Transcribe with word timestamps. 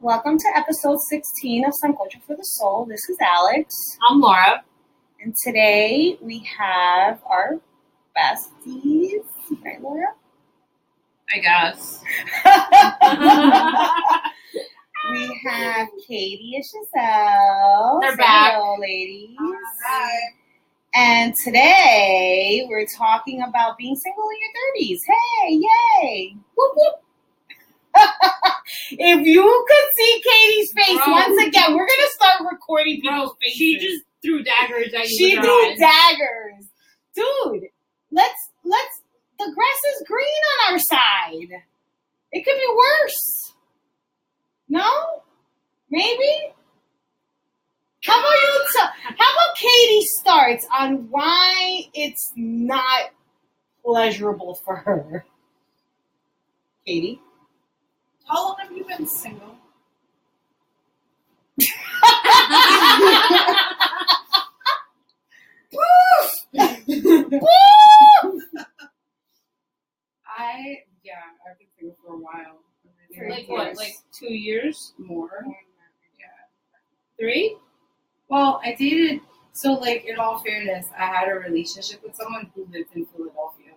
Welcome 0.00 0.38
to 0.38 0.48
episode 0.54 0.98
16 1.08 1.64
of 1.64 1.72
Sancocho 1.82 2.22
for 2.26 2.36
the 2.36 2.42
Soul. 2.42 2.84
This 2.86 3.08
is 3.08 3.16
Alex, 3.20 3.74
I'm 4.08 4.20
Laura. 4.20 4.62
and 5.22 5.34
today 5.44 6.18
we 6.20 6.46
have 6.58 7.20
our 7.26 7.58
besties, 8.16 9.24
right, 9.64 9.80
Laura? 9.80 10.08
I 11.34 11.38
guess. 11.38 12.02
we 15.10 15.40
have 15.50 15.88
Katie 16.06 16.52
and 16.56 16.64
Giselle. 16.64 17.98
They're 18.00 18.16
back. 18.16 18.52
hello, 18.54 18.76
ladies. 18.78 19.36
And 20.94 21.34
today 21.34 22.64
we're 22.68 22.86
talking 22.96 23.42
about 23.42 23.76
being 23.76 23.96
single 23.96 24.28
in 24.30 24.36
your 24.40 24.50
30s. 24.94 24.98
Hey, 25.06 25.50
yay! 25.54 26.36
Whoop, 26.56 26.72
whoop. 26.76 26.94
if 28.92 29.26
you 29.26 29.64
could 29.68 29.84
see 29.96 30.22
Katie's 30.24 30.72
face 30.72 31.04
Bro. 31.04 31.12
once 31.12 31.46
again, 31.46 31.74
we're 31.74 31.86
gonna 31.86 32.10
start 32.10 32.42
recording 32.52 33.00
people's 33.00 33.30
Bro, 33.30 33.36
faces. 33.42 33.56
she 33.58 33.78
just 33.78 34.02
threw 34.22 34.42
daggers 34.42 34.92
at 34.94 35.08
you. 35.08 35.16
she 35.18 35.34
threw 35.36 35.70
eyes. 35.70 35.78
daggers, 35.78 36.66
dude. 37.14 37.64
Let's 38.10 38.50
let's. 38.64 39.02
The 39.38 39.52
grass 39.54 39.94
is 39.96 40.06
green 40.08 40.26
on 40.66 40.72
our 40.72 40.78
side. 40.78 41.62
It 42.32 42.44
could 42.44 42.56
be 42.56 42.74
worse. 42.74 43.52
No, 44.68 44.88
maybe. 45.90 46.52
How 48.04 48.18
about 48.18 48.30
you? 48.32 48.60
T- 48.72 48.80
how 49.04 49.12
about 49.14 49.56
Katie 49.56 50.06
starts 50.20 50.66
on 50.78 51.08
why 51.10 51.82
it's 51.92 52.32
not 52.36 53.10
pleasurable 53.84 54.54
for 54.64 54.76
her? 54.76 55.26
Katie. 56.86 57.20
How 58.26 58.44
long 58.48 58.56
have 58.60 58.70
you 58.72 58.84
been 58.84 59.06
single? 59.06 59.56
I 70.26 70.82
yeah, 71.04 71.14
I've 71.48 71.58
been 71.58 71.68
single 71.78 71.96
for 72.04 72.14
a 72.14 72.18
while. 72.18 72.58
For 73.16 73.28
like 73.30 73.48
years. 73.48 73.48
what? 73.48 73.76
Like 73.76 73.94
two 74.12 74.32
years? 74.32 74.92
more? 74.98 75.44
Yeah. 76.18 76.26
Three? 77.18 77.56
Well, 78.28 78.60
I 78.64 78.74
dated. 78.74 79.20
So 79.52 79.74
like 79.74 80.04
in 80.06 80.18
all 80.18 80.38
fairness, 80.40 80.86
I 80.98 81.06
had 81.06 81.28
a 81.28 81.34
relationship 81.34 82.02
with 82.02 82.16
someone 82.16 82.50
who 82.54 82.66
lived 82.72 82.90
in 82.94 83.06
Philadelphia. 83.06 83.72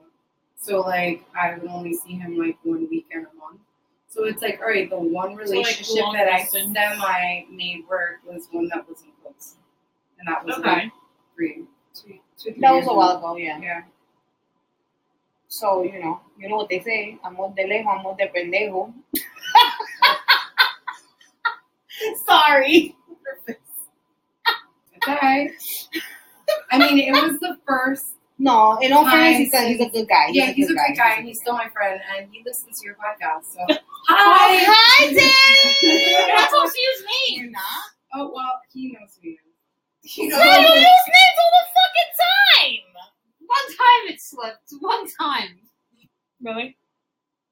So 0.57 0.81
like 0.81 1.25
I 1.39 1.55
would 1.57 1.69
only 1.69 1.93
see 1.95 2.13
him 2.13 2.37
like 2.37 2.57
one 2.63 2.87
weekend 2.89 3.27
a 3.33 3.35
month. 3.37 3.61
So 4.09 4.25
it's 4.25 4.41
like 4.41 4.59
all 4.59 4.67
right, 4.69 4.89
the 4.89 4.97
one 4.97 5.35
like, 5.35 5.47
relationship 5.47 6.03
long 6.03 6.13
that 6.13 6.27
I 6.27 6.41
distance. 6.41 6.73
semi 6.75 7.45
made 7.51 7.85
work 7.87 8.21
was 8.25 8.47
one 8.51 8.67
that 8.69 8.87
wasn't 8.89 9.13
close, 9.21 9.55
and 10.17 10.27
that 10.27 10.43
was 10.43 10.57
like 10.57 10.65
Okay. 10.67 10.91
three, 11.35 11.63
two, 11.93 12.15
two, 12.37 12.51
three 12.53 12.59
That 12.59 12.71
was 12.73 12.85
years 12.85 12.91
a 12.91 12.95
while 12.95 13.17
ago, 13.17 13.35
yeah. 13.37 13.59
Yeah. 13.61 13.83
So, 15.47 15.83
you 15.83 15.99
know, 16.03 16.21
you 16.39 16.49
know 16.49 16.57
what 16.57 16.69
they 16.69 16.79
say, 16.79 17.19
amor 17.23 17.53
de 17.55 17.63
lejos, 17.65 17.99
amor 17.99 18.15
de 18.17 18.27
pendejo. 18.29 18.91
Sorry. 22.25 22.95
It's 23.47 25.07
alright. 25.07 25.51
I 26.71 26.77
mean, 26.77 26.99
it 26.99 27.11
was 27.11 27.39
the 27.39 27.57
first. 27.67 28.05
No, 28.41 28.77
in 28.79 28.93
all 28.93 29.03
fairness, 29.03 29.37
he 29.37 29.49
said 29.49 29.67
he's 29.67 29.81
a 29.81 29.89
good 29.89 30.07
guy. 30.07 30.29
Yeah, 30.31 30.51
he's 30.51 30.69
a 30.69 30.73
good 30.73 30.95
guy, 30.95 31.15
and 31.17 31.27
he's 31.27 31.41
still 31.41 31.53
my 31.55 31.67
friend, 31.69 31.99
and 32.15 32.29
he 32.31 32.41
listens 32.45 32.79
to 32.79 32.85
your 32.85 32.95
podcast. 32.95 33.51
So, 33.51 33.59
Oh, 33.69 33.75
hi. 34.07 34.63
hi, 34.65 35.05
Danny! 35.13 36.11
You're 36.11 36.35
not 36.39 36.49
supposed 36.49 36.73
to 36.73 36.81
use 36.81 37.03
You're 37.31 37.51
not? 37.51 37.83
Oh 38.15 38.31
well, 38.33 38.61
he 38.71 38.91
knows 38.93 39.11
who 39.21 39.27
he 39.27 39.35
is. 39.35 39.39
He 40.01 40.23
You 40.23 40.29
don't 40.31 40.39
use 40.41 40.47
names 40.55 41.37
all 41.43 41.51
the 41.51 41.65
fucking 41.75 42.11
time! 42.23 42.87
One 43.45 43.67
time 43.75 44.13
it 44.13 44.21
slipped. 44.21 44.69
One 44.79 45.05
time. 45.19 45.59
Really? 46.41 46.77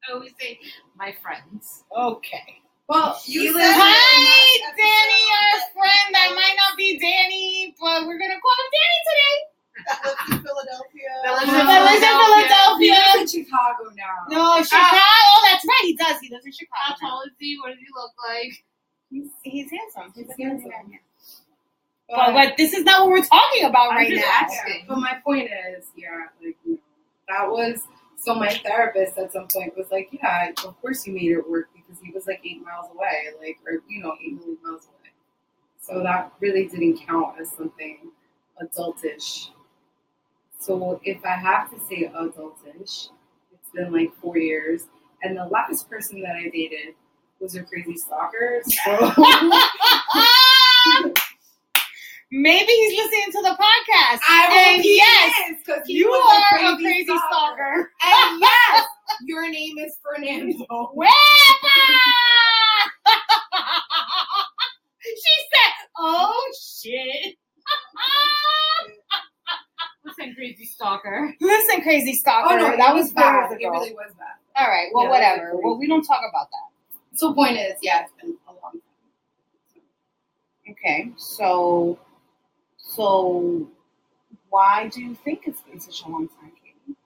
I 0.07 0.13
always 0.13 0.31
say 0.39 0.57
my 0.95 1.13
friends. 1.21 1.83
Okay. 1.95 2.61
Well, 2.87 3.19
you 3.25 3.51
said- 3.51 3.55
live. 3.59 3.75
Hi, 3.75 4.73
Danny, 4.77 5.23
our 5.35 5.59
friend 5.75 6.15
that 6.15 6.31
might 6.33 6.55
not 6.55 6.77
be 6.77 6.97
Danny, 6.97 7.75
but 7.77 8.07
we're 8.07 8.17
gonna 8.17 8.39
call 8.39 8.55
him 8.55 8.71
Danny 8.71 8.99
today. 9.11 9.37
That 9.85 9.99
lives 10.03 10.25
in 10.31 10.39
Philadelphia. 10.41 11.11
That 11.23 11.33
lives 11.37 12.01
in 12.01 12.15
Philadelphia. 12.17 12.77
He 12.79 12.89
lives 12.89 13.33
in 13.33 13.43
Chicago 13.43 13.83
now. 13.95 14.15
No, 14.29 14.41
ah. 14.57 14.63
Chicago. 14.63 14.97
oh, 14.97 15.41
that's 15.51 15.65
right. 15.65 15.83
He 15.83 15.95
does. 15.95 16.17
He 16.21 16.29
lives 16.31 16.45
in 16.45 16.51
Chicago. 16.51 16.81
How 16.81 16.95
Chicago. 16.95 17.09
tall 17.09 17.21
is 17.23 17.33
he? 17.37 17.57
What 17.61 17.69
does 17.69 17.79
he 17.79 17.89
look 17.93 18.13
like? 18.25 18.53
He's, 19.09 19.29
he's 19.43 19.69
handsome. 19.71 20.11
He's, 20.15 20.27
He's 20.35 20.45
handsome. 20.45 20.71
handsome. 20.71 20.91
man. 20.91 20.99
But, 22.09 22.33
but 22.33 22.57
this 22.57 22.73
is 22.73 22.83
not 22.83 23.01
what 23.03 23.09
we're 23.11 23.25
talking 23.25 23.65
about 23.65 23.91
I'm 23.91 23.97
right 23.97 24.09
just 24.09 24.21
now. 24.23 24.31
asking. 24.41 24.85
But 24.87 24.99
my 24.99 25.19
point 25.23 25.49
is, 25.77 25.85
yeah, 25.95 26.27
like 26.43 26.55
you 26.65 26.73
know, 26.73 26.79
that 27.27 27.49
was 27.49 27.81
so. 28.17 28.33
My 28.35 28.49
therapist 28.49 29.17
at 29.17 29.33
some 29.33 29.47
point 29.53 29.75
was 29.75 29.87
like, 29.91 30.07
"Yeah, 30.11 30.51
of 30.65 30.79
course 30.81 31.05
you 31.05 31.13
made 31.13 31.31
it 31.31 31.49
work 31.49 31.67
because 31.75 32.01
he 32.01 32.11
was 32.11 32.25
like 32.25 32.39
eight 32.45 32.63
miles 32.63 32.87
away, 32.95 33.27
like 33.41 33.57
or 33.67 33.83
you 33.89 34.01
know, 34.01 34.13
eight 34.23 34.35
million 34.35 34.57
miles 34.63 34.85
away." 34.87 35.11
So 35.81 36.01
that 36.03 36.31
really 36.39 36.67
didn't 36.67 36.99
count 37.05 37.39
as 37.41 37.51
something 37.51 38.11
adultish. 38.61 39.49
So 40.59 40.99
if 41.03 41.23
I 41.25 41.35
have 41.35 41.69
to 41.71 41.79
say 41.87 42.11
adultish, 42.15 43.09
it's 43.53 43.69
been 43.73 43.91
like 43.91 44.13
four 44.15 44.37
years, 44.37 44.87
and 45.23 45.37
the 45.37 45.45
last 45.45 45.89
person 45.89 46.21
that 46.21 46.35
I 46.35 46.49
dated 46.49 46.95
was 47.39 47.55
a 47.55 47.63
crazy 47.63 47.95
stalker. 47.95 48.61
So 48.65 49.13
Maybe 52.29 52.69
he's 52.69 52.99
listening 52.99 53.31
to 53.31 53.41
the 53.41 53.55
podcast. 53.57 54.19
I 54.27 54.73
and 54.75 54.83
yes, 54.83 55.61
because 55.65 55.87
you 55.87 56.11
are 56.11 56.73
a 56.73 56.75
crazy 56.75 57.05
stalker. 57.05 57.89
And 58.03 58.41
yes, 58.41 58.85
your 59.25 59.49
name 59.49 59.77
is 59.77 59.97
Fernando. 60.03 60.91
Wepa! 60.93 61.07
she 64.99 65.35
said, 65.53 65.73
"Oh 65.97 66.53
shit." 66.59 67.35
Listen, 70.03 70.35
crazy 70.35 70.65
stalker. 70.87 71.35
Listen, 71.41 71.81
crazy 71.81 72.13
stalker. 72.13 72.53
Oh 72.53 72.57
no, 72.57 72.77
that 72.77 72.93
was 72.93 73.05
was 73.05 73.11
bad. 73.13 73.51
It 73.51 73.67
really 73.67 73.93
was 73.93 74.13
bad. 74.17 74.35
All 74.61 74.67
right. 74.69 74.87
Well, 74.93 75.05
Yeah, 75.05 75.09
whatever. 75.11 75.51
Well, 75.61 75.77
we 75.77 75.87
don't 75.87 76.03
talk 76.03 76.21
about 76.29 76.47
that. 76.51 77.17
So 77.17 77.33
point 77.33 77.57
is, 77.57 77.73
yeah, 77.81 78.03
it's 78.03 78.11
been 78.21 78.35
a 78.47 78.51
long 78.51 78.73
time. 78.73 78.81
Okay. 80.71 81.11
So, 81.17 81.99
so 82.77 83.67
why 84.49 84.87
do 84.89 85.01
you 85.01 85.15
think 85.15 85.43
it's 85.45 85.61
been 85.61 85.79
such 85.79 86.03
a 86.05 86.09
long 86.09 86.27
time, 86.27 86.51
Katie? 86.63 86.97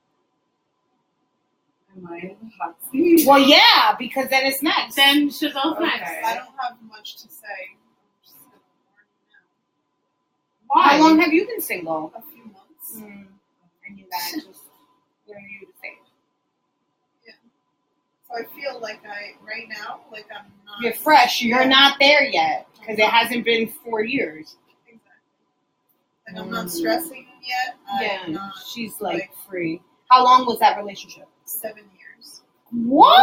Am 1.95 2.07
I 2.07 2.17
in 2.19 2.37
the 2.41 2.49
hot 2.59 2.77
seat? 2.91 3.27
Well, 3.27 3.39
yeah, 3.39 3.95
because 3.99 4.29
then 4.29 4.45
it's 4.45 4.61
next. 4.61 4.95
Then 4.95 5.29
Giselle's 5.29 5.75
Okay. 5.77 5.85
next. 5.85 6.25
I 6.25 6.35
don't 6.35 6.47
have 6.61 6.77
much 6.87 7.15
to 7.17 7.29
say. 7.29 7.75
I'm 7.75 8.23
just 8.23 8.35
gonna 8.45 8.57
warn 10.69 10.85
Why? 10.85 10.97
How 10.97 10.99
long 10.99 11.19
have 11.19 11.33
you 11.33 11.45
been 11.47 11.61
single? 11.61 12.13
A 12.15 12.21
few 12.21 12.45
months. 12.45 12.97
Mm. 12.97 13.30
And 13.91 13.99
you 13.99 14.05
guys 14.09 14.31
just 14.45 14.61
learn 15.27 15.43
you 15.59 15.67
to 15.67 15.73
say. 15.81 15.97
So 18.29 18.37
I 18.37 18.43
feel 18.55 18.79
like 18.79 19.01
I 19.05 19.33
right 19.45 19.67
now, 19.67 19.99
like 20.09 20.25
I'm 20.33 20.45
not. 20.65 20.79
You're 20.81 20.93
fresh. 20.93 21.41
You're 21.41 21.63
Yeah. 21.63 21.67
not 21.67 21.97
there 21.99 22.23
yet 22.23 22.65
because 22.79 22.97
it 22.97 23.03
hasn't 23.09 23.43
been 23.43 23.67
four 23.67 24.05
years. 24.05 24.55
Exactly. 24.87 25.09
Like 26.29 26.37
I'm 26.41 26.49
not 26.49 26.69
stressing 26.71 27.27
yet. 27.43 27.75
Yeah, 28.01 28.21
I'm 28.25 28.31
not 28.31 28.53
she's 28.73 29.01
like, 29.01 29.13
like- 29.19 29.31
free. 29.49 29.81
How 30.09 30.23
long 30.23 30.45
was 30.45 30.59
that 30.59 30.77
relationship? 30.77 31.27
seven 31.43 31.83
years. 31.99 32.41
What, 32.71 33.19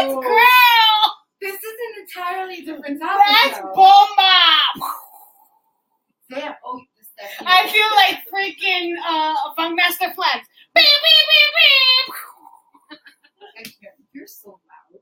Whoa. 0.00 0.20
girl? 0.22 1.16
This 1.42 1.54
is 1.56 1.62
an 1.62 2.02
entirely 2.02 2.62
different 2.62 2.98
topic. 2.98 3.26
That's 3.28 3.58
though. 3.58 3.72
bomba. 3.74 4.94
Damn. 6.30 6.54
Oh, 6.64 6.78
this 6.78 6.86
that- 6.95 6.95
I 7.46 7.68
feel 7.68 7.90
like 7.96 8.24
freaking 8.32 8.92
uh, 9.06 9.34
Funkmaster 9.58 10.14
Flex. 10.14 10.46
Beep, 10.74 10.84
beep, 10.84 11.26
beep, 11.32 12.14
I 13.58 13.62
can't. 13.62 13.94
You're 14.12 14.26
so 14.26 14.58
loud. 14.68 15.00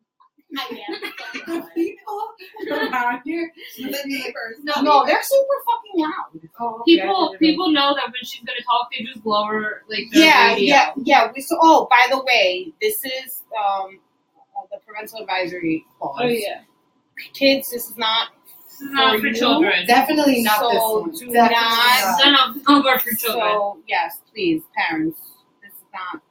I 0.57 0.85
am. 0.89 1.61
The 1.61 1.67
people 1.75 2.31
around 2.71 3.23
here. 3.25 3.51
The 3.77 3.91
neighbors. 4.05 4.59
No, 4.63 4.81
No, 4.83 5.05
they're 5.07 5.23
super 5.23 5.57
fucking 5.67 6.01
loud. 6.01 6.49
Oh, 6.61 6.83
People 6.87 7.17
I 7.17 7.33
didn't 7.33 7.39
people 7.41 7.73
know 7.73 7.95
that 7.95 8.05
when 8.07 8.23
she's 8.23 8.45
gonna 8.45 8.61
talk, 8.65 8.89
they 8.97 9.05
just 9.05 9.27
lower 9.27 9.83
like 9.89 10.05
the 10.13 10.21
Yeah, 10.21 10.53
radio. 10.53 10.65
yeah, 10.75 10.93
yeah. 11.03 11.33
We 11.35 11.41
so. 11.43 11.57
Oh, 11.61 11.89
by 11.91 12.05
the 12.11 12.23
way, 12.23 12.73
this 12.81 13.05
is 13.05 13.43
um 13.59 13.99
uh, 14.57 14.67
the 14.71 14.79
parental 14.87 15.21
advisory 15.23 15.85
clause. 15.99 16.21
Oh 16.23 16.27
yeah. 16.27 16.61
Kids, 17.33 17.71
this 17.71 17.91
is 17.91 17.97
not. 17.99 18.29
This 18.81 18.89
is 18.89 18.93
not 18.93 19.15
For 19.21 19.29
for 19.29 19.33
children. 19.33 19.87
Definitely 19.87 20.43
not 20.43 20.59
So 20.59 20.71
this 20.71 20.83
one. 20.83 21.29
do 21.29 21.33
Definitely 21.33 21.55
not- 21.65 22.19
None 22.25 22.57
of 22.57 22.65
them 22.65 22.87
are 22.87 22.99
for 22.99 23.11
children. 23.17 23.49
So 23.49 23.79
yes, 23.87 24.21
please, 24.33 24.63
parents, 24.77 25.21
this 25.63 25.73
is 25.73 25.85
not 25.93 26.23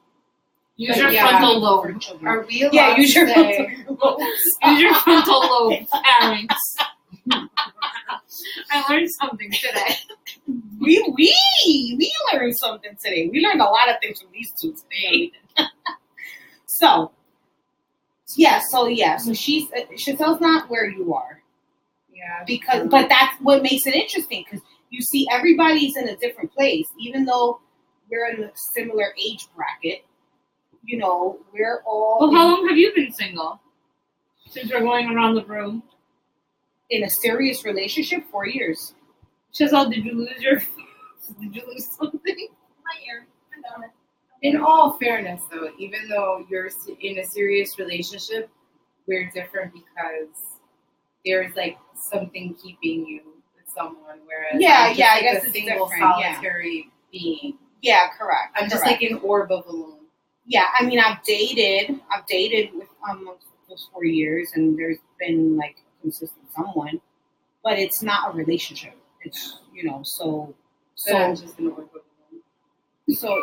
Use 0.76 0.96
your 0.98 1.10
yeah. 1.10 1.28
frontal 1.38 1.54
for 1.82 1.88
lobe. 1.92 2.00
children. 2.00 2.26
Are 2.28 2.44
we 2.46 2.62
allowed 2.62 2.74
yeah, 2.74 2.96
use 2.96 3.14
to 3.14 3.20
your 3.20 3.28
say? 3.28 3.74
frontal 3.84 3.96
lobe. 4.02 4.20
Use 4.66 4.80
your 4.80 4.94
frontal 4.94 5.40
lobe, 5.40 5.86
parents. 6.20 6.76
I 8.70 8.84
learned 8.90 9.08
something 9.20 9.50
today. 9.52 9.96
We 10.80 11.00
we 11.16 11.34
we 11.98 12.12
learned 12.32 12.56
something 12.58 12.90
today. 13.02 13.30
We 13.32 13.40
learned 13.40 13.60
a 13.60 13.64
lot 13.64 13.88
of 13.88 13.96
things 14.02 14.20
from 14.20 14.30
these 14.32 14.52
two 14.60 14.74
today. 14.74 15.32
so 16.66 17.12
yeah, 18.36 18.60
so 18.68 18.86
yeah, 18.88 19.16
so 19.16 19.32
she's 19.32 19.70
uh, 19.72 19.82
Giselle's 19.96 20.40
not 20.40 20.68
where 20.68 20.90
you 20.90 21.14
are 21.14 21.40
Yeah. 22.14 22.44
because, 22.46 22.88
but 22.88 23.08
that's 23.08 23.36
what 23.40 23.62
makes 23.62 23.86
it 23.86 23.94
interesting 23.94 24.44
because 24.48 24.64
you 24.90 25.00
see 25.02 25.26
everybody's 25.30 25.96
in 25.96 26.08
a 26.08 26.16
different 26.16 26.52
place, 26.52 26.86
even 26.98 27.24
though 27.24 27.60
we're 28.10 28.28
in 28.28 28.44
a 28.44 28.50
similar 28.54 29.14
age 29.18 29.48
bracket. 29.56 30.04
You 30.84 30.98
know, 30.98 31.38
we're 31.52 31.80
all 31.86 32.18
Well, 32.20 32.30
in- 32.30 32.36
how 32.36 32.46
long 32.48 32.68
have 32.68 32.76
you 32.78 32.92
been 32.94 33.12
single? 33.12 33.60
Since 34.50 34.70
we're 34.72 34.80
going 34.80 35.08
around 35.10 35.34
the 35.34 35.44
room. 35.46 35.82
in 36.90 37.02
a 37.02 37.10
serious 37.10 37.64
relationship 37.64 38.22
four 38.30 38.46
years. 38.46 38.94
Giselle, 39.56 39.88
did 39.90 40.04
you 40.04 40.12
lose 40.12 40.40
your? 40.40 40.56
Did 41.40 41.56
you 41.56 41.62
lose 41.66 41.86
something? 41.96 42.20
My 42.84 43.00
ear. 43.06 43.26
I 43.56 43.78
know 43.78 43.84
it. 43.86 43.90
In 44.42 44.58
all 44.60 44.98
fairness, 44.98 45.40
though, 45.50 45.70
even 45.78 46.06
though 46.08 46.44
you're 46.50 46.68
in 47.00 47.18
a 47.18 47.24
serious 47.24 47.78
relationship, 47.78 48.50
we're 49.08 49.30
different 49.30 49.72
because 49.72 50.53
there's 51.24 51.54
like 51.56 51.78
something 52.10 52.54
keeping 52.62 53.06
you 53.06 53.22
with 53.56 53.68
someone, 53.74 54.20
whereas 54.26 54.60
Yeah, 54.60 54.88
just, 54.88 54.98
yeah, 54.98 55.08
I 55.12 55.14
like 55.16 55.22
guess 55.22 55.42
a 55.42 55.46
it's 55.46 55.52
single 55.54 55.86
different, 55.88 56.14
yeah. 56.20 56.34
solitary 56.34 56.90
being. 57.12 57.58
Yeah, 57.82 58.08
correct. 58.18 58.56
I'm 58.56 58.68
just 58.70 58.82
correct. 58.84 59.02
like 59.02 59.10
an 59.10 59.18
orb 59.22 59.52
of 59.52 59.66
a 59.66 59.70
alone. 59.70 59.98
yeah, 60.46 60.66
I 60.78 60.84
mean, 60.84 60.98
I've 61.00 61.22
dated, 61.24 62.00
I've 62.10 62.26
dated 62.26 62.74
with 62.74 62.88
um 63.08 63.28
those 63.68 63.88
four 63.92 64.04
years, 64.04 64.52
and 64.54 64.78
there's 64.78 64.98
been 65.18 65.56
like 65.56 65.76
consistent 66.02 66.46
someone, 66.54 67.00
but 67.62 67.78
it's 67.78 68.02
not 68.02 68.34
a 68.34 68.36
relationship. 68.36 68.94
It's 69.22 69.60
you 69.72 69.84
know, 69.84 70.00
so 70.04 70.54
So 70.96 71.16
I'm 71.16 71.36
so 71.36 71.46
just 71.46 71.58
an 71.58 71.68
orb 71.68 71.78
of 71.80 71.88
alone. 71.94 72.42
so. 73.16 73.38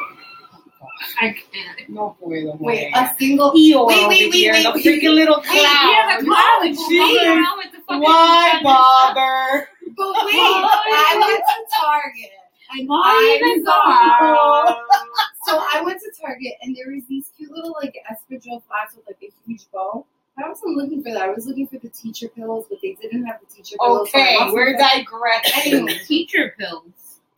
I 1.20 1.34
can't. 1.34 1.90
No 1.90 2.16
boy, 2.20 2.52
Wait, 2.60 2.92
a 2.96 3.14
single. 3.20 3.52
Eeyore 3.52 3.88
wait, 3.88 4.00
over 4.00 4.08
wait, 4.10 4.34
here, 4.34 4.54
wait, 4.54 4.64
the 4.64 4.70
freaking 4.80 5.14
little 5.16 5.38
wait, 5.38 5.46
cloud. 5.46 5.92
Yeah, 5.92 6.18
the 6.20 6.26
cloud. 6.26 6.60
Like, 6.62 6.72
Jeez. 6.74 7.58
with 7.58 7.72
the 7.72 7.78
fucking. 7.88 8.02
Why 8.02 8.60
bother? 8.64 9.70
But 9.96 10.26
wait, 10.26 10.36
Why? 10.36 11.08
I 11.14 11.18
went 11.20 11.44
to 11.44 11.76
Target. 11.82 12.32
And 12.74 12.88
Why 12.88 13.02
I 13.04 13.38
even 13.44 13.66
saw- 13.66 13.86
bother? 13.86 14.80
So 15.48 15.58
I 15.60 15.82
went 15.84 16.00
to 16.00 16.12
Target 16.22 16.54
and 16.62 16.76
there 16.76 16.94
was 16.94 17.04
these 17.10 17.32
cute 17.36 17.52
little 17.52 17.76
like 17.82 17.96
espadrille 18.10 18.62
flats 18.68 18.96
with 18.96 19.06
like 19.08 19.18
a 19.24 19.32
huge 19.46 19.66
bow. 19.74 20.06
I 20.38 20.48
wasn't 20.48 20.78
looking 20.78 21.04
for 21.04 21.12
that. 21.12 21.24
I 21.24 21.30
was 21.30 21.46
looking 21.48 21.68
for 21.68 21.80
the 21.80 21.90
teacher 21.90 22.28
pillows, 22.30 22.66
but 22.70 22.78
they 22.82 22.96
didn't 23.02 23.26
have 23.26 23.40
the 23.42 23.48
teacher 23.54 23.76
pillows. 23.82 24.10
so 24.12 24.18
I 24.20 24.22
Okay, 24.22 24.36
lost 24.38 24.54
we're 24.54 24.78
digressing. 24.78 25.88
Teacher 26.08 26.56
pills. 26.60 26.84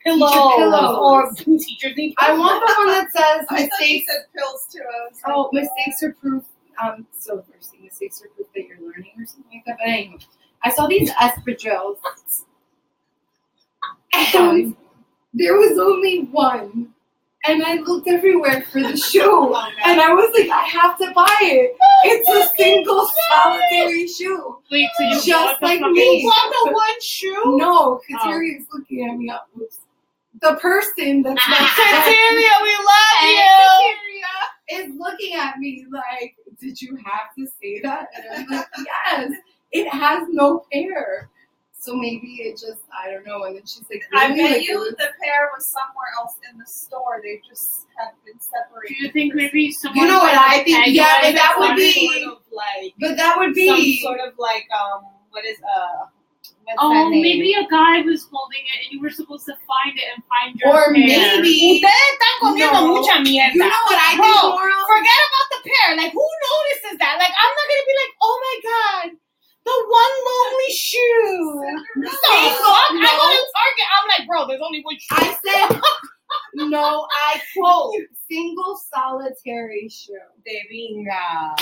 Pillows, 0.06 0.32
pillows. 0.58 0.98
or 0.98 1.32
teachers 1.58 1.96
need. 1.96 2.14
I 2.18 2.38
want 2.38 2.62
the 2.66 2.74
one 2.78 2.88
that 2.88 3.08
says 3.16 3.46
I 3.50 3.56
thought 3.56 3.60
you 3.60 3.66
mistakes. 3.80 4.06
said 4.12 4.26
pills 4.36 4.68
too. 4.72 4.80
I 4.80 5.08
was 5.10 5.22
like, 5.26 5.34
Oh, 5.36 5.50
mistakes 5.54 6.04
are 6.04 6.14
proof. 6.14 6.44
Um, 6.84 7.08
so 7.18 7.44
thirsty. 7.52 7.80
Mistakes 7.84 8.22
are 8.24 8.28
proof 8.36 8.48
that 8.56 8.68
you're 8.68 8.80
learning 8.80 9.12
or 9.18 9.26
something 9.26 9.46
like 9.54 9.64
that. 9.66 9.78
But 9.80 9.88
anyway, 9.88 10.18
I 10.64 10.72
saw 10.74 10.88
these 10.88 11.10
espadrilles, 11.12 11.98
and 14.36 14.76
there 15.34 15.56
was 15.56 15.78
only 15.80 16.26
one. 16.32 16.90
And 17.46 17.62
I 17.62 17.76
looked 17.76 18.08
everywhere 18.08 18.66
for 18.72 18.80
the 18.82 18.96
shoe, 19.12 19.22
Oh, 19.22 19.70
and. 19.86 20.00
I 20.00 20.14
was 20.14 20.32
like, 20.34 20.50
I 20.50 20.64
have 20.66 20.98
to 21.00 21.12
buy 21.14 21.38
it. 21.42 21.76
It's 22.06 22.30
a 22.30 22.56
single 22.56 23.06
solitary 23.32 24.08
shoe. 24.08 24.60
Wait, 24.72 24.88
so 24.98 25.04
you 25.04 25.22
Just 25.22 25.62
like 25.62 25.82
me. 25.82 26.22
You 26.22 26.26
want 26.26 26.56
the 26.70 26.72
one 26.74 27.02
shoe? 27.02 27.58
No, 27.58 28.00
because 28.08 28.22
Oh. 28.26 28.30
Harriet's 28.30 28.66
looking 28.74 29.10
at 29.10 29.18
me. 29.18 29.30
Up. 29.30 29.50
The 30.44 30.56
person 30.60 31.22
that's 31.24 31.48
like 31.50 31.70
Cecilia, 31.70 32.50
we 32.64 32.76
love 32.76 33.20
Hey, 33.22 33.96
you. 34.70 34.80
is 34.84 34.96
looking 35.00 35.34
at 35.36 35.58
me 35.58 35.86
like, 35.92 36.36
did 36.60 36.82
you 36.82 36.98
have 36.98 37.34
to 37.38 37.48
say 37.62 37.80
that? 37.82 38.08
And 38.16 38.26
I'm 38.52 38.58
like, 38.58 38.68
yes, 38.78 39.32
it 39.72 39.88
has 39.90 40.28
no 40.32 40.66
pair. 40.72 41.30
So 41.80 41.96
maybe 41.96 42.36
it 42.44 42.54
just, 42.54 42.82
I 42.98 43.12
don't 43.12 43.26
know. 43.26 43.44
And 43.44 43.56
then 43.58 43.64
she's 43.66 43.84
like, 43.90 44.04
I 44.14 44.30
bet 44.30 44.52
Like, 44.52 44.68
you 44.68 44.80
was- 44.80 44.92
the 44.98 45.10
pair 45.24 45.50
was 45.54 45.68
somewhere 45.70 46.08
else 46.18 46.34
in 46.52 46.58
the 46.58 46.66
store. 46.66 47.20
They 47.24 47.42
just 47.48 47.88
have 47.98 48.14
been 48.26 48.40
separated. 48.40 48.96
Do 49.00 49.04
you 49.06 49.12
think 49.12 49.36
maybe 49.36 49.72
someone? 49.72 50.06
You 50.06 50.12
know 50.12 50.20
what 50.20 50.34
I 50.38 50.64
think? 50.64 50.78
tagged 50.78 50.90
Yeah, 50.96 51.20
but 51.22 51.32
that 51.34 51.56
would 51.60 51.76
be- 51.76 52.08
Sort 52.24 52.34
of 52.38 52.42
like 52.54 52.94
but 53.00 53.18
that 53.18 53.38
would 53.38 53.48
some 53.50 53.54
be. 53.56 54.00
sort 54.02 54.20
of 54.22 54.34
like 54.38 54.66
um, 54.72 55.04
what 55.32 55.44
is 55.46 55.58
uh, 55.60 56.06
what's 56.64 56.80
Oh, 56.80 57.10
maybe 57.10 57.54
a 57.54 57.68
guy 57.70 58.02
was 58.02 58.28
holding 58.32 58.64
it, 58.74 58.78
and 58.86 58.90
you 58.92 59.00
were 59.02 59.10
supposed 59.12 59.46
to 59.46 59.56
find 59.68 59.94
it 59.98 60.08
and 60.16 60.24
find 60.32 60.56
your 60.60 60.70
Or 60.72 60.94
pair. 60.94 61.40
maybe- 61.42 61.84
Ustedes 61.84 62.10
están 62.12 62.36
comiendo 62.42 62.80
No. 62.82 62.88
mucha 62.96 63.20
mierda. 63.20 63.54
You 63.54 63.60
know 63.68 63.84
what 63.88 64.00
I 64.00 64.16
Bro, 64.16 64.26
think, 64.32 64.44
Moral? 64.56 64.84
Forget 64.88 65.22
about 65.28 65.48
the 65.52 65.60
pair. 65.70 65.90
Like, 65.98 66.12
who 66.16 66.24
notices 66.26 66.96
that? 67.00 67.16
Like, 67.20 67.34
I'm 67.36 67.54
not 67.56 67.66
gonna 67.70 67.88
be 67.88 67.96
like, 68.02 68.14
oh 68.24 68.36
my 68.48 68.56
god, 68.64 69.08
the 69.64 69.76
one 69.88 70.14
lonely 70.28 70.72
shoe. 70.76 71.62
No, 72.04 72.12
Single- 72.12 72.68
fuck. 72.68 72.92
I 72.96 73.12
go 73.16 73.26
to 73.32 73.42
Target. 73.56 73.88
I'm 73.96 74.06
like, 74.12 74.24
bro, 74.28 74.40
there's 74.48 74.64
only 74.64 74.82
one 74.84 74.98
shoe. 75.00 75.16
I 75.20 75.28
said, 75.44 75.82
no, 76.56 77.08
I 77.28 77.42
quote, 77.56 77.96
single 78.30 78.76
solitary 78.94 79.88
shoe. 79.90 80.16
De 80.46 80.58
vinga. 80.72 81.56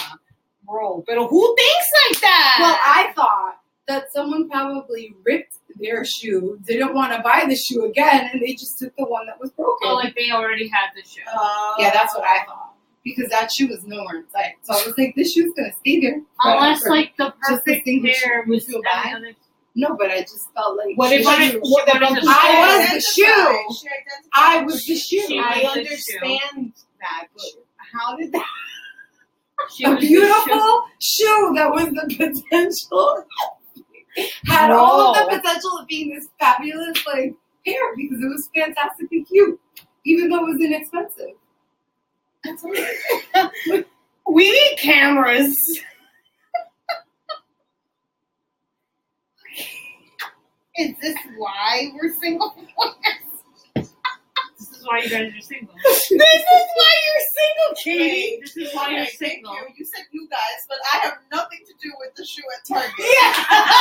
Bro, 0.63 1.03
pero 1.07 1.27
who 1.27 1.56
thinks 1.57 1.88
like 2.09 2.21
that? 2.21 2.57
Well, 2.62 2.77
I 2.86 3.12
thought 3.13 3.57
that 3.92 4.06
someone 4.14 4.50
probably 4.50 5.14
ripped 5.26 5.56
their 5.80 6.04
shoe, 6.06 6.58
didn't 6.66 6.94
want 6.94 7.12
to 7.14 7.22
buy 7.22 7.46
the 7.48 7.56
shoe 7.56 7.86
again, 7.86 8.30
and 8.32 8.42
they 8.42 8.54
just 8.54 8.78
took 8.80 8.96
the 8.98 9.06
one 9.06 9.26
that 9.28 9.40
was 9.40 9.52
broken. 9.52 9.90
Oh, 9.90 9.96
like 9.96 10.16
they 10.16 10.32
already 10.32 10.68
had 10.68 10.88
the 10.96 11.02
shoe. 11.08 11.22
Uh, 11.28 11.74
yeah, 11.80 11.92
that's 11.92 12.16
what 12.16 12.24
I 12.24 12.46
thought. 12.46 12.74
Because 13.04 13.30
that 13.32 13.52
shoe 13.52 13.68
was 13.68 13.84
nowhere 13.86 14.18
in 14.18 14.30
sight. 14.30 14.54
So 14.64 14.74
I 14.74 14.86
was 14.86 14.98
like, 14.98 15.16
this 15.16 15.34
shoe's 15.34 15.52
gonna 15.58 15.74
stay 15.80 16.00
there. 16.02 16.22
Unless 16.44 16.86
like 16.86 17.18
the 17.18 17.34
perfect 17.42 17.84
single 17.86 18.12
pair 18.14 18.44
was 18.48 18.68
You 18.68 18.82
feel 18.82 18.82
on 19.16 19.22
the 19.22 19.28
bad? 19.30 19.36
No, 19.74 19.96
but 19.98 20.12
I 20.12 20.22
just 20.22 20.48
felt 20.54 20.78
like 20.78 20.98
What 20.98 21.12
if 21.14 21.26
I, 21.26 21.50
she- 21.50 21.58
what 21.58 21.88
if 21.88 21.96
I'm 21.96 22.16
She? 22.16 22.28
I 22.28 22.88
was 22.92 22.94
the 22.94 23.02
shoe. 23.02 23.76
She 23.80 23.88
identified 23.88 24.30
I 24.34 24.62
was 24.64 24.86
the 24.86 24.96
shoe. 24.96 25.28
She 25.28 25.40
I 25.40 25.62
was 25.64 25.74
the 25.74 25.80
understand 25.80 26.74
that, 27.00 27.28
but 27.34 27.46
how 27.94 28.16
did 28.18 28.32
that? 28.34 28.46
She 29.74 29.84
a 29.86 29.90
was 29.92 30.00
the 30.02 30.08
beautiful 30.08 30.82
shoe 31.00 31.54
that 31.56 31.72
was 31.72 31.86
the 31.86 32.06
potential 32.18 33.24
had 34.46 34.72
all 34.72 35.15
of 35.15 35.30
the 35.30 35.38
potential 35.38 35.77
of 35.80 35.88
being 35.88 36.13
this 36.13 36.27
fabulous 36.39 37.06
like 37.06 37.34
pair 37.65 37.96
because 37.96 38.20
it 38.22 38.27
was 38.27 38.50
fantastically 38.56 39.24
cute, 39.24 39.60
even 40.06 40.30
though 40.30 40.46
it 40.48 40.53
was 40.53 40.62
inexpensive. 40.62 41.36
We 44.27 44.50
need 44.51 44.77
cameras. 44.80 45.58
Is 50.77 50.96
this 51.01 51.15
why 51.38 51.91
we're 51.96 52.13
single? 52.13 52.56
This 53.75 54.70
is 54.80 54.88
why 54.88 55.00
you 55.00 55.10
guys 55.10 55.34
are 55.34 55.41
single. 55.41 55.74
this 55.84 56.10
is 56.10 56.10
why 56.75 56.94
you're 57.06 57.25
single, 57.38 57.75
Katie. 57.84 58.39
This 58.41 58.58
is 58.58 58.75
why 58.75 58.89
you're 58.89 59.01
Okay, 59.01 59.10
thank 59.20 59.32
single. 59.34 59.53
you. 59.53 59.62
You 59.77 59.86
said 59.86 60.06
you 60.12 60.27
guys, 60.30 60.65
but 60.70 60.77
I 60.94 60.98
have 61.06 61.18
nothing 61.32 61.60
to 61.68 61.74
do 61.82 61.91
with 62.00 62.15
the 62.15 62.25
shoe 62.25 62.41
at 62.58 62.65
Target. 62.68 62.94
Yeah. 62.98 63.81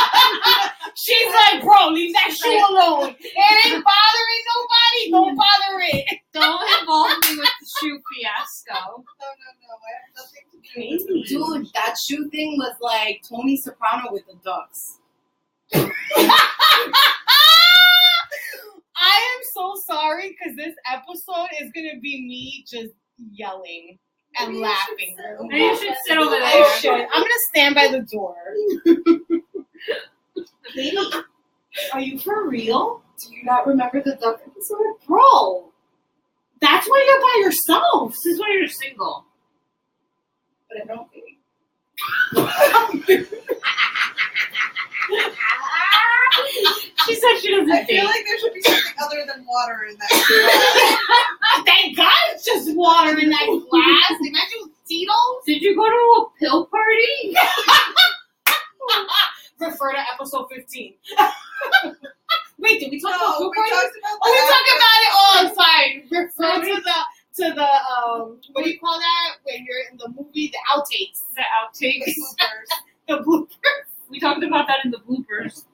Tony 13.31 13.55
Soprano 13.57 14.11
with 14.11 14.23
the 14.27 14.35
ducks. 14.43 14.97
I 19.03 19.33
am 19.35 19.41
so 19.53 19.73
sorry 19.87 20.29
because 20.37 20.55
this 20.57 20.75
episode 20.91 21.47
is 21.61 21.71
gonna 21.73 21.99
be 22.01 22.21
me 22.27 22.65
just 22.69 22.93
yelling 23.31 23.97
and 24.37 24.47
Maybe 24.49 24.57
you 24.57 24.63
laughing. 24.63 25.15
should 25.17 25.37
sit 25.39 25.47
Maybe 25.47 25.63
you 25.63 25.77
should 25.77 25.95
sit 26.07 26.17
over 26.17 26.35
I 26.35 26.39
there. 26.39 26.79
should. 26.79 27.01
I'm 27.13 27.21
gonna 27.21 27.43
stand 27.49 27.75
by 27.75 27.87
the 27.87 28.01
door. 28.11 28.35
Katie, 30.73 30.97
are 31.93 31.99
you 32.01 32.19
for 32.19 32.47
real? 32.47 33.01
Do 33.23 33.35
you 33.35 33.43
not 33.43 33.65
remember 33.67 34.01
the 34.01 34.15
duck 34.15 34.41
episode? 34.45 34.95
Bro, 35.07 35.71
that's 36.59 36.87
why 36.87 37.03
you're 37.07 37.21
by 37.21 37.35
yourself. 37.49 38.13
This 38.23 38.33
is 38.33 38.39
why 38.39 38.55
you're 38.57 38.67
single. 38.67 39.25
But 40.69 40.81
I 40.83 40.85
don't 40.95 41.09
think. 41.11 41.20
She 47.07 47.15
said 47.15 47.37
she 47.41 47.49
doesn't 47.51 47.71
I 47.71 47.79
date. 47.83 47.87
feel 47.99 48.05
like 48.05 48.23
there 48.25 48.37
should 48.39 48.53
be 48.53 48.61
something 48.61 48.93
other 49.03 49.23
than 49.27 49.43
water 49.45 49.85
in 49.89 49.97
that. 49.97 51.63
Thank 51.65 51.97
God 51.97 52.11
it's 52.31 52.45
just 52.45 52.75
water 52.75 53.17
in 53.19 53.29
that 53.29 53.45
glass. 53.69 54.19
Imagine 54.19 54.59
with 54.63 54.85
Tito's. 54.87 55.43
Did 55.45 55.61
you 55.61 55.75
go 55.75 55.85
to 55.85 55.91
a 56.21 56.25
pill 56.39 56.65
party? 56.67 57.35
refer 59.59 59.91
to 59.93 59.99
episode 60.13 60.47
15. 60.53 60.93
Wait, 62.59 62.79
did 62.79 62.91
we 62.91 62.99
talk 63.01 63.15
about 63.15 63.39
No, 63.39 63.49
poop 63.49 63.53
we 63.55 63.57
parties? 63.57 63.73
talked 63.73 63.97
about 63.97 64.19
Oh, 64.21 64.31
we 64.31 64.37
talked 64.53 64.71
about 64.77 64.99
it. 65.01 65.11
Oh, 65.13 65.33
I'm 65.37 65.49
sorry. 65.55 65.89
Refer 66.11 66.53
to 66.65 66.81
the 66.81 66.97
to 67.35 67.53
the 67.53 67.63
um. 67.63 68.39
What 68.51 68.63
do 68.63 68.69
you 68.69 68.79
call 68.79 68.99
that 68.99 69.37
when 69.43 69.65
you're 69.65 69.83
in 69.91 69.97
the 69.97 70.09
movie? 70.09 70.51
The 70.51 70.59
outtakes. 70.73 71.19
The 71.35 71.43
outtakes. 71.59 72.13
The 73.07 73.17
bloopers. 73.17 73.87
we 74.09 74.19
talked 74.19 74.43
about 74.43 74.67
that 74.67 74.85
in 74.85 74.91
the 74.91 74.99
bloopers. 74.99 75.65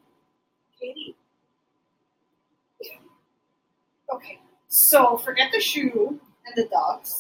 Katie. 0.79 1.15
Okay, 4.11 4.39
so 4.69 5.17
forget 5.17 5.51
the 5.51 5.59
shoe 5.59 6.19
and 6.45 6.55
the 6.55 6.67
ducks. 6.69 7.13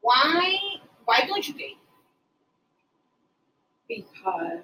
Why? 0.00 0.56
Why 1.04 1.24
don't 1.26 1.46
you 1.46 1.54
date? 1.54 1.78
because 3.86 4.60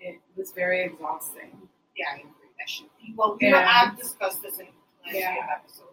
it 0.00 0.20
was 0.36 0.52
very 0.52 0.84
exhausting. 0.84 1.68
Yeah, 1.96 2.06
I 2.12 2.16
agree. 2.20 2.30
That 2.58 2.68
should 2.68 2.86
be. 2.98 3.12
Well, 3.14 3.36
we 3.38 3.48
Yeah. 3.50 3.60
have 3.66 3.98
discussed 3.98 4.40
this 4.42 4.58
in 4.58 4.66
last 5.04 5.14
Yeah. 5.14 5.34
few 5.34 5.83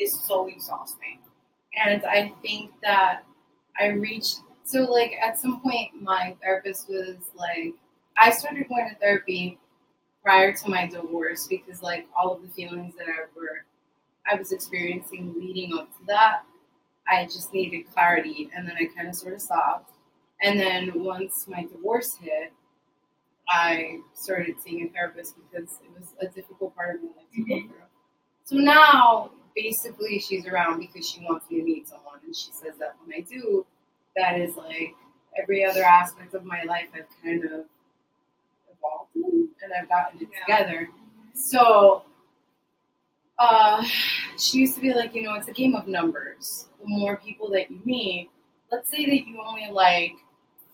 It's 0.00 0.26
so 0.26 0.46
exhausting. 0.46 1.18
And 1.84 2.04
I 2.04 2.32
think 2.42 2.72
that 2.82 3.24
I 3.78 3.88
reached 3.88 4.40
so 4.64 4.80
like 4.80 5.12
at 5.22 5.40
some 5.40 5.60
point 5.60 5.90
my 6.00 6.36
therapist 6.42 6.88
was 6.88 7.16
like 7.34 7.74
I 8.16 8.30
started 8.30 8.68
going 8.68 8.88
to 8.90 8.96
therapy 8.96 9.58
prior 10.22 10.52
to 10.52 10.68
my 10.68 10.86
divorce 10.86 11.46
because 11.48 11.82
like 11.82 12.06
all 12.16 12.32
of 12.32 12.42
the 12.42 12.48
feelings 12.48 12.94
that 12.96 13.06
I 13.08 13.26
were 13.34 13.64
I 14.30 14.36
was 14.36 14.52
experiencing 14.52 15.34
leading 15.38 15.78
up 15.78 15.90
to 15.98 16.04
that, 16.06 16.42
I 17.08 17.24
just 17.24 17.52
needed 17.54 17.90
clarity 17.92 18.50
and 18.54 18.68
then 18.68 18.76
I 18.76 18.86
kind 18.94 19.08
of 19.08 19.14
sort 19.14 19.34
of 19.34 19.40
stopped. 19.40 19.94
And 20.42 20.60
then 20.60 21.02
once 21.02 21.46
my 21.48 21.64
divorce 21.64 22.16
hit, 22.20 22.52
I 23.48 24.00
started 24.14 24.56
seeing 24.62 24.86
a 24.86 24.88
therapist 24.90 25.34
because 25.36 25.78
it 25.82 25.90
was 25.98 26.12
a 26.20 26.26
difficult 26.26 26.76
part 26.76 26.96
of 26.96 27.02
my 27.02 27.08
life 27.08 27.26
to 27.34 27.42
go 27.42 27.54
mm-hmm. 27.54 27.68
through. 27.68 27.78
So 28.44 28.56
now, 28.56 29.30
basically, 29.62 30.18
she's 30.18 30.46
around 30.46 30.80
because 30.80 31.08
she 31.08 31.20
wants 31.20 31.50
me 31.50 31.58
to 31.58 31.64
meet 31.64 31.88
someone, 31.88 32.18
and 32.24 32.34
she 32.36 32.50
says 32.52 32.74
that 32.78 32.94
when 33.04 33.14
I 33.16 33.20
do, 33.20 33.66
that 34.16 34.38
is 34.38 34.56
like 34.56 34.94
every 35.40 35.64
other 35.64 35.82
aspect 35.82 36.34
of 36.34 36.44
my 36.44 36.62
life 36.64 36.86
I've 36.94 37.06
kind 37.22 37.44
of 37.44 37.64
evolved 38.72 39.10
in, 39.16 39.48
and 39.62 39.72
I've 39.80 39.88
gotten 39.88 40.20
it 40.22 40.28
Yeah. 40.32 40.40
together. 40.64 40.88
So, 41.34 42.02
uh, 43.38 43.84
she 44.38 44.58
used 44.58 44.74
to 44.76 44.80
be 44.80 44.92
like, 44.94 45.14
you 45.14 45.22
know, 45.22 45.34
it's 45.34 45.48
a 45.48 45.52
game 45.52 45.74
of 45.74 45.86
numbers. 45.86 46.68
The 46.80 46.86
more 46.86 47.16
people 47.16 47.50
that 47.50 47.70
you 47.70 47.80
meet, 47.84 48.30
let's 48.70 48.90
say 48.90 49.04
that 49.06 49.26
you 49.26 49.40
only 49.44 49.68
like 49.70 50.12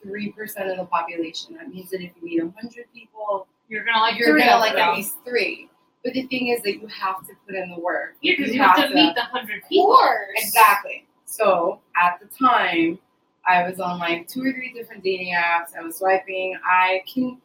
three 0.03 0.33
percent 0.33 0.71
of 0.71 0.77
the 0.77 0.85
population. 0.85 1.55
That 1.57 1.69
means 1.69 1.91
that 1.91 2.01
if 2.03 2.13
you 2.17 2.23
meet 2.23 2.41
hundred 2.41 2.87
people, 2.93 3.47
You're 3.69 3.85
gonna 3.85 4.01
like 4.01 4.19
you're 4.19 4.37
gonna 4.39 4.59
like 4.59 4.75
at 4.75 4.95
least 4.95 5.15
three. 5.27 5.69
But 6.05 6.13
the 6.13 6.23
thing 6.27 6.49
is 6.49 6.63
that 6.63 6.75
you 6.81 6.87
have 6.89 7.27
to 7.27 7.33
put 7.47 7.55
in 7.55 7.71
the 7.71 7.81
work. 7.81 8.17
Yeah, 8.21 8.35
because 8.37 8.55
you, 8.55 8.61
have 8.63 8.77
to 8.77 8.95
meet 8.95 9.15
the 9.15 9.23
hundred 9.23 9.63
Of 9.63 9.69
people. 9.71 9.87
course. 9.87 10.29
Exactly. 10.37 11.07
So 11.25 11.81
at 12.01 12.21
the 12.21 12.27
time, 12.27 12.99
I 13.47 13.69
was 13.69 13.81
on 13.81 13.99
like 13.99 14.29
two 14.29 14.43
or 14.45 14.53
three 14.53 14.73
different 14.75 15.03
dating 15.03 15.33
apps. 15.35 15.77
I 15.79 15.83
was 15.83 15.97
swiping. 15.97 16.57
I 16.65 17.03
can, 17.13 17.39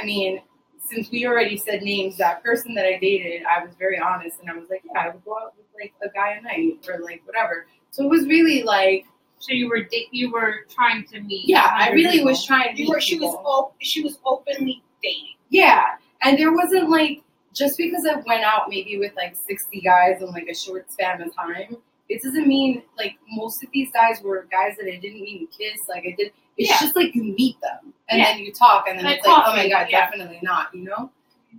I 0.00 0.04
mean, 0.04 0.40
since 0.78 1.10
we 1.10 1.26
already 1.26 1.56
said 1.56 1.82
names, 1.82 2.16
that 2.18 2.42
person 2.42 2.74
that 2.74 2.84
I 2.84 2.98
dated, 2.98 3.42
I 3.44 3.64
was 3.64 3.74
very 3.78 3.98
honest, 3.98 4.40
and 4.40 4.50
I 4.50 4.54
was 4.54 4.68
like, 4.68 4.82
yeah, 4.84 5.00
I 5.00 5.08
would 5.08 5.24
go 5.24 5.36
out 5.38 5.54
with 5.56 5.66
like 5.80 5.94
a 6.02 6.12
guy 6.14 6.32
a 6.38 6.42
night 6.42 6.86
or 6.88 7.00
like 7.00 7.22
whatever. 7.24 7.66
So 7.92 8.04
it 8.04 8.08
was 8.08 8.26
really 8.26 8.62
like, 8.62 9.06
So 9.38 9.52
you 9.54 9.68
were 9.70 9.84
da- 9.84 10.08
you 10.12 10.30
were 10.30 10.66
trying 10.70 11.04
to 11.12 11.20
meet. 11.20 11.48
yeah, 11.48 11.70
I 11.72 11.90
really 11.90 12.10
people. 12.18 12.26
was 12.26 12.44
trying 12.44 12.76
to. 12.76 12.82
You 12.82 12.88
meet 12.88 12.94
were. 12.94 13.00
She 13.00 13.18
was. 13.18 13.30
people. 13.30 13.42
Op- 13.46 13.74
she 13.80 14.02
was 14.02 14.18
openly 14.26 14.82
dating. 15.02 15.36
Yeah, 15.48 15.84
and 16.22 16.38
there 16.38 16.52
wasn't 16.52 16.90
like 16.90 17.22
just 17.54 17.76
because 17.76 18.06
I 18.06 18.16
went 18.26 18.44
out 18.44 18.68
maybe 18.68 18.98
with 18.98 19.12
like 19.16 19.36
sixty 19.46 19.80
guys 19.80 20.20
in 20.22 20.30
like 20.30 20.48
a 20.50 20.54
short 20.54 20.90
span 20.92 21.20
of 21.22 21.34
time. 21.34 21.76
It 22.08 22.20
doesn't 22.22 22.46
mean 22.46 22.82
like 22.98 23.16
most 23.30 23.62
of 23.62 23.70
these 23.72 23.90
guys 23.92 24.20
were 24.22 24.46
guys 24.50 24.76
that 24.78 24.86
I 24.86 24.96
didn't 24.96 25.26
even 25.26 25.46
kiss. 25.48 25.78
Like 25.88 26.04
I 26.06 26.14
did. 26.16 26.32
It's 26.58 26.68
Yeah. 26.70 26.78
just 26.80 26.96
like 26.96 27.14
you 27.14 27.22
meet 27.24 27.60
them 27.62 27.92
and 28.08 28.18
Yeah. 28.20 28.32
then 28.32 28.38
you 28.40 28.52
talk 28.52 28.86
and 28.88 28.98
then 28.98 29.04
Like 29.04 29.18
it's 29.18 29.26
like, 29.26 29.44
oh 29.46 29.52
my 29.56 29.68
god, 29.68 29.86
yeah. 29.90 30.00
definitely 30.10 30.40
not. 30.42 30.74
You 30.74 30.84
know. 30.84 31.10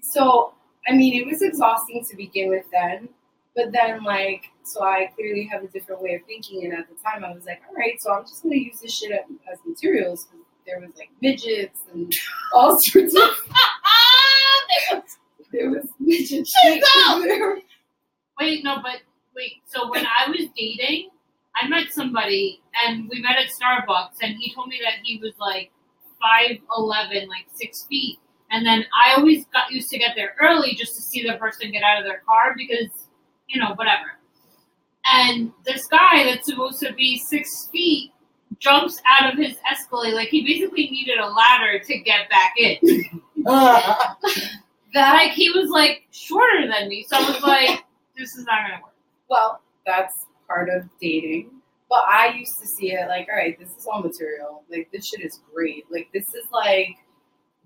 So 0.01 0.53
I 0.87 0.93
mean, 0.93 1.13
it 1.21 1.25
was 1.25 1.41
exhausting 1.41 2.03
to 2.09 2.15
begin 2.17 2.49
with 2.49 2.65
then. 2.71 3.09
But 3.55 3.71
then, 3.71 4.03
like, 4.03 4.45
so 4.63 4.83
I 4.83 5.11
clearly 5.15 5.43
have 5.45 5.63
a 5.63 5.67
different 5.67 6.01
way 6.01 6.15
of 6.15 6.21
thinking. 6.25 6.63
And 6.65 6.73
at 6.73 6.89
the 6.89 6.95
time, 7.03 7.23
I 7.23 7.31
was 7.31 7.45
like, 7.45 7.61
all 7.69 7.75
right, 7.75 7.93
so 8.01 8.11
I'm 8.11 8.23
just 8.23 8.41
going 8.41 8.53
to 8.53 8.59
use 8.65 8.79
this 8.81 8.91
shit 8.97 9.11
as, 9.11 9.19
as 9.51 9.59
materials. 9.63 10.27
there 10.65 10.79
was 10.79 10.89
like 10.97 11.11
midgets 11.21 11.81
and 11.93 12.11
all 12.51 12.75
sorts 12.81 13.15
of 13.15 13.29
there 15.53 15.69
was 15.69 15.87
midget 15.99 16.47
shit. 16.47 16.83
Wait, 18.39 18.63
no, 18.63 18.77
but 18.81 19.01
wait. 19.35 19.61
So 19.67 19.89
when 19.89 20.05
I 20.05 20.29
was 20.29 20.49
dating, 20.57 21.09
I 21.55 21.67
met 21.67 21.93
somebody, 21.93 22.61
and 22.83 23.07
we 23.07 23.21
met 23.21 23.37
at 23.37 23.49
Starbucks, 23.49 24.17
and 24.21 24.35
he 24.37 24.53
told 24.53 24.67
me 24.67 24.81
that 24.83 24.95
he 25.03 25.19
was 25.19 25.33
like 25.39 25.71
five 26.21 26.57
eleven, 26.75 27.29
like 27.29 27.45
six 27.53 27.85
feet. 27.85 28.19
And 28.51 28.65
then 28.65 28.85
I 28.93 29.15
always 29.15 29.45
got 29.53 29.71
used 29.71 29.89
to 29.89 29.97
get 29.97 30.15
there 30.15 30.35
early 30.41 30.75
just 30.75 30.95
to 30.95 31.01
see 31.01 31.23
the 31.23 31.37
person 31.37 31.71
get 31.71 31.83
out 31.83 31.99
of 31.99 32.05
their 32.05 32.21
car 32.27 32.53
because, 32.55 33.07
you 33.47 33.59
know, 33.59 33.73
whatever. 33.75 34.19
And 35.11 35.51
this 35.65 35.87
guy 35.87 36.23
that's 36.23 36.45
supposed 36.45 36.79
to 36.81 36.93
be 36.93 37.17
six 37.17 37.67
feet 37.71 38.11
jumps 38.59 39.01
out 39.09 39.33
of 39.33 39.39
his 39.39 39.57
Escalade, 39.69 40.13
like 40.13 40.29
he 40.29 40.45
basically 40.45 40.89
needed 40.89 41.17
a 41.17 41.29
ladder 41.29 41.79
to 41.79 41.99
get 41.99 42.29
back 42.29 42.53
in. 42.57 42.77
Uh, 43.45 43.95
That 44.93 45.13
like 45.13 45.31
he 45.31 45.49
was 45.49 45.69
like 45.69 46.03
shorter 46.11 46.67
than 46.67 46.87
me, 46.87 47.05
so 47.07 47.17
I 47.17 47.29
was 47.29 47.41
like, 47.41 47.83
this 48.17 48.35
is 48.35 48.45
not 48.45 48.61
gonna 48.61 48.81
work. 48.83 48.93
well, 49.29 49.61
that's 49.85 50.13
part 50.47 50.69
of 50.69 50.83
dating. 51.01 51.49
But 51.89 52.05
I 52.07 52.33
used 52.37 52.59
to 52.59 52.67
see 52.67 52.91
it 52.93 53.07
like, 53.07 53.27
all 53.29 53.35
right, 53.35 53.57
this 53.59 53.69
is 53.69 53.85
all 53.85 54.01
material. 54.01 54.63
Like 54.69 54.89
this 54.91 55.07
shit 55.07 55.25
is 55.25 55.41
great. 55.53 55.85
Like 55.91 56.09
this 56.13 56.23
is 56.23 56.45
like 56.51 56.95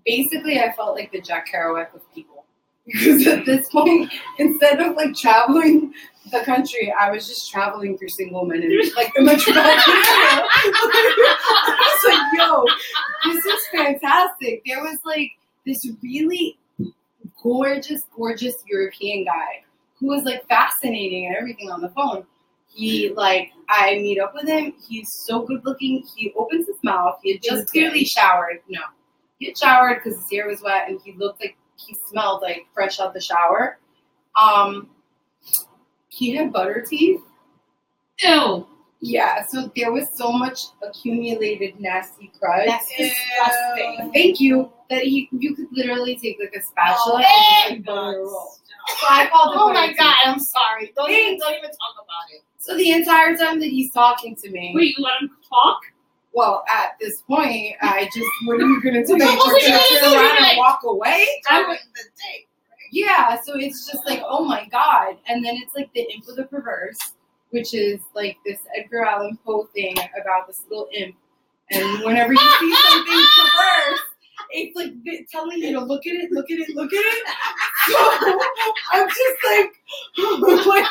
basically 0.04 0.60
I 0.60 0.72
felt 0.72 0.94
like 0.94 1.12
the 1.12 1.20
Jack 1.20 1.48
Kerouac 1.52 1.94
of 1.94 2.02
people. 2.14 2.34
Because 2.90 3.26
at 3.26 3.44
this 3.44 3.68
point, 3.68 4.10
instead 4.38 4.80
of 4.80 4.96
like 4.96 5.14
traveling 5.14 5.92
the 6.32 6.40
country, 6.40 6.90
I 6.98 7.10
was 7.10 7.28
just 7.28 7.50
traveling 7.50 7.98
through 7.98 8.08
single 8.08 8.46
men 8.46 8.62
in 8.62 8.70
like 8.96 9.12
the 9.14 9.20
metropolitan 9.20 9.68
area. 9.76 10.46
I 10.56 11.98
was 12.00 12.02
like, 12.10 12.38
yo, 12.40 13.30
this 13.30 13.44
is 13.44 13.60
fantastic. 13.70 14.62
There 14.64 14.80
was 14.80 14.98
like 15.04 15.30
this 15.66 15.76
really 16.02 16.58
gorgeous, 17.48 18.02
gorgeous 18.16 18.54
European 18.66 19.24
guy 19.24 19.64
who 19.98 20.08
was 20.08 20.24
like 20.24 20.46
fascinating 20.48 21.26
and 21.26 21.36
everything 21.36 21.70
on 21.70 21.80
the 21.80 21.88
phone. 21.90 22.24
He 22.68 23.12
like 23.14 23.50
I 23.68 23.96
meet 23.96 24.20
up 24.20 24.34
with 24.34 24.46
him. 24.46 24.74
He's 24.86 25.08
so 25.26 25.42
good 25.46 25.64
looking. 25.64 26.04
He 26.14 26.32
opens 26.36 26.66
his 26.66 26.76
mouth. 26.82 27.18
He 27.22 27.32
had 27.32 27.42
just 27.42 27.70
clearly 27.70 28.04
showered. 28.04 28.60
No, 28.68 28.80
he 29.38 29.46
had 29.46 29.58
showered 29.58 30.00
because 30.02 30.20
his 30.20 30.30
hair 30.30 30.46
was 30.46 30.62
wet, 30.62 30.88
and 30.88 31.00
he 31.04 31.12
looked 31.12 31.40
like 31.40 31.56
he 31.76 31.96
smelled 32.08 32.42
like 32.42 32.66
fresh 32.74 33.00
out 33.00 33.14
the 33.14 33.20
shower. 33.20 33.78
Um, 34.40 34.90
he 36.08 36.36
had 36.36 36.52
butter 36.52 36.84
teeth. 36.86 37.20
Ew. 38.22 38.66
Yeah, 39.00 39.46
so 39.46 39.70
there 39.76 39.92
was 39.92 40.08
so 40.14 40.32
much 40.32 40.60
accumulated 40.82 41.78
nasty 41.78 42.32
crud. 42.40 42.66
That's 42.66 42.88
disgusting. 42.96 44.10
Thank 44.12 44.40
you. 44.40 44.72
That 44.90 45.02
he, 45.02 45.28
you 45.32 45.54
could 45.54 45.66
literally 45.70 46.16
take 46.16 46.38
like 46.40 46.54
a 46.56 46.64
spatula 46.64 47.22
Oh, 47.24 47.64
and 47.68 47.84
just, 47.84 47.94
like. 47.94 48.14
So 49.00 49.06
I 49.08 49.28
called 49.30 49.54
Oh 49.56 49.72
my 49.72 49.92
god, 49.92 50.16
I'm 50.24 50.38
sorry. 50.40 50.92
Don't 50.96 51.10
even, 51.10 51.38
don't 51.38 51.52
even 51.52 51.70
talk 51.70 51.94
about 52.02 52.34
it. 52.34 52.42
So 52.58 52.76
the 52.76 52.90
entire 52.90 53.36
time 53.36 53.60
that 53.60 53.68
he's 53.68 53.92
talking 53.92 54.34
to 54.36 54.50
me, 54.50 54.72
Wait, 54.74 54.96
you 54.96 55.04
let 55.04 55.20
him 55.20 55.30
talk? 55.48 55.80
well, 56.32 56.64
at 56.72 56.92
this 57.00 57.20
point, 57.22 57.74
I 57.82 58.04
just, 58.14 58.28
what 58.46 58.60
are 58.60 58.66
you 58.66 58.82
gonna 58.82 59.04
do? 59.04 59.12
Oh, 59.20 59.58
You're 59.60 59.70
gonna 59.70 60.00
turn 60.00 60.14
around 60.14 60.44
and 60.44 60.58
walk 60.58 60.80
away? 60.84 61.26
I 61.50 61.66
would, 61.66 61.78
the 61.94 62.02
date. 62.02 62.46
Yeah, 62.92 63.38
so 63.42 63.58
it's 63.58 63.86
just 63.90 64.06
like, 64.06 64.22
oh 64.26 64.44
my 64.44 64.66
god. 64.70 65.16
And 65.26 65.44
then 65.44 65.56
it's 65.56 65.74
like 65.74 65.92
the 65.94 66.00
imp 66.12 66.26
of 66.28 66.36
the 66.36 66.44
perverse, 66.44 66.98
which 67.50 67.74
is 67.74 68.00
like 68.14 68.36
this 68.44 68.58
Edgar 68.76 69.04
Allan 69.04 69.38
Poe 69.44 69.68
thing 69.74 69.96
about 70.20 70.46
this 70.46 70.62
little 70.68 70.88
imp. 70.92 71.16
And 71.70 72.02
whenever 72.04 72.32
you 72.32 72.38
see 72.38 72.76
something 72.90 73.26
perverse, 73.36 74.00
it's 74.50 74.76
like 74.76 74.92
telling 75.30 75.58
you 75.58 75.72
to 75.72 75.80
look 75.80 76.06
at 76.06 76.14
it, 76.14 76.32
look 76.32 76.50
at 76.50 76.58
it, 76.58 76.74
look 76.74 76.92
at 76.92 77.04
it. 77.04 77.26
So 77.88 77.96
I'm 78.92 79.08
just 79.08 79.44
like, 79.44 79.72
like 80.66 80.86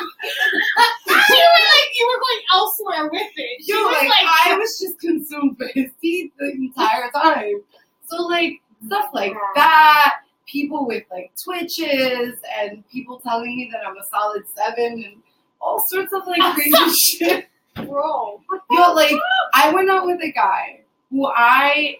you 1.06 1.14
were 1.14 1.64
like 1.66 1.90
you 1.98 2.08
were 2.08 2.20
going 2.20 2.42
elsewhere 2.54 3.10
with 3.10 3.32
it. 3.36 3.64
She 3.64 3.72
Yo, 3.72 3.78
was 3.78 3.96
like, 3.96 4.08
like, 4.08 4.46
I 4.46 4.56
was 4.58 4.78
just 4.78 5.00
consumed 5.00 5.58
by 5.58 5.66
his 5.74 5.90
teeth 6.00 6.32
the 6.38 6.50
entire 6.52 7.10
time. 7.10 7.62
So 8.06 8.22
like 8.22 8.60
stuff 8.86 9.10
like 9.12 9.34
that, 9.54 10.20
people 10.46 10.86
with 10.86 11.04
like 11.10 11.32
twitches 11.42 12.34
and 12.60 12.88
people 12.88 13.20
telling 13.20 13.56
me 13.56 13.70
that 13.72 13.86
I'm 13.86 13.96
a 13.96 14.04
solid 14.10 14.44
seven 14.54 15.04
and 15.04 15.22
all 15.60 15.82
sorts 15.88 16.12
of 16.12 16.26
like 16.26 16.40
crazy 16.54 16.90
shit. 17.16 17.48
bro. 17.74 18.40
Yo, 18.70 18.92
like 18.94 19.14
I 19.54 19.72
went 19.72 19.90
out 19.90 20.06
with 20.06 20.22
a 20.22 20.32
guy 20.32 20.80
who 21.10 21.26
I 21.26 21.98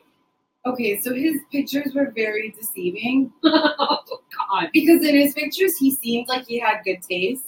Okay, 0.67 0.99
so 1.01 1.15
his 1.15 1.37
pictures 1.51 1.95
were 1.95 2.11
very 2.15 2.51
deceiving 2.51 3.33
oh 3.45 3.99
God. 4.51 4.69
because 4.73 5.03
in 5.05 5.15
his 5.15 5.33
pictures 5.33 5.73
he 5.79 5.95
seemed 5.95 6.29
like 6.29 6.47
he 6.47 6.59
had 6.59 6.83
good 6.85 7.01
taste. 7.09 7.47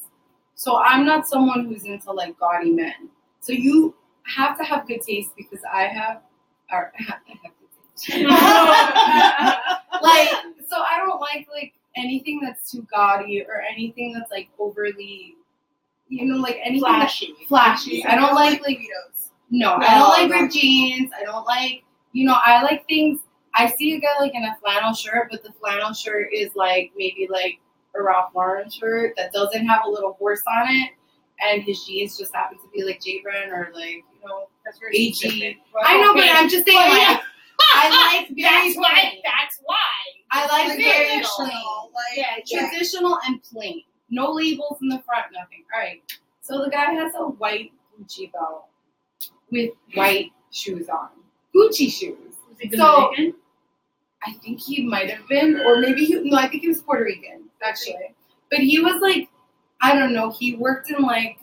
So 0.54 0.78
I'm 0.78 1.04
not 1.04 1.26
someone 1.26 1.66
who's 1.66 1.84
into 1.84 2.12
like 2.12 2.38
gaudy 2.38 2.70
men. 2.70 3.10
So 3.40 3.52
you 3.52 3.94
have 4.36 4.56
to 4.58 4.64
have 4.64 4.86
good 4.86 5.00
taste 5.00 5.30
because 5.36 5.60
I 5.70 5.84
have, 5.84 6.22
or 6.70 6.92
I 6.98 7.02
have 7.02 7.20
good 7.26 7.68
taste. 7.98 8.24
like 10.02 10.28
so 10.68 10.76
I 10.76 10.98
don't 10.98 11.20
like 11.20 11.46
like 11.52 11.72
anything 11.96 12.40
that's 12.40 12.70
too 12.70 12.86
gaudy 12.94 13.42
or 13.42 13.60
anything 13.60 14.12
that's 14.12 14.30
like 14.30 14.48
overly, 14.58 15.34
you 16.10 16.26
know, 16.26 16.36
like 16.36 16.58
anything 16.64 16.80
Flashy. 16.80 17.34
flashy. 17.48 18.04
I 18.04 18.16
don't 18.16 18.34
like 18.34 18.60
like 18.66 18.78
Guidos. 18.78 19.30
no, 19.50 19.74
I 19.76 19.94
don't 19.94 20.08
like 20.10 20.28
no. 20.30 20.40
ripped 20.42 20.52
jeans. 20.54 21.10
I 21.18 21.24
don't 21.24 21.44
like, 21.46 21.84
you 22.12 22.26
know, 22.26 22.36
I 22.44 22.62
like 22.62 22.86
things. 22.88 23.20
I 23.54 23.70
see 23.70 23.94
a 23.94 24.00
guy 24.00 24.08
like 24.20 24.34
in 24.34 24.44
a 24.44 24.56
flannel 24.62 24.92
shirt, 24.94 25.28
but 25.30 25.42
the 25.42 25.52
flannel 25.52 25.92
shirt 25.94 26.28
is 26.32 26.54
like 26.54 26.92
maybe 26.96 27.28
like 27.30 27.60
a 27.96 28.02
Ralph 28.02 28.30
Lauren 28.34 28.70
shirt 28.70 29.14
that 29.16 29.32
doesn't 29.32 29.66
have 29.66 29.82
a 29.86 29.90
little 29.90 30.12
horse 30.14 30.42
on 30.60 30.68
it, 30.68 30.90
and 31.48 31.62
his 31.62 31.82
jeans 31.84 32.18
just 32.18 32.34
happen 32.34 32.58
to 32.58 32.68
be 32.74 32.84
like 32.84 33.00
J 33.02 33.20
Brand 33.22 33.50
or 33.52 33.70
like 33.74 34.04
you 34.12 34.28
know 34.28 34.48
That's 34.64 34.78
AG. 34.94 35.58
I 35.84 36.00
know, 36.00 36.14
but 36.14 36.24
I'm 36.30 36.48
just 36.48 36.66
saying 36.66 36.76
Well, 36.78 36.90
like 36.90 37.00
yeah. 37.00 37.20
I 37.74 38.18
like 38.18 38.28
very 38.36 38.68
That's 38.68 38.76
why. 38.76 39.12
That's 39.24 39.60
why. 39.64 39.76
I 40.32 40.46
like 40.46 40.78
very 40.78 41.06
traditional. 41.08 41.46
plain. 41.46 41.92
Like, 41.94 42.16
Yeah, 42.16 42.24
yeah. 42.46 42.68
traditional 42.70 43.18
and 43.26 43.42
plain. 43.42 43.82
No 44.10 44.32
labels 44.32 44.78
in 44.82 44.88
the 44.88 45.00
front, 45.06 45.26
nothing. 45.32 45.64
All 45.74 45.80
right. 45.80 46.02
So 46.42 46.64
the 46.64 46.70
guy 46.70 46.92
has 46.92 47.12
a 47.16 47.24
white 47.28 47.72
Gucci 47.98 48.32
belt 48.32 48.66
with 49.50 49.70
white 49.94 50.32
shoes 50.52 50.88
on. 50.88 51.08
Gucci 51.54 51.90
shoes. 51.90 52.16
So- 52.76 53.12
I 54.22 54.32
think 54.34 54.60
he 54.60 54.84
might 54.86 55.08
have 55.08 55.26
been, 55.28 55.60
or 55.64 55.78
maybe 55.80 56.04
he, 56.04 56.14
no, 56.28 56.36
I 56.36 56.46
think 56.46 56.60
he 56.60 56.68
was 56.68 56.82
Puerto 56.82 57.04
Rican, 57.04 57.44
actually. 57.62 58.14
But 58.50 58.60
he 58.60 58.78
was 58.78 59.00
like, 59.00 59.30
I 59.80 59.94
don't 59.98 60.12
know, 60.12 60.30
he 60.30 60.56
worked 60.56 60.90
in 60.90 61.00
like 61.02 61.38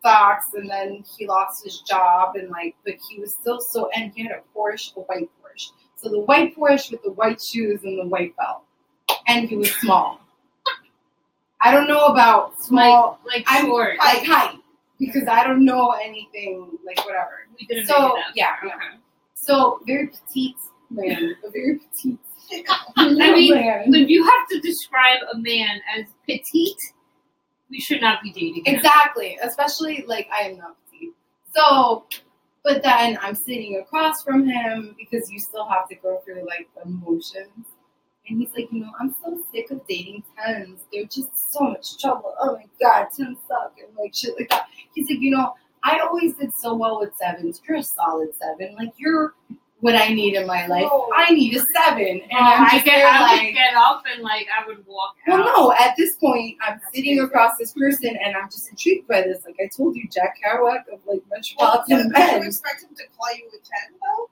stocks 0.00 0.46
and 0.54 0.68
then 0.70 1.04
he 1.18 1.26
lost 1.26 1.62
his 1.62 1.80
job 1.80 2.36
and 2.36 2.48
like, 2.48 2.74
but 2.86 2.94
he 3.10 3.18
was 3.20 3.34
still 3.34 3.60
so, 3.60 3.90
and 3.94 4.12
he 4.14 4.22
had 4.22 4.32
a 4.32 4.40
Porsche, 4.56 4.96
a 4.96 5.00
white 5.00 5.28
Porsche. 5.42 5.72
So 5.96 6.08
the 6.08 6.20
white 6.20 6.56
Porsche 6.56 6.92
with 6.92 7.02
the 7.02 7.10
white 7.12 7.42
shoes 7.42 7.82
and 7.84 7.98
the 7.98 8.06
white 8.06 8.34
belt. 8.36 8.62
And 9.28 9.46
he 9.46 9.56
was 9.56 9.70
small. 9.76 10.20
I 11.62 11.70
don't 11.72 11.88
know 11.88 12.06
about 12.06 12.60
small, 12.62 13.18
like 13.26 13.44
I'm 13.46 13.66
short. 13.66 13.98
like 13.98 14.24
height, 14.24 14.58
because 14.98 15.26
I 15.28 15.44
don't 15.44 15.64
know 15.64 15.90
anything, 15.92 16.70
like 16.84 17.04
whatever. 17.06 17.46
we 17.58 17.66
didn't 17.66 17.86
So, 17.86 18.14
make 18.14 18.36
it 18.36 18.42
up. 18.42 18.58
yeah. 18.64 18.78
So 19.34 19.80
very 19.86 20.08
petite 20.08 20.56
man, 20.90 21.34
a 21.44 21.50
very 21.50 21.78
petite. 21.78 22.18
I 22.96 23.08
mean, 23.34 23.54
man. 23.54 23.94
If 23.94 24.08
you 24.08 24.22
have 24.24 24.48
to 24.50 24.60
describe 24.60 25.18
a 25.32 25.38
man 25.38 25.80
as 25.96 26.06
petite, 26.26 26.76
we 27.70 27.80
should 27.80 28.00
not 28.00 28.22
be 28.22 28.30
dating. 28.32 28.64
him. 28.64 28.74
Exactly, 28.76 29.38
especially 29.42 30.04
like 30.06 30.28
I 30.32 30.42
am 30.50 30.58
not 30.58 30.76
petite. 30.90 31.14
So, 31.54 32.04
but 32.64 32.82
then 32.82 33.18
I'm 33.22 33.34
sitting 33.34 33.80
across 33.82 34.22
from 34.22 34.46
him 34.46 34.94
because 34.98 35.30
you 35.30 35.38
still 35.40 35.66
have 35.68 35.88
to 35.88 35.94
go 35.96 36.20
through 36.24 36.44
like 36.46 36.68
the 36.76 36.88
motions. 36.88 37.66
And 38.28 38.40
he's 38.40 38.50
like, 38.56 38.68
you 38.72 38.80
know, 38.80 38.90
I'm 39.00 39.14
so 39.24 39.38
sick 39.52 39.70
of 39.70 39.86
dating 39.86 40.24
tens. 40.36 40.80
They're 40.92 41.04
just 41.04 41.52
so 41.52 41.60
much 41.70 41.98
trouble. 41.98 42.34
Oh 42.40 42.54
my 42.56 42.64
god, 42.80 43.08
tens 43.16 43.38
suck 43.48 43.74
and 43.78 43.96
like 43.96 44.14
shit 44.14 44.34
like 44.38 44.48
that. 44.50 44.66
He's 44.94 45.08
like, 45.08 45.20
you 45.20 45.30
know, 45.30 45.54
I 45.84 46.00
always 46.00 46.34
did 46.34 46.50
so 46.58 46.74
well 46.74 46.98
with 47.00 47.14
sevens. 47.16 47.60
You're 47.68 47.78
a 47.78 47.82
solid 47.82 48.30
seven. 48.34 48.74
Like 48.76 48.92
you're 48.96 49.34
what 49.80 49.94
I 49.94 50.08
need 50.08 50.34
in 50.34 50.46
my 50.46 50.66
life. 50.66 50.88
Oh. 50.90 51.12
I 51.14 51.32
need 51.34 51.54
a 51.54 51.60
seven. 51.76 52.06
And 52.22 52.22
Oh, 52.32 52.36
I'm 52.38 52.62
I 52.64 52.68
just 52.70 52.84
get, 52.86 52.96
there 52.96 53.06
I 53.06 53.20
like 53.20 53.42
would 53.44 53.52
get 53.54 53.74
up 53.74 54.02
and 54.12 54.22
like 54.22 54.46
I 54.58 54.66
would 54.66 54.84
walk 54.86 55.14
well, 55.28 55.42
out. 55.42 55.52
no, 55.56 55.72
at 55.78 55.94
this 55.98 56.16
point, 56.16 56.56
I'm 56.66 56.80
sitting 56.94 57.20
across 57.20 57.52
this 57.58 57.72
person 57.74 58.16
and 58.24 58.34
I'm 58.36 58.48
just 58.50 58.68
intrigued 58.70 59.06
by 59.06 59.20
this. 59.20 59.44
Like 59.44 59.56
I 59.62 59.68
told 59.76 59.94
you, 59.94 60.08
Jack 60.12 60.38
Kerouac 60.44 60.88
of 60.92 60.98
like 61.06 61.22
Well, 61.28 61.36
Metropolitan 61.36 61.96
did 61.98 62.06
you 62.06 62.12
Men. 62.12 62.42
expect 62.46 62.82
him 62.84 62.88
to 62.96 63.02
call 63.16 63.36
you 63.36 63.44
a 63.48 63.50
10, 63.52 63.60
though? 64.00 64.30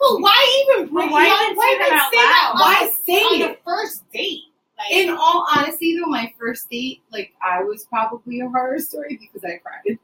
But 0.00 0.20
why 0.20 0.66
even 0.76 0.92
bring? 0.92 1.06
But 1.08 1.12
why 1.12 1.26
why, 1.28 1.52
why 1.56 1.72
say 1.72 1.78
that 1.78 1.86
even 1.86 1.98
out 1.98 2.10
say 2.12 2.16
that 2.18 2.52
loud? 2.54 2.60
why 2.60 2.74
on, 2.84 2.90
say 3.06 3.22
on 3.22 3.40
it? 3.40 3.48
the 3.48 3.58
first 3.64 4.02
date? 4.12 4.40
Like, 4.78 4.90
In 4.92 5.10
all 5.10 5.46
honesty, 5.56 5.96
though, 5.98 6.10
my 6.10 6.32
first 6.38 6.68
date, 6.70 7.02
like 7.12 7.32
I 7.42 7.62
was 7.62 7.86
probably 7.86 8.40
a 8.40 8.48
horror 8.48 8.78
story 8.78 9.18
because 9.20 9.44
I 9.44 9.58
cried. 9.58 9.98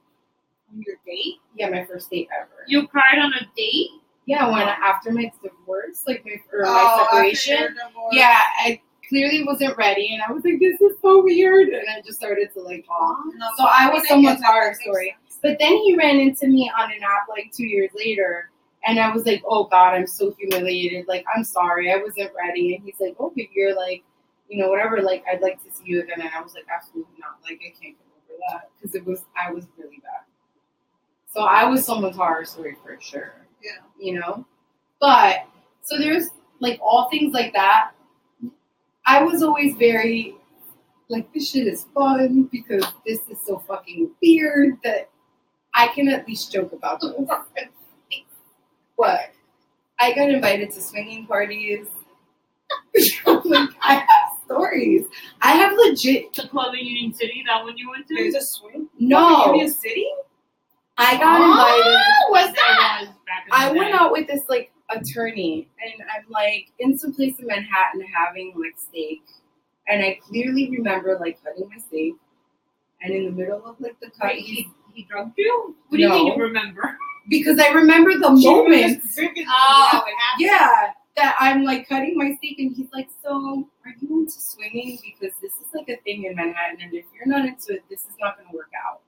on 0.72 0.82
your 0.86 0.96
date. 1.06 1.36
Yeah, 1.56 1.70
my 1.70 1.84
first 1.84 2.10
date 2.10 2.28
ever. 2.38 2.64
You 2.66 2.86
cried 2.88 3.18
on 3.18 3.32
a 3.34 3.46
date? 3.56 3.90
Yeah, 4.26 4.48
when 4.50 4.62
after 4.62 5.10
my 5.12 5.30
divorce, 5.42 6.02
like 6.06 6.24
my 6.24 6.36
or 6.52 6.64
Oh, 6.66 6.72
my 6.72 7.04
separation. 7.32 7.76
Yeah, 8.12 8.40
I 8.60 8.80
clearly 9.10 9.42
wasn't 9.44 9.76
ready, 9.76 10.14
and 10.14 10.22
I 10.22 10.32
was 10.32 10.42
like, 10.44 10.58
"This 10.58 10.80
is 10.80 10.96
so 11.02 11.22
weird," 11.22 11.68
and 11.68 11.84
I 11.90 12.00
just 12.00 12.18
started 12.18 12.50
to 12.54 12.60
like 12.62 12.86
talk. 12.86 13.18
No, 13.34 13.46
So 13.58 13.64
I 13.64 13.90
was 13.92 14.08
someone's 14.08 14.42
horror 14.42 14.72
story. 14.80 15.14
But 15.42 15.58
then 15.58 15.76
he 15.78 15.94
ran 15.96 16.16
into 16.18 16.46
me 16.48 16.70
on 16.78 16.90
an 16.92 17.02
app 17.02 17.28
like 17.28 17.50
two 17.54 17.66
years 17.66 17.90
later, 17.94 18.50
and 18.86 18.98
I 18.98 19.12
was 19.14 19.26
like, 19.26 19.42
"Oh 19.46 19.64
God, 19.64 19.94
I'm 19.94 20.06
so 20.06 20.32
humiliated. 20.38 21.06
Like, 21.08 21.24
I'm 21.34 21.44
sorry, 21.44 21.92
I 21.92 21.96
wasn't 21.96 22.30
ready." 22.34 22.74
And 22.76 22.84
he's 22.84 22.98
like, 23.00 23.16
"Oh, 23.18 23.32
but 23.36 23.46
you're 23.52 23.74
like, 23.76 24.02
you 24.48 24.62
know, 24.62 24.70
whatever. 24.70 25.02
Like, 25.02 25.24
I'd 25.30 25.42
like 25.42 25.62
to 25.64 25.70
see 25.72 25.84
you 25.84 26.00
again." 26.02 26.20
And 26.20 26.30
I 26.34 26.40
was 26.40 26.54
like, 26.54 26.66
"Absolutely 26.74 27.18
not. 27.18 27.38
Like, 27.42 27.60
I 27.60 27.70
can't 27.70 27.96
get 27.98 28.06
over 28.32 28.38
that 28.50 28.70
because 28.76 28.94
it 28.94 29.04
was 29.04 29.24
I 29.36 29.50
was 29.52 29.66
really 29.76 30.00
bad." 30.02 30.24
So 31.26 31.42
I 31.42 31.64
was 31.64 31.84
someone's 31.84 32.16
horror 32.16 32.44
story 32.44 32.76
for 32.82 32.96
sure 33.00 33.32
Yeah. 33.62 33.70
you 33.98 34.18
know? 34.18 34.44
But 35.00 35.46
so 35.82 35.96
there's 35.98 36.28
like 36.58 36.78
all 36.82 37.08
things 37.08 37.32
like 37.32 37.52
that. 37.54 37.92
I 39.10 39.22
was 39.24 39.42
always 39.42 39.74
very 39.76 40.36
like 41.08 41.32
this 41.34 41.50
shit 41.50 41.66
is 41.66 41.86
fun 41.92 42.44
because 42.52 42.84
this 43.04 43.18
is 43.28 43.38
so 43.44 43.58
fucking 43.66 44.12
weird 44.22 44.76
that 44.84 45.10
I 45.74 45.88
can 45.88 46.08
at 46.08 46.26
least 46.28 46.52
joke 46.52 46.72
about 46.72 47.00
this. 47.56 47.68
what? 48.94 49.32
I 49.98 50.14
got 50.14 50.30
invited 50.30 50.70
to 50.70 50.80
swinging 50.80 51.26
parties. 51.26 51.86
like 53.26 53.70
I 53.82 53.94
have 53.94 54.30
stories. 54.44 55.04
I 55.42 55.52
have 55.56 55.72
legit 55.76 56.32
The 56.34 56.46
club 56.48 56.74
in 56.74 56.86
Union 56.86 57.12
City, 57.12 57.42
that 57.48 57.64
one 57.64 57.76
you 57.76 57.90
went 57.90 58.06
to? 58.06 58.14
There's 58.14 58.36
a 58.36 58.40
swing. 58.42 58.88
no. 59.00 59.46
Union 59.46 59.72
City. 59.72 60.06
I 60.96 61.16
got 61.18 61.40
invited. 61.40 61.98
Oh, 61.98 62.30
was 62.30 62.44
There 62.46 62.54
that? 62.54 62.98
was 63.00 63.08
back 63.26 63.46
in 63.46 63.52
I 63.52 63.72
went 63.72 63.94
out 63.94 64.12
with 64.12 64.28
this 64.28 64.42
like 64.48 64.70
attorney, 64.90 65.68
and 65.82 66.02
I'm 66.14 66.30
like 66.30 66.70
in 66.78 66.98
some 66.98 67.12
place 67.14 67.34
in 67.38 67.46
Manhattan 67.46 68.02
having 68.02 68.52
like 68.58 68.78
steak, 68.78 69.22
and 69.88 70.02
I 70.02 70.18
clearly 70.26 70.70
remember 70.70 71.18
like 71.20 71.42
cutting 71.44 71.68
my 71.68 71.78
steak, 71.78 72.14
and 73.02 73.12
in 73.14 73.24
the 73.26 73.30
middle 73.30 73.64
of 73.64 73.80
like 73.80 73.98
the 74.00 74.10
cut, 74.10 74.28
Wait, 74.32 74.42
he, 74.44 74.68
he 74.94 75.04
drugged 75.04 75.34
you? 75.38 75.74
What 75.88 75.96
do 75.96 76.02
you 76.02 76.08
mean 76.10 76.28
No. 76.28 76.36
you 76.36 76.42
remember? 76.42 76.96
because 77.28 77.58
I 77.60 77.68
remember 77.68 78.14
the 78.14 78.30
moment, 78.30 79.02
Oh. 79.16 79.88
how 79.92 79.98
it 80.04 80.14
happened. 80.18 80.38
yeah, 80.38 80.92
that 81.16 81.36
I'm 81.38 81.62
like 81.64 81.88
cutting 81.88 82.16
my 82.16 82.34
steak, 82.38 82.58
and 82.58 82.74
he's 82.74 82.88
like, 82.92 83.08
"So, 83.22 83.68
are 83.84 83.92
you 84.00 84.20
into 84.20 84.32
swinging? 84.40 84.98
Because 85.04 85.34
this 85.40 85.52
is 85.54 85.66
like 85.74 85.88
a 85.88 85.96
thing 86.02 86.24
in 86.24 86.34
Manhattan, 86.34 86.80
and 86.82 86.92
if 86.94 87.04
you're 87.14 87.26
not 87.26 87.44
into 87.44 87.74
it, 87.74 87.84
this 87.88 88.00
is 88.00 88.14
not 88.20 88.36
going 88.36 88.48
to 88.50 88.56
work 88.56 88.70
out." 88.88 89.00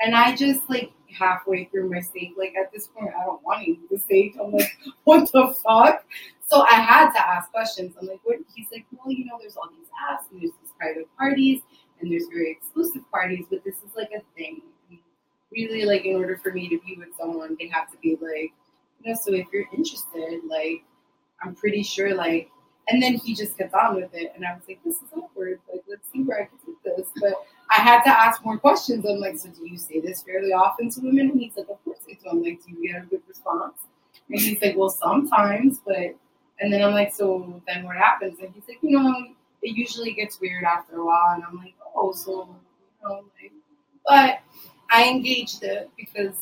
And 0.00 0.14
I 0.14 0.36
just 0.36 0.68
like 0.68 0.92
halfway 1.10 1.64
through 1.64 1.90
my 1.90 2.00
steak, 2.00 2.34
like 2.36 2.54
at 2.56 2.72
this 2.72 2.88
point, 2.88 3.10
I 3.18 3.24
don't 3.24 3.42
want 3.42 3.64
to 3.64 3.70
eat 3.70 3.80
the 3.90 3.98
steak. 3.98 4.36
I'm 4.40 4.52
like, 4.52 4.76
what 5.04 5.30
the 5.32 5.54
fuck? 5.64 6.04
So 6.46 6.62
I 6.62 6.74
had 6.74 7.10
to 7.12 7.28
ask 7.28 7.50
questions. 7.50 7.94
I'm 8.00 8.06
like, 8.06 8.20
what? 8.24 8.36
He's 8.54 8.66
like, 8.72 8.86
well, 8.92 9.12
you 9.12 9.24
know, 9.24 9.38
there's 9.40 9.56
all 9.56 9.68
these 9.70 9.88
apps 10.08 10.30
and 10.30 10.40
there's 10.40 10.52
these 10.62 10.72
private 10.78 11.08
parties 11.16 11.62
and 12.00 12.10
there's 12.10 12.26
very 12.32 12.50
exclusive 12.50 13.02
parties, 13.10 13.46
but 13.50 13.64
this 13.64 13.76
is 13.76 13.94
like 13.96 14.10
a 14.16 14.20
thing. 14.36 14.62
Really, 15.52 15.84
like, 15.84 16.04
in 16.04 16.16
order 16.16 16.38
for 16.42 16.52
me 16.52 16.68
to 16.68 16.78
be 16.84 16.96
with 16.98 17.16
someone, 17.16 17.56
they 17.58 17.68
have 17.68 17.90
to 17.92 17.96
be 17.98 18.18
like, 18.20 18.52
you 19.00 19.10
know, 19.10 19.14
so 19.14 19.32
if 19.32 19.46
you're 19.52 19.64
interested, 19.72 20.40
like, 20.46 20.84
I'm 21.40 21.54
pretty 21.54 21.82
sure, 21.82 22.14
like, 22.14 22.50
and 22.88 23.02
then 23.02 23.14
he 23.14 23.34
just 23.34 23.56
kept 23.56 23.72
on 23.72 23.96
with 23.96 24.12
it, 24.12 24.32
and 24.34 24.44
I 24.44 24.54
was 24.54 24.62
like, 24.68 24.80
this 24.84 24.96
is 24.96 25.08
awkward. 25.16 25.60
Like, 25.72 25.82
let's 25.88 26.10
see 26.12 26.22
where 26.22 26.42
I 26.42 26.44
can 26.46 26.58
take 26.66 26.96
this. 26.96 27.08
But 27.20 27.34
I 27.70 27.80
had 27.80 28.02
to 28.04 28.10
ask 28.10 28.44
more 28.44 28.58
questions. 28.58 29.04
I'm 29.04 29.18
like, 29.18 29.38
so 29.38 29.48
do 29.48 29.66
you 29.66 29.78
say 29.78 30.00
this 30.00 30.22
fairly 30.22 30.52
often 30.52 30.90
to 30.90 31.00
women? 31.00 31.30
And 31.30 31.40
he's 31.40 31.56
like, 31.56 31.68
of 31.68 31.82
course 31.84 31.98
I 32.08 32.12
do. 32.12 32.30
I'm 32.30 32.42
like, 32.42 32.64
do 32.64 32.72
you 32.72 32.92
get 32.92 33.02
a 33.02 33.06
good 33.06 33.22
response? 33.28 33.78
And 34.28 34.40
he's 34.40 34.60
like, 34.62 34.76
well, 34.76 34.90
sometimes, 34.90 35.80
but. 35.84 36.16
And 36.58 36.72
then 36.72 36.82
I'm 36.82 36.94
like, 36.94 37.14
so 37.14 37.60
then 37.66 37.84
what 37.84 37.96
happens? 37.96 38.38
And 38.40 38.50
he's 38.54 38.64
like, 38.66 38.78
you 38.80 38.98
know, 38.98 39.26
it 39.62 39.76
usually 39.76 40.12
gets 40.14 40.40
weird 40.40 40.64
after 40.64 40.96
a 40.96 41.04
while. 41.04 41.34
And 41.34 41.44
I'm 41.44 41.56
like, 41.56 41.74
oh, 41.94 42.12
so, 42.12 42.48
you 43.02 43.08
know, 43.08 43.24
like, 43.42 43.52
but 44.06 44.40
I 44.90 45.08
engaged 45.08 45.62
it 45.62 45.90
because 45.98 46.36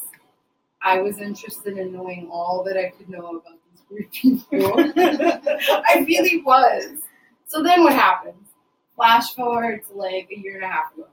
I 0.82 1.00
was 1.00 1.18
interested 1.18 1.78
in 1.78 1.92
knowing 1.92 2.28
all 2.30 2.62
that 2.64 2.76
I 2.76 2.90
could 2.90 3.08
know 3.08 3.38
about 3.38 3.58
these 3.70 3.82
weird 3.90 4.12
people. 4.12 4.72
I 4.96 6.04
really 6.06 6.42
was. 6.42 7.00
So 7.46 7.62
then 7.62 7.82
what 7.82 7.94
happens? 7.94 8.48
Flash 8.94 9.34
forward 9.34 9.84
to 9.88 9.94
like 9.94 10.28
a 10.30 10.38
year 10.38 10.56
and 10.56 10.64
a 10.64 10.68
half 10.68 10.92
ago. 10.94 11.06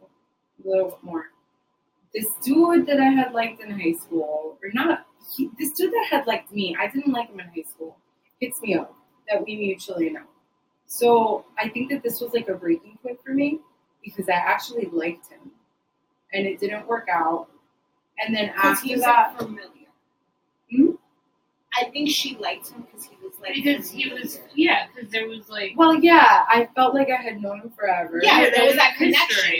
A 0.66 0.70
little 0.70 0.90
bit 0.90 1.04
more. 1.04 1.26
This 2.14 2.28
dude 2.44 2.86
that 2.88 3.00
I 3.00 3.06
had 3.06 3.34
liked 3.34 3.62
in 3.62 3.72
high 3.80 3.94
school, 3.94 4.58
or 4.62 4.70
not, 4.74 5.06
he, 5.36 5.50
this 5.58 5.72
dude 5.72 5.92
that 5.94 6.08
had 6.10 6.28
liked 6.28 6.52
me, 6.52 6.76
I 6.80 6.88
didn't 6.88 7.14
like 7.14 7.30
him 7.30 7.40
in 7.40 7.48
high 7.48 7.70
school, 7.70 7.98
hits 8.40 8.62
me 8.62 8.76
up 8.76 8.94
that 9.30 9.46
we 9.46 9.56
mutually 9.56 10.10
know. 10.10 10.24
So 10.88 11.46
I 11.58 11.70
think 11.70 11.90
that 11.92 12.04
this 12.04 12.20
was 12.20 12.34
like 12.34 12.50
a 12.50 12.54
breaking 12.56 12.98
point 13.02 13.20
for 13.24 13.34
me 13.34 13.60
because 14.04 14.28
I 14.28 14.34
actually 14.34 14.88
liked 14.92 15.28
him, 15.30 15.52
and 16.34 16.46
it 16.46 16.60
didn't 16.60 16.88
work 16.88 17.08
out. 17.10 17.48
And 18.26 18.36
then 18.36 18.50
after 18.56 18.88
he 18.88 18.96
was 18.96 19.04
that, 19.04 19.38
familiar. 19.38 19.68
Hmm? 20.70 20.92
I 21.80 21.90
think 21.92 22.10
she 22.10 22.36
liked 22.38 22.70
him 22.70 22.82
because 22.82 23.06
he 23.06 23.16
was 23.24 23.34
like 23.42 23.54
because 23.56 23.90
he 23.90 24.10
was 24.12 24.40
yeah, 24.56 24.88
because 24.94 25.10
there 25.12 25.28
was 25.30 25.48
like 25.50 25.74
well, 25.78 25.96
yeah, 25.96 26.44
I 26.50 26.68
felt 26.76 26.94
like 26.94 27.10
I 27.10 27.22
had 27.22 27.42
known 27.42 27.62
him 27.62 27.72
forever. 27.72 28.20
Yeah, 28.22 28.42
Yeah, 28.42 28.50
there 28.50 28.66
was 28.66 28.76
that 28.76 28.94
history. 28.98 29.14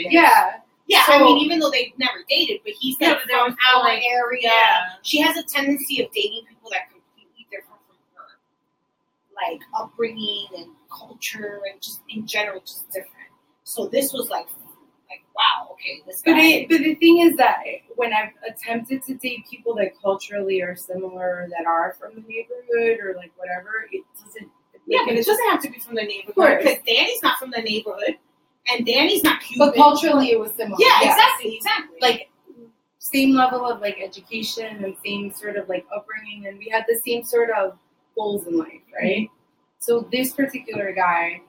connection. 0.04 0.12
yeah. 0.12 0.58
Yeah, 0.92 1.04
I 1.08 1.22
mean, 1.22 1.38
even 1.38 1.58
though 1.58 1.70
they've 1.70 1.92
never 1.98 2.18
dated, 2.28 2.60
but 2.64 2.74
he's 2.78 2.96
Yeah, 3.00 3.12
like 3.12 3.22
from 3.22 3.56
our 3.74 3.82
like- 3.84 4.02
area. 4.04 4.40
yeah. 4.42 4.86
She 5.02 5.20
has 5.20 5.36
a 5.36 5.42
tendency 5.42 6.02
of 6.04 6.10
dating 6.12 6.44
people 6.48 6.70
that 6.70 6.82
are 6.82 6.90
completely 6.92 7.46
different 7.50 7.80
from 7.86 7.96
her, 8.16 8.28
like 9.34 9.60
upbringing 9.74 10.46
and 10.56 10.66
culture 10.90 11.60
and 11.70 11.80
just 11.80 12.00
in 12.08 12.26
general, 12.26 12.60
just 12.60 12.86
different. 12.90 13.30
So 13.64 13.86
this 13.86 14.12
was 14.12 14.28
like, 14.28 14.46
like 15.08 15.24
wow, 15.34 15.68
okay, 15.72 16.02
this 16.06 16.20
guy. 16.20 16.32
But 16.32 16.40
it, 16.44 16.68
but 16.68 16.78
the 16.78 16.94
thing 16.96 17.20
is 17.20 17.36
that 17.36 17.62
when 17.96 18.12
I've 18.12 18.32
attempted 18.46 19.02
to 19.04 19.14
date 19.14 19.44
people 19.50 19.74
that 19.76 19.92
culturally 20.02 20.60
are 20.62 20.76
similar, 20.76 21.48
that 21.56 21.66
are 21.66 21.96
from 21.98 22.14
the 22.16 22.20
neighborhood 22.28 22.98
or 23.02 23.14
like 23.16 23.32
whatever, 23.36 23.86
it 23.90 24.04
doesn't. 24.22 24.50
yeah, 24.86 25.00
but 25.06 25.14
it 25.14 25.24
doesn't 25.24 25.50
have 25.50 25.62
to 25.62 25.70
be 25.70 25.78
from 25.78 25.94
the 25.94 26.02
neighborhood 26.02 26.58
because 26.58 26.78
Danny's 26.86 27.22
not 27.22 27.38
from 27.38 27.50
the 27.50 27.62
neighborhood, 27.62 28.16
and 28.70 28.86
Danny's 28.86 29.22
not 29.24 29.40
Cuban. 29.40 29.68
But 29.68 29.76
culturally, 29.76 30.30
it 30.30 30.38
was 30.38 30.52
similar. 30.52 30.76
yeah, 30.78 30.98
yes. 31.02 31.16
exactly, 31.16 31.56
exactly. 31.56 31.98
Like 32.00 32.30
same 32.98 33.34
level 33.34 33.66
of 33.66 33.80
like 33.80 33.98
education 34.00 34.84
and 34.84 34.94
same 35.04 35.32
sort 35.32 35.56
of 35.56 35.68
like 35.68 35.86
upbringing, 35.94 36.46
and 36.46 36.58
we 36.58 36.68
had 36.68 36.84
the 36.88 37.00
same 37.04 37.24
sort 37.24 37.50
of 37.50 37.78
goals 38.16 38.46
in 38.46 38.56
life, 38.56 38.82
right? 38.94 39.28
So 39.78 40.08
this 40.12 40.32
particular 40.32 40.92
guy, 40.92 41.42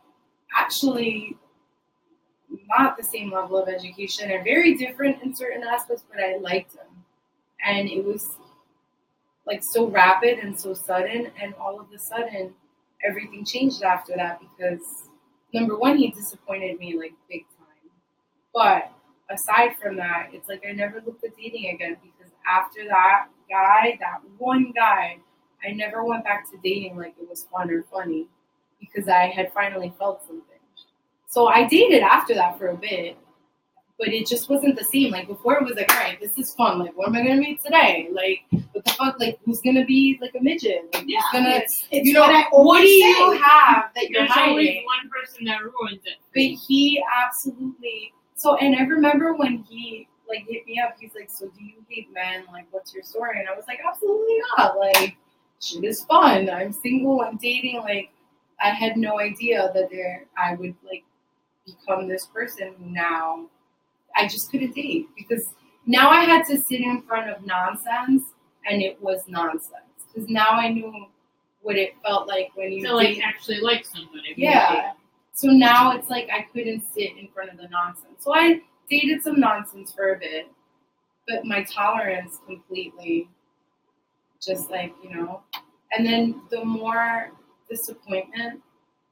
actually, 0.55 1.37
not 2.77 2.97
the 2.97 3.03
same 3.03 3.31
level 3.31 3.57
of 3.57 3.69
education 3.69 4.31
and 4.31 4.43
very 4.43 4.75
different 4.75 5.21
in 5.21 5.35
certain 5.35 5.63
aspects, 5.63 6.03
but 6.09 6.23
I 6.23 6.37
liked 6.37 6.73
him, 6.73 7.03
and 7.65 7.89
it 7.89 8.03
was 8.03 8.37
like 9.45 9.63
so 9.63 9.87
rapid 9.87 10.39
and 10.39 10.59
so 10.59 10.73
sudden, 10.73 11.29
and 11.41 11.53
all 11.55 11.79
of 11.79 11.87
a 11.93 11.99
sudden, 11.99 12.53
everything 13.07 13.45
changed 13.45 13.83
after 13.83 14.13
that 14.15 14.39
because 14.39 15.09
number 15.53 15.77
one, 15.77 15.97
he 15.97 16.11
disappointed 16.11 16.79
me 16.79 16.97
like 16.97 17.13
big 17.29 17.45
time, 17.57 17.91
but 18.53 18.91
aside 19.29 19.75
from 19.81 19.97
that, 19.97 20.29
it's 20.33 20.49
like 20.49 20.63
I 20.67 20.73
never 20.73 21.01
looked 21.05 21.23
at 21.23 21.35
dating 21.37 21.73
again 21.73 21.97
because 22.01 22.31
after 22.49 22.85
that 22.87 23.27
guy, 23.49 23.97
that 23.99 24.19
one 24.37 24.71
guy, 24.75 25.17
I 25.65 25.71
never 25.71 26.03
went 26.03 26.23
back 26.23 26.49
to 26.51 26.57
dating 26.63 26.97
like 26.97 27.15
it 27.21 27.29
was 27.29 27.47
fun 27.51 27.69
or 27.69 27.83
funny 27.91 28.27
because 28.79 29.07
I 29.07 29.27
had 29.27 29.53
finally 29.53 29.93
felt 29.97 30.21
something. 30.21 30.43
So 31.27 31.47
I 31.47 31.67
dated 31.67 32.03
after 32.03 32.33
that 32.35 32.57
for 32.59 32.67
a 32.67 32.77
bit, 32.77 33.17
but 33.97 34.09
it 34.09 34.27
just 34.27 34.49
wasn't 34.49 34.77
the 34.77 34.83
same. 34.83 35.11
Like 35.11 35.27
before, 35.27 35.57
it 35.57 35.63
was 35.63 35.75
like, 35.75 35.89
all 35.89 36.01
right, 36.01 36.19
this 36.19 36.37
is 36.37 36.53
fun. 36.53 36.79
Like, 36.79 36.95
what 36.97 37.07
am 37.07 37.15
I 37.15 37.23
gonna 37.23 37.37
meet 37.37 37.63
today? 37.63 38.09
Like, 38.11 38.62
what 38.83 38.85
the 38.85 38.91
fuck? 38.91 39.19
Like, 39.19 39.39
who's 39.45 39.61
gonna 39.61 39.85
be 39.85 40.17
like 40.21 40.33
a 40.39 40.43
midget? 40.43 40.89
Like, 40.93 41.05
yeah, 41.07 41.19
who's 41.19 41.41
gonna? 41.41 41.55
it's, 41.55 41.87
it's 41.91 42.07
you 42.07 42.13
know, 42.13 42.21
what, 42.21 42.47
what 42.51 42.81
do 42.81 42.87
you 42.87 43.31
have 43.41 43.85
that 43.95 44.09
you're 44.09 44.21
there's 44.21 44.31
always 44.35 44.67
hiding? 44.67 44.85
one 44.85 45.09
person 45.09 45.45
that 45.45 45.61
ruins 45.61 46.01
it. 46.05 46.17
But 46.33 46.67
he 46.67 47.01
absolutely 47.25 48.13
so 48.35 48.57
and 48.57 48.75
I 48.75 48.83
remember 48.83 49.33
when 49.35 49.63
he 49.69 50.07
like 50.27 50.45
hit 50.47 50.65
me 50.65 50.81
up, 50.83 50.95
he's 50.99 51.11
like, 51.15 51.29
So 51.29 51.47
do 51.47 51.63
you 51.63 51.83
hate 51.87 52.07
men? 52.13 52.43
Like 52.51 52.67
what's 52.71 52.93
your 52.93 53.03
story? 53.03 53.39
And 53.39 53.47
I 53.47 53.55
was 53.55 53.65
like, 53.67 53.79
Absolutely 53.87 54.37
not. 54.57 54.77
Like 54.77 55.17
shit 55.61 55.83
is 55.83 56.03
fun. 56.05 56.49
I'm 56.49 56.73
single, 56.73 57.21
I'm 57.21 57.37
dating, 57.37 57.77
like 57.77 58.09
I 58.61 58.69
had 58.69 58.97
no 58.97 59.19
idea 59.19 59.71
that 59.73 59.89
there 59.91 60.25
I 60.37 60.55
would 60.55 60.75
like 60.83 61.03
become 61.65 62.07
this 62.07 62.25
person 62.25 62.75
now 62.79 63.47
I 64.15 64.27
just 64.27 64.51
couldn't 64.51 64.75
date 64.75 65.07
because 65.17 65.53
now 65.85 66.09
I 66.09 66.23
had 66.23 66.45
to 66.47 66.57
sit 66.57 66.81
in 66.81 67.01
front 67.03 67.29
of 67.29 67.45
nonsense 67.45 68.23
and 68.69 68.81
it 68.81 69.01
was 69.01 69.23
nonsense. 69.27 69.73
Because 70.07 70.29
now 70.29 70.51
I 70.51 70.69
knew 70.69 71.07
what 71.61 71.77
it 71.77 71.93
felt 72.05 72.27
like 72.27 72.51
when 72.55 72.71
you 72.71 72.85
to 72.85 72.95
like 72.95 73.19
actually 73.19 73.61
like 73.61 73.85
somebody. 73.85 74.33
yeah. 74.35 74.91
So 75.33 75.47
now 75.47 75.95
it's 75.95 76.09
like 76.09 76.29
I 76.31 76.45
couldn't 76.53 76.83
sit 76.93 77.17
in 77.17 77.27
front 77.33 77.51
of 77.51 77.57
the 77.57 77.67
nonsense. 77.69 78.17
So 78.19 78.35
I 78.35 78.61
dated 78.89 79.23
some 79.23 79.39
nonsense 79.39 79.91
for 79.91 80.13
a 80.13 80.19
bit, 80.19 80.47
but 81.27 81.45
my 81.45 81.63
tolerance 81.63 82.39
completely 82.45 83.27
just 84.39 84.69
like, 84.69 84.93
you 85.03 85.15
know. 85.15 85.41
And 85.95 86.05
then 86.05 86.41
the 86.51 86.63
more 86.63 87.31
disappointment 87.69 88.61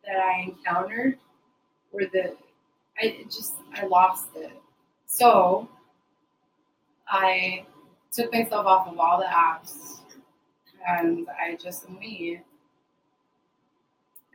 that 0.06 0.18
I 0.18 0.42
encountered 0.48 1.18
were 1.92 2.06
the 2.12 2.36
I 3.02 3.24
just 3.26 3.54
I 3.74 3.86
lost 3.86 4.30
it. 4.36 4.52
So 5.06 5.68
I 7.08 7.66
took 8.12 8.32
myself 8.34 8.66
off 8.66 8.88
of 8.88 9.00
all 9.00 9.18
the 9.20 9.26
apps 9.26 10.00
and 10.88 11.28
I 11.30 11.56
just 11.56 11.88
am 11.88 12.00
me. 12.00 12.42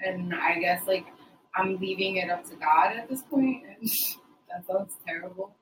And 0.05 0.35
I 0.35 0.59
guess 0.59 0.87
like 0.87 1.07
I'm 1.55 1.79
leaving 1.79 2.17
it 2.17 2.31
up 2.31 2.45
to 2.51 2.57
God 2.57 2.97
at 2.97 3.09
this 3.09 3.23
point, 3.23 3.63
and 3.81 3.89
that 4.51 4.67
sounds 4.67 4.93
terrible, 5.07 5.55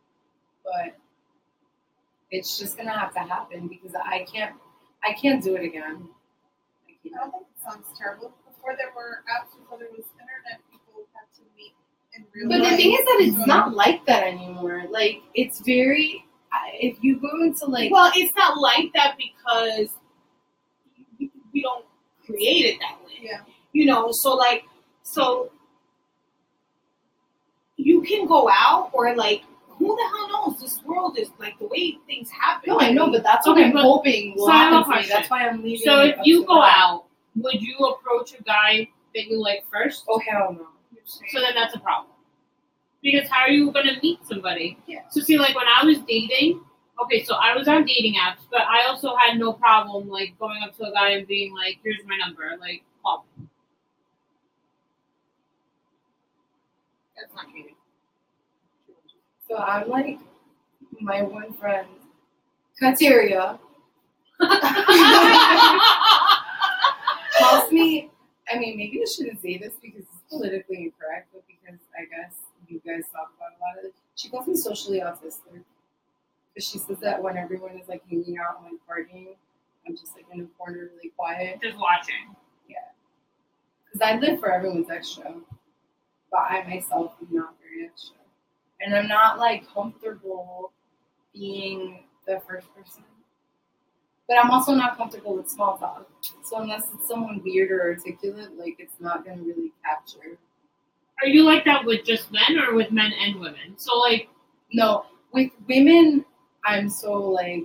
but 0.65 0.97
it's 2.31 2.59
just 2.59 2.77
gonna 2.77 2.91
have 2.99 3.15
to 3.15 3.21
happen 3.21 3.69
because 3.69 3.95
I 3.95 4.25
can't, 4.31 4.55
I 5.05 5.13
can't 5.13 5.43
do 5.43 5.55
it 5.55 5.65
again. 5.65 6.09
I 6.89 6.91
I 6.91 7.09
can't. 7.09 7.15
don't 7.15 7.31
think 7.33 7.47
it 7.57 7.63
sounds 7.63 7.87
terrible. 7.97 8.33
Before 8.45 8.75
there 8.77 8.89
were 8.97 9.23
apps, 9.33 9.57
before 9.59 9.79
there 9.79 9.89
was 9.91 10.05
internet, 10.15 10.61
people 10.71 11.05
had 11.15 11.27
to 11.37 11.43
meet 11.57 11.75
in 12.17 12.25
real 12.35 12.49
But 12.49 12.61
life. 12.61 12.71
the 12.73 12.77
thing 12.77 12.93
is 12.93 13.05
that 13.05 13.19
it's 13.21 13.37
So- 13.37 13.45
not 13.45 13.73
like 13.75 14.05
that 14.07 14.25
anymore. 14.25 14.85
Like 14.91 15.23
it's 15.35 15.61
very, 15.61 16.25
I- 16.27 16.34
if 16.75 16.97
you 17.03 17.17
go 17.21 17.43
into 17.43 17.67
like, 17.67 17.91
well, 17.91 18.11
it's 18.15 18.35
not 18.37 18.59
like 18.59 18.93
that 18.95 19.17
because 19.17 19.91
we- 21.19 21.63
don't 21.63 21.85
create 22.27 22.65
it 22.67 22.81
that 22.81 22.99
way. 23.05 23.13
Yeah. 23.23 23.41
You 23.73 23.87
know, 23.87 24.09
so 24.13 24.35
like, 24.35 24.65
so 25.03 25.51
you 27.77 28.03
can 28.03 28.27
go 28.27 28.49
out 28.51 28.91
or 28.93 29.15
like, 29.15 29.43
who 29.69 29.87
the 29.97 30.03
hell 30.09 30.29
knows? 30.51 30.61
This 30.61 30.83
world 30.85 31.19
is 31.19 31.29
like 31.39 31.59
the 31.59 31.67
way 31.67 31.99
things 32.07 32.31
happen. 32.31 32.71
no, 32.73 32.81
I 32.81 32.93
know, 32.93 33.11
but 33.11 33.23
that's 33.25 33.47
what 33.47 33.59
I'm 33.59 33.73
hoping 33.77 34.35
will 34.37 34.47
so 34.47 34.53
I 34.53 34.57
have 34.57 34.73
a 34.73 34.77
happen 34.77 34.93
to 34.95 35.01
me. 35.03 35.09
That's 35.09 35.31
why 35.31 35.49
I'm 35.49 35.63
leaving. 35.63 35.85
So 35.85 36.01
if 36.03 36.17
you 36.23 36.45
go 36.47 36.63
out, 36.63 37.05
would 37.37 37.61
you 37.61 37.77
approach 37.79 38.35
a 38.39 38.43
guy 38.45 38.89
that 39.15 39.27
you 39.27 39.41
like 39.43 39.65
first? 39.73 40.05
oh 40.09 40.21
hell 40.21 40.53
no. 40.59 40.69
So 41.05 41.41
then 41.41 41.55
that's 41.55 41.75
a 41.75 41.81
problem. 41.81 42.14
Because 43.05 43.29
how 43.31 43.43
are 43.43 43.51
you 43.51 43.71
gonna 43.73 44.01
meet 44.03 44.27
somebody? 44.27 44.79
Yeah. 44.89 45.03
So 45.11 45.21
see, 45.21 45.39
like 45.39 45.55
when 45.57 45.67
I 45.69 45.85
was 45.85 46.01
dating, 46.01 46.63
okay, 47.05 47.23
so 47.25 47.37
I 47.37 47.57
was 47.57 47.69
on 47.69 47.85
dating 47.87 48.15
apps, 48.17 48.41
but 48.51 48.63
I 48.63 48.87
also 48.89 49.15
had 49.17 49.39
no 49.39 49.53
problem 49.55 50.09
like 50.09 50.39
going 50.41 50.63
up 50.65 50.77
to 50.79 50.85
a 50.87 50.93
guy 50.93 51.11
and 51.11 51.29
being 51.29 51.55
like, 51.55 51.79
"Here's 51.85 52.05
my 52.07 52.17
number," 52.17 52.57
like, 52.61 52.83
call 53.05 53.27
me. 53.39 53.47
That's 57.17 57.35
not 57.35 57.47
cheating. 57.53 57.75
So 59.49 59.57
I'm 59.59 59.89
like 59.89 60.19
my 61.01 61.23
one 61.23 61.55
friend, 61.55 61.89
Kateria, 62.81 63.59
calls 67.39 67.73
me. 67.73 68.11
I 68.53 68.59
mean, 68.59 68.77
maybe 68.77 69.01
I 69.03 69.07
shouldn't 69.11 69.41
say 69.41 69.59
this 69.59 69.75
because 69.83 70.03
it's 70.03 70.23
politically 70.31 70.85
incorrect, 70.85 71.29
but 71.33 71.45
because 71.47 71.81
I 71.99 72.05
guess 72.05 72.35
you 72.75 72.81
guys 72.85 73.05
talk 73.13 73.33
about 73.37 73.53
a 73.57 73.61
lot 73.63 73.79
of 73.79 73.85
it. 73.87 73.95
She 74.17 74.29
calls 74.29 74.47
me 74.47 74.57
socially 74.57 75.01
autistic 75.01 75.63
because 76.53 76.69
she 76.69 76.79
says 76.79 76.99
that 77.01 77.23
when 77.23 77.37
everyone 77.37 77.79
is 77.79 77.89
like 77.89 78.03
hanging 78.11 78.37
out 78.39 78.63
and 78.63 78.73
like 78.73 78.81
partying, 78.89 79.37
I'm 79.87 79.95
just 79.95 80.15
like 80.15 80.27
in 80.33 80.41
a 80.41 80.47
corner, 80.59 80.91
really 80.95 81.13
quiet. 81.17 81.61
Just 81.63 81.79
watching. 81.79 82.35
Yeah, 82.69 82.77
because 83.85 84.01
I 84.03 84.19
live 84.19 84.41
for 84.41 84.53
everyone's 84.53 84.91
extra, 84.91 85.35
but 86.31 86.41
I 86.41 86.65
myself 86.67 87.13
am 87.21 87.29
not 87.31 87.55
very 87.63 87.87
extra, 87.87 88.17
and 88.81 88.95
I'm 88.95 89.09
not 89.09 89.39
like 89.39 89.73
comfortable 89.73 90.73
being 91.33 92.05
the 92.27 92.41
first 92.49 92.67
person. 92.75 93.05
But 94.27 94.39
I'm 94.43 94.51
also 94.51 94.75
not 94.75 94.97
comfortable 94.97 95.37
with 95.37 95.51
small 95.51 95.77
talk. 95.77 96.09
So 96.45 96.59
unless 96.59 96.83
it's 96.95 97.07
someone 97.09 97.43
weird 97.45 97.71
or 97.71 97.83
articulate, 97.83 98.57
like 98.59 98.77
it's 98.79 98.99
not 98.99 99.25
gonna 99.25 99.43
really 99.43 99.73
capture. 99.85 100.39
Are 101.23 101.29
you 101.29 101.43
like 101.45 101.65
that 101.65 101.85
with 101.85 102.05
just 102.05 102.31
men 102.33 102.59
or 102.59 102.75
with 102.75 102.91
men 102.93 103.13
and 103.13 103.37
women? 103.41 103.75
So 103.77 103.97
like, 103.99 104.29
No, 104.73 105.07
with 105.33 105.51
women, 105.69 106.25
I'm 106.65 106.89
so 106.89 107.13
like 107.21 107.65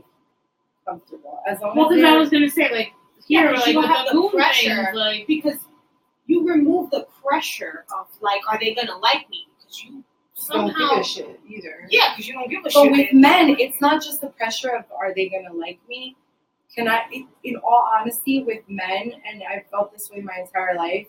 comfortable 0.88 1.42
as 1.48 1.60
long 1.62 1.76
well, 1.78 1.90
as 1.92 1.96
because 1.98 2.06
I 2.14 2.18
was 2.18 2.30
gonna 2.30 2.50
say 2.50 2.72
like 2.72 2.94
Yeah, 3.28 3.52
like 3.52 3.68
you 3.68 3.82
have 3.82 4.08
the 4.08 4.22
the 4.22 4.30
pressure. 4.30 4.76
things, 4.86 4.88
like 4.96 5.28
because 5.28 5.58
you 6.28 6.48
remove 6.48 6.92
the 6.92 7.08
pressure 7.24 7.86
of 7.98 8.08
like, 8.22 8.42
are 8.48 8.60
they 8.60 8.74
gonna 8.74 8.98
like 8.98 9.30
me? 9.30 9.48
Because 9.58 9.84
you 9.84 10.04
don't 10.50 10.68
give 10.78 11.00
a 11.00 11.04
shit 11.04 11.40
either. 11.48 11.88
yeah, 11.90 12.14
because 12.14 12.28
you 12.28 12.34
don't 12.34 12.50
give 12.50 12.60
a 12.62 12.64
But 12.64 12.72
shit. 12.74 12.84
But 12.92 12.98
with 12.98 13.14
men, 13.14 13.56
it's 13.60 13.82
not 13.82 14.02
just 14.04 14.22
the 14.22 14.28
pressure 14.28 14.70
of 14.76 14.86
are 14.98 15.14
they 15.14 15.28
gonna 15.30 15.54
like 15.54 15.80
me. 15.90 16.16
Can 16.74 16.88
I, 16.88 17.02
in- 17.12 17.28
in 17.44 17.56
all 17.58 17.90
honesty, 18.00 18.44
with 18.44 18.64
men, 18.70 19.12
and 19.28 19.42
I've 19.44 19.66
felt 19.72 19.92
this 19.92 20.10
way 20.12 20.22
my 20.22 20.38
entire 20.40 20.76
life. 20.76 21.08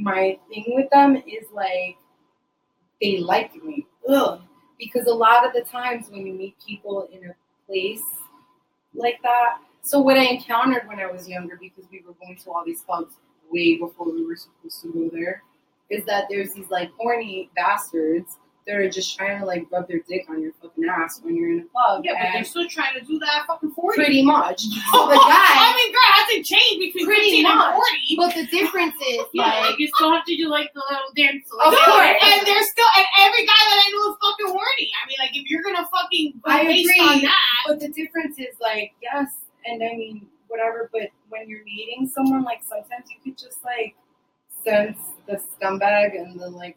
My 0.00 0.38
thing 0.48 0.64
with 0.68 0.88
them 0.90 1.16
is 1.16 1.46
like 1.52 1.96
they 3.02 3.18
like 3.18 3.54
me. 3.62 3.86
Ugh. 4.08 4.40
Because 4.78 5.06
a 5.06 5.14
lot 5.14 5.46
of 5.46 5.52
the 5.52 5.60
times 5.60 6.08
when 6.10 6.26
you 6.26 6.32
meet 6.32 6.56
people 6.66 7.08
in 7.12 7.30
a 7.30 7.34
place 7.66 8.02
like 8.94 9.20
that, 9.22 9.58
so 9.82 10.00
what 10.00 10.16
I 10.16 10.24
encountered 10.24 10.88
when 10.88 10.98
I 11.00 11.06
was 11.06 11.28
younger, 11.28 11.58
because 11.60 11.84
we 11.90 12.02
were 12.06 12.14
going 12.14 12.36
to 12.38 12.50
all 12.50 12.64
these 12.64 12.80
clubs 12.80 13.14
way 13.50 13.76
before 13.76 14.10
we 14.10 14.24
were 14.24 14.36
supposed 14.36 14.80
to 14.82 14.92
go 14.92 15.10
there, 15.12 15.42
is 15.90 16.04
that 16.06 16.24
there's 16.30 16.52
these 16.52 16.70
like 16.70 16.90
horny 16.98 17.50
bastards 17.56 18.38
that 18.66 18.76
are 18.76 18.88
just 18.90 19.16
trying 19.16 19.38
to 19.40 19.44
like 19.46 19.66
rub 19.70 19.88
their 19.88 20.00
dick 20.08 20.26
on 20.30 20.40
your 20.42 20.52
fucking 20.62 20.84
ass 20.88 21.20
when 21.22 21.34
you're 21.36 21.50
in 21.50 21.60
a 21.60 21.64
club. 21.64 22.02
yeah, 22.04 22.12
but 22.14 22.32
they're 22.32 22.44
still 22.44 22.68
trying 22.68 22.98
to 22.98 23.04
do 23.04 23.18
that 23.18 23.44
fucking 23.46 23.72
forty. 23.72 23.96
pretty 23.96 24.22
much. 24.22 24.62
So 24.92 25.08
the 25.08 25.14
I 25.14 25.16
guy, 25.16 25.79
mean, 26.42 26.78
girl, 26.78 26.86
between 26.86 27.06
Pretty 27.06 27.20
fifteen 27.20 27.42
much. 27.44 27.54
and 27.54 27.74
forty. 27.76 28.16
but 28.16 28.30
the 28.34 28.46
difference 28.50 28.94
is 29.08 29.24
Yeah, 29.34 29.44
like 29.44 29.70
like 29.70 29.78
you 29.78 29.88
still 29.94 30.10
have 30.12 30.24
to 30.24 30.36
do 30.36 30.48
like 30.48 30.72
the 30.74 30.82
little 30.88 31.12
dance. 31.16 31.44
Of 31.52 31.72
course. 31.74 32.16
and 32.22 32.46
there's 32.46 32.68
still, 32.70 32.90
and 32.96 33.06
every 33.20 33.44
guy 33.46 33.62
that 33.68 33.78
I 33.84 33.86
know 33.92 34.12
is 34.12 34.16
fucking 34.22 34.50
horny. 34.54 34.88
I 34.96 35.02
mean, 35.08 35.16
like, 35.20 35.30
if 35.36 35.50
you're 35.50 35.62
gonna 35.62 35.88
fucking 35.90 36.40
I 36.44 36.64
based 36.64 36.90
agree. 36.90 37.00
on 37.08 37.22
that, 37.22 37.62
But 37.66 37.80
the 37.80 37.88
difference 37.88 38.38
is 38.38 38.54
like, 38.60 38.92
yes, 39.02 39.28
and 39.66 39.82
I 39.82 39.96
mean 39.96 40.26
whatever, 40.48 40.90
but 40.92 41.08
when 41.28 41.48
you're 41.48 41.62
meeting 41.64 42.10
someone, 42.12 42.42
like 42.42 42.62
sometimes 42.64 43.06
you 43.10 43.16
could 43.22 43.38
just 43.38 43.62
like 43.64 43.94
sense 44.64 44.98
the 45.26 45.36
scumbag 45.36 46.18
and 46.18 46.38
the 46.38 46.48
like, 46.50 46.76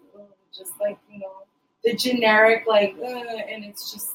just 0.56 0.74
like 0.80 0.98
you 1.12 1.20
know, 1.20 1.44
the 1.84 1.96
generic 1.96 2.66
like, 2.68 2.96
ugh, 3.04 3.40
and 3.50 3.64
it's 3.66 3.92
just 3.92 4.12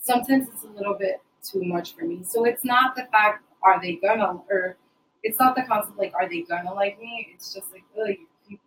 sometimes 0.00 0.48
it's 0.48 0.64
a 0.64 0.68
little 0.68 0.94
bit 0.94 1.20
too 1.42 1.62
much 1.62 1.94
for 1.94 2.04
me. 2.06 2.22
So 2.24 2.44
it's 2.44 2.64
not 2.64 2.96
the 2.96 3.04
fact 3.12 3.44
are 3.62 3.80
they 3.80 3.96
gonna 3.96 4.40
or 4.50 4.76
it's 5.24 5.40
not 5.40 5.56
the 5.56 5.62
concept 5.62 5.98
like 5.98 6.12
are 6.14 6.28
they 6.28 6.42
gonna 6.42 6.72
like 6.72 7.00
me. 7.00 7.28
It's 7.34 7.52
just 7.52 7.72
like, 7.72 7.82
oh, 7.98 8.06
you 8.06 8.26
you 8.48 8.58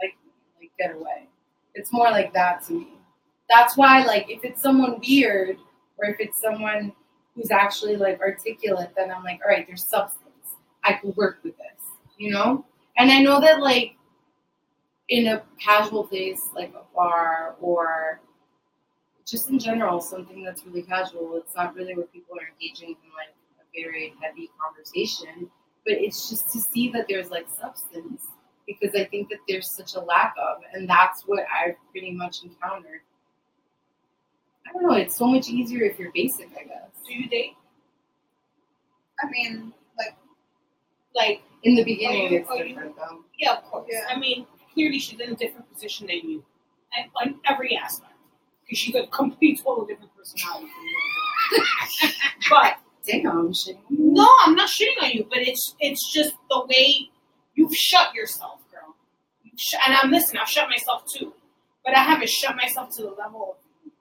like 0.00 0.16
me, 0.24 0.32
like 0.60 0.70
get 0.78 0.94
away. 0.94 1.28
It's 1.74 1.92
more 1.92 2.10
like 2.10 2.32
that 2.32 2.64
to 2.68 2.72
me. 2.74 2.94
That's 3.50 3.76
why 3.76 4.04
like 4.04 4.30
if 4.30 4.44
it's 4.44 4.62
someone 4.62 5.00
weird 5.06 5.58
or 5.98 6.06
if 6.06 6.16
it's 6.20 6.40
someone 6.40 6.92
who's 7.34 7.50
actually 7.50 7.96
like 7.96 8.20
articulate, 8.20 8.90
then 8.96 9.10
I'm 9.10 9.24
like, 9.24 9.40
all 9.44 9.50
right, 9.50 9.66
there's 9.66 9.84
substance. 9.84 10.24
I 10.84 10.94
could 10.94 11.16
work 11.16 11.40
with 11.42 11.56
this, 11.58 11.84
you 12.16 12.30
know? 12.30 12.64
And 12.96 13.10
I 13.10 13.20
know 13.20 13.40
that 13.40 13.60
like 13.60 13.96
in 15.08 15.26
a 15.26 15.42
casual 15.60 16.04
place 16.04 16.42
like 16.54 16.72
a 16.74 16.94
bar 16.94 17.56
or 17.60 18.20
just 19.26 19.50
in 19.50 19.58
general, 19.58 20.00
something 20.00 20.42
that's 20.44 20.64
really 20.64 20.82
casual, 20.82 21.36
it's 21.36 21.54
not 21.54 21.74
really 21.74 21.94
where 21.94 22.06
people 22.06 22.36
are 22.36 22.48
engaging 22.48 22.90
in 22.90 23.10
like 23.16 23.34
a 23.60 23.82
very 23.82 24.14
heavy 24.22 24.50
conversation, 24.58 25.50
but 25.88 25.96
it's 25.96 26.28
just 26.28 26.50
to 26.52 26.60
see 26.60 26.90
that 26.90 27.06
there's 27.08 27.30
like 27.30 27.46
substance 27.58 28.22
because 28.66 28.94
I 28.94 29.04
think 29.06 29.30
that 29.30 29.38
there's 29.48 29.70
such 29.74 29.94
a 29.94 30.00
lack 30.00 30.34
of, 30.38 30.58
and 30.74 30.86
that's 30.88 31.22
what 31.22 31.40
I've 31.50 31.76
pretty 31.90 32.10
much 32.12 32.42
encountered. 32.44 33.00
I 34.68 34.72
don't 34.74 34.82
know, 34.82 34.92
it's 34.96 35.16
so 35.16 35.26
much 35.26 35.48
easier 35.48 35.84
if 35.84 35.98
you're 35.98 36.12
basic, 36.12 36.50
I 36.60 36.64
guess. 36.64 36.90
do 37.06 37.14
you 37.14 37.26
date? 37.30 37.54
I 39.22 39.30
mean, 39.30 39.72
like, 39.98 40.14
Like, 41.14 41.42
In 41.64 41.74
the 41.74 41.82
beginning, 41.82 42.30
you- 42.30 42.38
it's 42.40 42.50
are 42.50 42.58
you- 42.58 42.74
different 42.74 42.94
though. 42.96 43.24
yeah, 43.38 43.54
of 43.54 43.64
course. 43.64 43.88
Yeah. 43.90 44.04
I 44.10 44.18
mean, 44.18 44.46
clearly 44.74 44.98
she's 44.98 45.18
in 45.18 45.32
a 45.32 45.34
different 45.34 45.72
position 45.72 46.06
than 46.06 46.20
you, 46.28 46.44
and 46.96 47.10
on 47.16 47.40
every 47.46 47.74
aspect, 47.74 48.12
because 48.62 48.78
she's 48.78 48.94
a 48.94 49.06
complete, 49.08 49.60
total 49.64 49.86
different 49.86 50.14
personality 50.14 50.68
from 50.68 50.84
you. 51.56 52.12
but 52.50 52.78
Damn, 53.08 53.52
no, 53.88 54.28
I'm 54.44 54.54
not 54.54 54.68
shitting 54.68 55.02
on 55.02 55.10
you, 55.12 55.26
but 55.30 55.38
it's 55.38 55.74
it's 55.80 56.12
just 56.12 56.34
the 56.50 56.66
way 56.68 57.08
you've 57.54 57.74
shut 57.74 58.14
yourself, 58.14 58.60
girl. 58.70 58.94
You've 59.42 59.58
sh- 59.58 59.76
and 59.86 59.96
I'm 59.96 60.10
listening. 60.10 60.42
I've 60.42 60.48
shut 60.48 60.68
myself 60.68 61.04
too, 61.06 61.32
but 61.84 61.96
I 61.96 62.00
haven't 62.02 62.28
shut 62.28 62.54
myself 62.56 62.94
to 62.96 63.02
the 63.02 63.10
level. 63.10 63.56
Of, 63.56 63.92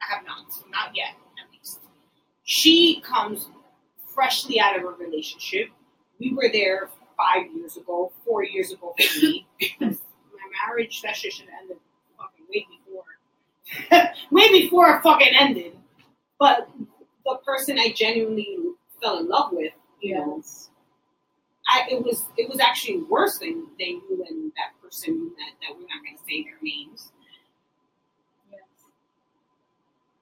I 0.00 0.14
have 0.14 0.24
not, 0.24 0.46
not 0.70 0.96
yet, 0.96 1.10
at 1.38 1.52
least. 1.52 1.80
She 2.44 3.02
comes 3.02 3.48
freshly 4.14 4.58
out 4.58 4.78
of 4.78 4.84
a 4.84 4.88
relationship. 4.88 5.68
We 6.18 6.32
were 6.32 6.48
there 6.50 6.88
five 7.16 7.46
years 7.54 7.76
ago, 7.76 8.10
four 8.24 8.42
years 8.42 8.72
ago 8.72 8.94
for 8.96 9.20
me. 9.20 9.46
my 9.80 9.96
marriage 10.66 11.02
that 11.02 11.16
shit 11.16 11.32
should 11.34 11.46
have 11.46 11.60
ended 11.62 11.78
fucking 12.16 12.46
way 12.48 12.66
before, 13.90 14.12
way 14.30 14.48
before 14.62 14.96
it 14.96 15.02
fucking 15.02 15.34
ended. 15.38 15.76
But 16.38 16.68
the 17.24 17.36
person 17.44 17.78
I 17.78 17.92
genuinely 17.92 18.58
fell 19.02 19.18
in 19.18 19.28
love 19.28 19.50
with, 19.52 19.72
you 20.00 20.14
know, 20.14 20.42
I, 21.66 21.86
it 21.90 22.04
was 22.04 22.24
it 22.36 22.48
was 22.48 22.60
actually 22.60 22.98
worse 23.02 23.38
than 23.38 23.66
than 23.78 23.88
you 24.08 24.24
and 24.28 24.52
that 24.56 24.80
person 24.82 25.32
met 25.38 25.54
that 25.62 25.74
we're 25.74 25.82
not 25.82 26.04
going 26.04 26.16
to 26.16 26.22
say 26.28 26.44
their 26.44 26.58
names. 26.62 27.10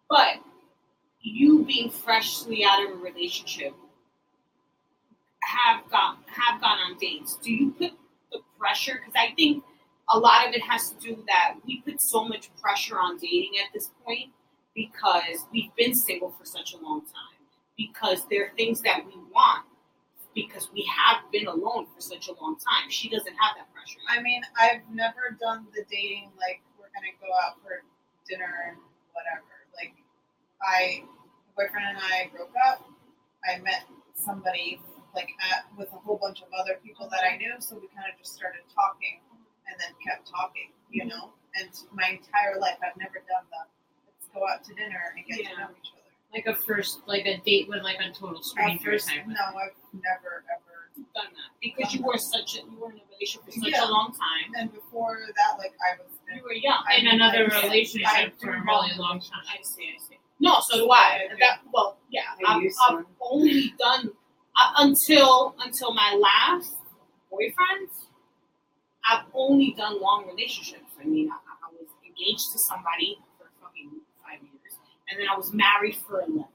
But 0.09 0.43
you 1.23 1.65
being 1.65 1.91
freshly 1.91 2.65
out 2.65 2.85
of 2.85 2.93
a 2.93 3.03
relationship 3.03 3.75
have 5.43 5.89
got 5.91 6.19
have 6.27 6.61
gone 6.61 6.79
on 6.79 6.99
dates. 6.99 7.39
Do 7.43 7.53
you 7.53 7.71
put 7.73 7.93
the 8.31 8.41
pressure? 8.59 9.01
Because 9.01 9.15
I 9.17 9.35
think 9.35 9.65
a 10.13 10.19
lot 10.19 10.47
of 10.47 10.55
it 10.55 10.63
has 10.63 10.91
to 10.91 10.97
do 11.01 11.15
with 11.15 11.27
that 11.27 11.55
we 11.67 11.81
put 11.81 12.01
so 12.01 12.25
much 12.25 12.51
pressure 12.61 12.99
on 12.99 13.19
dating 13.19 13.53
at 13.65 13.73
this 13.73 13.91
point 14.05 14.31
because 14.75 15.47
we've 15.53 15.75
been 15.77 15.95
single 15.95 16.31
for 16.39 16.45
such 16.45 16.75
a 16.75 16.79
long 16.79 17.01
time. 17.01 17.41
Because 17.77 18.27
there 18.31 18.47
are 18.47 18.53
things 18.57 18.81
that 18.83 19.05
we 19.07 19.17
want 19.33 19.65
because 20.35 20.71
we 20.73 20.89
have 20.89 21.21
been 21.31 21.47
alone 21.47 21.87
for 21.95 22.01
such 22.01 22.29
a 22.29 22.35
long 22.41 22.57
time. 22.57 22.89
She 22.89 23.09
doesn't 23.09 23.37
have 23.37 23.57
that 23.57 23.69
pressure. 23.73 24.01
I 24.09 24.23
mean, 24.23 24.41
I've 24.57 24.81
never 24.93 25.37
done 25.41 25.67
the 25.75 25.85
dating 25.91 26.33
like 26.41 26.63
we're 26.81 26.93
gonna 26.97 27.13
go 27.21 27.29
out 27.45 27.61
for 27.61 27.85
dinner 28.29 28.73
and 28.73 28.77
whatever. 29.13 29.45
Like, 29.77 29.93
I, 30.63 31.05
my 31.57 31.65
boyfriend 31.65 31.97
and 31.97 31.99
I 32.01 32.31
broke 32.35 32.55
up. 32.65 32.89
I 33.45 33.61
met 33.61 33.85
somebody 34.15 34.81
like 35.15 35.29
at 35.53 35.69
with 35.77 35.93
a 35.93 36.01
whole 36.01 36.17
bunch 36.17 36.41
of 36.41 36.49
other 36.57 36.81
people 36.81 37.09
that 37.11 37.21
I 37.25 37.37
knew, 37.37 37.61
so 37.61 37.77
we 37.77 37.89
kind 37.93 38.09
of 38.09 38.17
just 38.17 38.33
started 38.33 38.65
talking 38.73 39.21
and 39.69 39.77
then 39.77 39.93
kept 40.01 40.29
talking, 40.29 40.73
you 40.89 41.05
mm-hmm. 41.05 41.13
know. 41.13 41.37
And 41.61 41.69
my 41.93 42.17
entire 42.17 42.57
life, 42.57 42.81
I've 42.81 42.97
never 42.97 43.21
done 43.29 43.45
the 43.53 43.61
let's 43.61 43.82
go 44.35 44.47
out 44.49 44.65
to 44.65 44.75
dinner 44.75 45.13
and 45.17 45.25
get 45.27 45.41
Yeah. 45.43 45.51
to 45.51 45.57
know 45.61 45.69
each 45.83 45.91
other. 45.93 45.99
like 46.35 46.47
a 46.47 46.55
first, 46.67 47.01
like 47.07 47.27
a 47.27 47.37
date 47.45 47.69
with 47.69 47.83
like 47.83 47.99
a 48.01 48.11
total 48.13 48.41
stranger 48.43 48.93
first, 48.93 49.09
no, 49.27 49.35
I've 49.59 49.77
never 49.93 50.45
ever. 50.49 51.05
done 51.15 51.29
that 51.33 51.51
because 51.61 51.93
you 51.95 52.03
were 52.03 52.17
such 52.19 52.57
a 52.57 52.61
you 52.71 52.79
were 52.81 52.91
in 52.91 52.99
a 52.99 53.05
relationship 53.13 53.45
for 53.45 53.53
such 53.53 53.69
Yeah. 53.73 53.85
a 53.85 53.91
long 53.91 54.13
time. 54.13 54.53
And 54.57 54.73
before 54.73 55.19
that, 55.27 55.59
like 55.59 55.73
I 55.81 56.01
was. 56.01 56.09
You 56.35 56.43
were 56.43 56.53
young. 56.55 56.83
I 56.89 56.97
in 56.97 57.07
another 57.09 57.45
like, 57.45 57.53
I 57.53 57.63
relationship 57.65 58.33
for 58.41 58.51
a 58.55 58.61
really 58.65 58.93
long 58.97 59.21
time. 59.21 59.45
I 59.49 59.61
see. 59.63 59.93
I 59.95 59.99
see. 60.09 60.19
No, 60.41 60.61
so 60.69 60.79
do 60.79 60.91
I. 60.91 61.29
That, 61.39 61.61
well, 61.73 61.99
yeah. 62.11 62.23
I 62.47 62.57
I've, 62.57 62.97
I've 62.99 63.05
only 63.21 63.75
done 63.79 64.11
uh, 64.59 64.73
until 64.79 65.55
until 65.61 65.93
my 65.93 66.15
last 66.15 66.75
boyfriend. 67.31 67.89
I've 69.09 69.25
only 69.35 69.75
done 69.77 70.01
long 70.01 70.27
relationships. 70.29 70.93
I 71.01 71.05
mean, 71.05 71.29
I, 71.31 71.35
I 71.35 71.69
was 71.75 71.89
engaged 72.07 72.47
to 72.53 72.59
somebody 72.69 73.19
for 73.37 73.51
fucking 73.61 73.91
five 74.25 74.41
years, 74.43 74.73
and 75.13 75.21
then 75.21 75.29
I 75.29 75.37
was 75.37 75.53
married 75.53 75.97
for 75.97 76.21
eleven. 76.23 76.47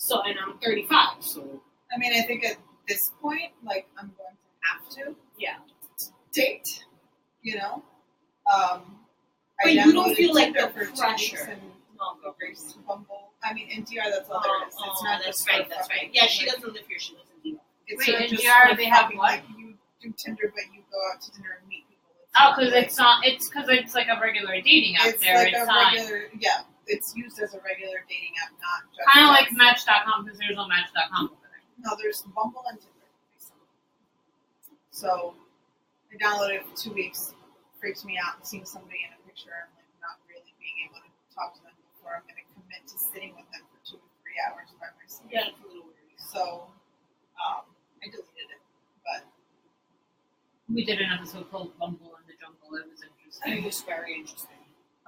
So, 0.00 0.22
and 0.22 0.38
I'm 0.38 0.56
35. 0.58 1.08
So, 1.20 1.60
I 1.92 1.98
mean, 1.98 2.12
I 2.14 2.24
think 2.24 2.44
at 2.44 2.56
this 2.88 3.00
point, 3.20 3.50
like 3.64 3.86
I'm 4.00 4.12
going 4.16 4.36
to 4.36 5.04
have 5.04 5.10
to 5.10 5.16
yeah. 5.38 5.56
date. 6.32 6.84
You 7.42 7.56
know. 7.56 7.82
Um, 8.52 8.96
But 9.62 9.70
I 9.70 9.70
you 9.84 9.92
don't 9.92 10.14
feel 10.14 10.34
like 10.34 10.54
Tinder 10.54 10.72
the 10.72 10.86
for 10.86 10.96
pressure. 10.96 11.48
and 11.50 11.60
No, 11.98 12.14
go 12.22 12.34
Grace 12.38 12.74
Bumble. 12.86 13.30
I 13.44 13.52
mean, 13.54 13.68
in 13.68 13.82
DR, 13.84 14.10
that's 14.10 14.28
all 14.30 14.40
Oh. 14.44 14.64
It's 14.66 14.76
oh, 14.80 15.04
not 15.04 15.20
that's 15.24 15.38
just 15.38 15.48
right. 15.48 15.68
That's 15.68 15.88
right. 15.90 16.10
Yeah, 16.12 16.26
she 16.26 16.46
doesn't 16.46 16.72
live 16.72 16.86
here. 16.88 16.98
She 16.98 17.14
lives 17.14 17.28
in 17.44 17.52
DR. 17.52 17.60
It's 17.88 18.06
Wait, 18.06 18.30
in 18.32 18.36
DR 18.36 18.70
for 18.70 18.76
they 18.76 18.84
have 18.86 19.10
what? 19.12 19.18
Like 19.18 19.42
you 19.58 19.74
do 20.00 20.12
Tinder, 20.16 20.52
but 20.54 20.64
you 20.72 20.82
go 20.92 20.98
out 21.12 21.20
to 21.22 21.32
dinner 21.32 21.58
and 21.60 21.68
meet 21.68 21.84
people. 21.88 22.06
It's 22.22 22.32
Oh, 22.40 22.54
because 22.56 22.72
like- 22.72 22.84
it's 22.86 22.98
not. 22.98 23.26
It's 23.26 23.48
because 23.48 23.68
it's 23.68 23.94
like 23.94 24.06
a 24.08 24.20
regular 24.20 24.54
dating 24.60 24.96
app 24.96 25.06
it's 25.08 25.22
there. 25.24 25.38
like 25.38 25.52
it's 25.52 25.62
a 25.62 25.66
not 25.66 25.92
regular. 25.92 26.28
Yeah, 26.38 26.60
it's 26.88 27.14
used 27.16 27.38
as 27.40 27.54
a 27.54 27.60
regular 27.60 28.00
dating 28.08 28.32
app, 28.44 28.52
not 28.60 28.88
just 28.92 29.04
kind 29.12 29.24
of 29.28 29.32
like 29.32 29.48
as- 29.52 29.56
Match.com 29.56 30.24
because 30.24 30.38
there's 30.40 30.56
no 30.56 30.66
Match.com 30.66 31.30
over 31.32 31.40
there. 31.44 31.62
No, 31.84 31.94
there's 32.00 32.22
Bumble 32.34 32.64
and 32.68 32.80
Tinder. 32.80 32.94
So 34.90 35.34
I 36.10 36.16
downloaded 36.18 36.60
it 36.60 36.66
for 36.66 36.74
two 36.76 36.92
weeks. 36.92 37.34
Freaks 37.78 38.02
me 38.04 38.18
out 38.18 38.42
seeing 38.42 38.66
somebody 38.66 38.98
in 39.06 39.14
a 39.14 39.20
picture 39.22 39.54
and 39.54 39.70
like 39.78 39.86
not 40.02 40.18
really 40.26 40.50
being 40.58 40.74
able 40.90 40.98
to 40.98 41.10
talk 41.30 41.54
to 41.54 41.62
them 41.62 41.76
before 41.94 42.18
I'm 42.18 42.26
going 42.26 42.42
to 42.42 42.46
commit 42.58 42.82
to 42.90 42.96
sitting 42.98 43.30
with 43.38 43.46
them 43.54 43.62
for 43.70 43.78
two 43.86 44.02
or 44.02 44.10
three 44.26 44.34
hours 44.42 44.66
by 44.82 44.90
myself. 44.98 45.30
Yeah, 45.30 45.54
it's 45.54 45.62
a 45.62 45.66
little 45.70 45.86
weird. 45.86 46.18
So 46.18 46.66
um, 47.38 47.62
I 48.02 48.10
deleted 48.10 48.50
it. 48.50 48.62
But 49.06 49.22
We 50.66 50.82
did 50.82 50.98
an 50.98 51.14
episode 51.14 51.46
called 51.54 51.78
Bumble 51.78 52.18
in 52.18 52.26
the 52.26 52.34
Jungle. 52.34 52.74
It 52.82 52.90
was 52.90 52.98
interesting. 53.06 53.62
It 53.62 53.62
was 53.62 53.78
very 53.86 54.18
interesting. 54.18 54.57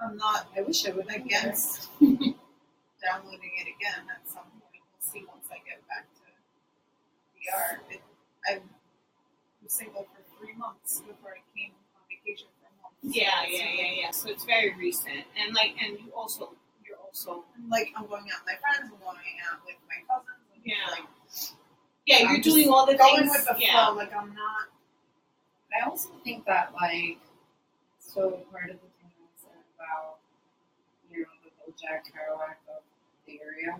I'm 0.01 0.17
not 0.17 0.47
I 0.57 0.61
wish 0.61 0.85
I 0.87 0.91
would 0.91 1.09
against 1.13 1.89
downloading 1.99 3.53
it 3.57 3.67
again 3.69 4.05
at 4.09 4.21
some 4.25 4.45
point. 4.57 4.81
We'll 4.81 5.01
see 5.01 5.25
once 5.27 5.45
I 5.51 5.61
get 5.65 5.81
back 5.89 6.05
to 6.13 6.29
DR. 7.37 7.81
It, 7.89 8.01
I 8.45 8.61
was 9.61 9.73
single 9.73 10.07
for 10.09 10.21
three 10.37 10.55
months 10.55 11.01
before 11.01 11.37
I 11.37 11.41
came 11.57 11.73
on 11.97 12.01
vacation 12.09 12.47
for 12.61 12.69
a 12.69 12.73
month. 12.81 12.97
Yeah, 13.01 13.45
yeah, 13.49 13.69
yeah, 13.73 13.91
yeah. 14.05 14.11
So 14.11 14.29
it's 14.29 14.45
very 14.45 14.73
recent, 14.77 15.25
and 15.37 15.53
like, 15.53 15.77
and 15.81 15.97
you 15.99 16.13
also, 16.15 16.53
you're 16.85 16.97
also, 16.97 17.45
like 17.69 17.93
I'm 17.97 18.05
going 18.07 18.25
out 18.29 18.41
with 18.45 18.53
my 18.53 18.57
friends, 18.61 18.89
I'm 18.93 19.01
going 19.01 19.37
out 19.49 19.61
with 19.65 19.77
my 19.89 20.01
cousins. 20.09 20.41
Yeah. 20.65 20.75
Like 20.89 21.09
yeah, 22.05 22.31
you're 22.31 22.41
just 22.41 22.55
doing 22.55 22.69
all 22.69 22.85
the 22.85 22.95
going 22.95 23.29
things. 23.29 23.31
with 23.31 23.45
the 23.45 23.55
yeah. 23.57 23.85
flow. 23.85 23.95
Like 23.95 24.13
I'm 24.15 24.33
not. 24.33 24.69
I 25.71 25.87
also 25.87 26.09
think 26.23 26.45
that 26.45 26.73
like 26.79 27.19
so 27.99 28.41
part 28.51 28.69
of 28.69 28.77
the 28.77 28.90
the 31.71 31.87
Bojack 31.87 32.01
Kerouac 32.11 32.75
of 32.75 32.83
the 33.25 33.39
area. 33.41 33.79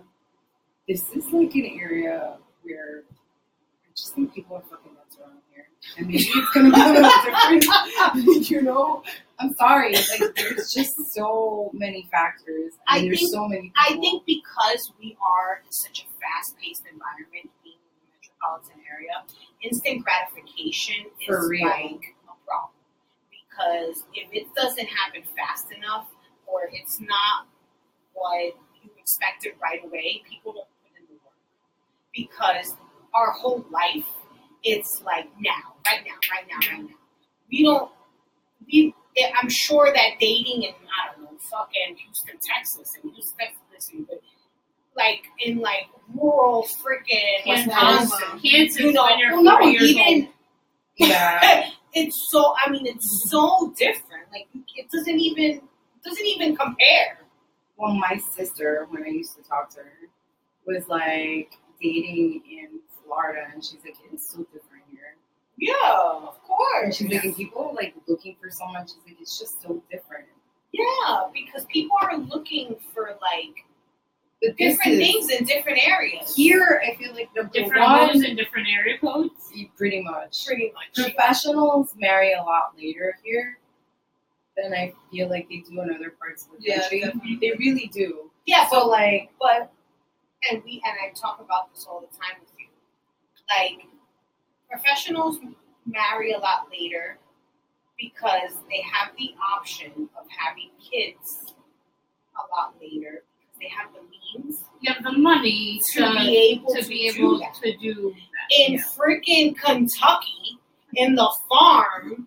This 0.88 1.02
is 1.14 1.30
like 1.32 1.54
an 1.54 1.78
area 1.80 2.36
where 2.62 3.04
I 3.10 3.90
just 3.96 4.14
think 4.14 4.34
people 4.34 4.56
are 4.56 4.62
fucking 4.62 4.92
nuts 4.94 5.16
around 5.20 5.38
here, 5.52 5.66
and 5.98 6.06
maybe 6.06 6.24
it's 6.24 6.50
gonna 6.52 6.70
be 6.70 6.80
a 6.80 6.86
little 6.86 7.10
different. 8.14 8.50
you 8.50 8.62
know, 8.62 9.02
I'm 9.38 9.54
sorry. 9.54 9.94
Like 9.94 10.34
there's 10.36 10.72
just 10.72 10.94
so 11.12 11.70
many 11.72 12.08
factors. 12.10 12.72
I 12.88 12.98
and 12.98 13.06
there's 13.08 13.20
think- 13.20 13.32
so 13.32 13.46
many. 13.48 13.72
I 13.78 13.90
think 14.00 14.24
because 14.26 14.92
we 14.98 15.16
are 15.22 15.62
in 15.64 15.70
such 15.72 16.00
a 16.00 16.06
fast-paced 16.20 16.82
environment, 16.90 17.50
being 17.62 17.76
in 17.78 17.94
the 18.00 18.08
metropolitan 18.16 18.80
area, 18.90 19.22
instant 19.62 20.04
gratification 20.04 21.06
is 21.20 21.26
For 21.26 21.48
real. 21.48 21.66
like 21.68 22.16
a 22.26 22.34
problem. 22.46 22.72
Because 23.30 24.04
if 24.14 24.28
it 24.32 24.46
doesn't 24.56 24.86
happen 24.88 25.22
fast 25.36 25.70
enough, 25.72 26.08
or 26.46 26.68
it's 26.72 26.98
not 27.00 27.46
what 28.14 28.54
you 28.82 28.90
expected 28.98 29.52
right 29.62 29.82
away, 29.84 30.22
people 30.28 30.52
don't 30.52 30.68
put 30.82 30.98
in 30.98 31.06
the 31.06 31.14
work. 31.24 31.34
Because 32.14 32.76
our 33.14 33.32
whole 33.32 33.64
life, 33.70 34.06
it's 34.62 35.02
like 35.04 35.26
now, 35.40 35.74
right 35.90 36.04
now, 36.04 36.18
right 36.30 36.46
now, 36.48 36.72
right 36.72 36.82
now. 36.88 36.96
We 37.50 37.62
don't. 37.64 37.90
We. 38.66 38.94
Eh, 39.18 39.30
I'm 39.42 39.50
sure 39.50 39.92
that 39.92 40.18
dating 40.20 40.62
in 40.62 40.70
I 40.72 41.12
don't 41.12 41.24
know, 41.24 41.38
fucking 41.50 41.96
Houston, 41.96 42.38
Texas, 42.48 42.88
and 43.02 43.12
Houston, 43.12 43.36
Texas, 43.38 43.90
and 43.92 44.06
but 44.06 44.22
like 44.96 45.24
in 45.40 45.58
like 45.58 45.86
rural 46.14 46.62
freaking 46.62 47.44
Kansas, 47.44 47.66
Wisconsin, 47.66 48.40
Kansas 48.40 48.80
you 48.80 48.92
know, 48.92 49.04
when 49.04 49.18
you're 49.18 49.32
well, 49.32 49.42
no, 49.42 49.60
years 49.60 49.82
even 49.82 50.28
yeah. 50.96 51.70
it's 51.94 52.28
so. 52.30 52.54
I 52.64 52.70
mean, 52.70 52.86
it's 52.86 53.30
so 53.30 53.72
different. 53.76 54.26
Like 54.30 54.46
it 54.76 54.90
doesn't 54.90 55.18
even 55.18 55.60
doesn't 56.04 56.26
even 56.26 56.56
compare. 56.56 57.18
Well, 57.82 57.94
my 57.94 58.16
sister, 58.16 58.86
when 58.90 59.02
I 59.02 59.08
used 59.08 59.34
to 59.34 59.42
talk 59.42 59.68
to 59.70 59.80
her, 59.80 60.08
was 60.68 60.86
like 60.86 61.58
dating 61.82 62.42
in 62.48 62.78
Florida, 63.04 63.48
and 63.52 63.62
she's 63.64 63.80
like, 63.84 63.96
it's 64.12 64.30
so 64.30 64.38
different 64.52 64.84
here. 64.92 65.16
Yeah, 65.58 65.74
of 65.82 66.34
And 66.34 66.42
course. 66.46 66.96
she's 66.96 67.10
like, 67.10 67.24
and 67.24 67.34
people 67.34 67.70
are 67.70 67.74
like 67.74 67.94
looking 68.06 68.36
for 68.40 68.50
someone. 68.50 68.86
She's 68.86 68.98
like, 69.04 69.16
it's 69.20 69.36
just 69.36 69.60
so 69.60 69.82
different. 69.90 70.26
Yeah, 70.72 71.24
because 71.34 71.66
people 71.72 71.96
are 72.02 72.16
looking 72.18 72.76
for 72.94 73.18
like 73.20 73.64
But 74.40 74.56
this 74.56 74.76
different 74.76 74.98
things 74.98 75.30
in 75.30 75.44
different 75.44 75.80
areas. 75.84 76.36
here. 76.36 76.80
I 76.88 76.94
feel 76.94 77.12
like 77.14 77.30
the 77.34 77.50
different 77.52 77.80
one, 77.82 78.08
homes 78.10 78.24
and 78.24 78.36
different 78.38 78.68
area 78.68 78.96
codes. 78.98 79.52
pretty 79.76 80.02
much. 80.04 80.46
pretty 80.46 80.72
much. 80.72 81.04
Professionals 81.04 81.94
marry 81.96 82.32
a 82.34 82.42
lot 82.42 82.74
later 82.78 83.18
here 83.24 83.58
than 84.56 84.72
I 84.74 84.92
feel 85.10 85.28
like 85.28 85.48
they 85.48 85.58
do 85.68 85.80
in 85.80 85.90
other 85.94 86.10
parts 86.10 86.44
of 86.44 86.58
the 86.58 86.64
Yeah, 86.68 86.80
country. 86.80 87.00
definitely. 87.00 87.38
They 87.40 87.52
really 87.58 87.90
do. 87.92 88.30
Yeah, 88.46 88.68
So 88.68 88.86
like, 88.86 89.30
but 89.40 89.72
and 90.50 90.62
we 90.64 90.82
and 90.84 90.96
I 91.02 91.12
talk 91.18 91.40
about 91.40 91.72
this 91.72 91.86
all 91.88 92.00
the 92.00 92.06
time 92.16 92.40
with 92.40 92.50
you. 92.58 92.66
Like 93.50 93.86
professionals 94.70 95.38
marry 95.86 96.32
a 96.32 96.38
lot 96.38 96.68
later 96.70 97.18
because 97.98 98.52
they 98.68 98.82
have 98.82 99.12
the 99.18 99.30
option 99.56 99.90
of 100.18 100.26
having 100.36 100.70
kids 100.80 101.54
a 102.36 102.56
lot 102.56 102.74
later 102.80 103.22
because 103.38 103.58
they 103.60 103.68
have 103.68 103.90
the 103.92 104.00
means 104.02 104.64
You 104.80 104.92
have 104.92 105.04
the 105.04 105.12
money 105.18 105.80
to, 105.92 106.00
to, 106.02 106.12
be 106.18 106.36
able 106.58 106.74
to 106.74 106.82
to, 106.82 106.88
be 106.88 107.10
do 107.12 107.18
able 107.24 107.38
that. 107.38 107.54
to 107.62 107.76
do 107.76 108.10
that. 108.14 108.58
in 108.58 108.78
freaking 108.80 109.56
Kentucky 109.56 110.58
in 110.94 111.14
the 111.14 111.32
farm 111.48 112.26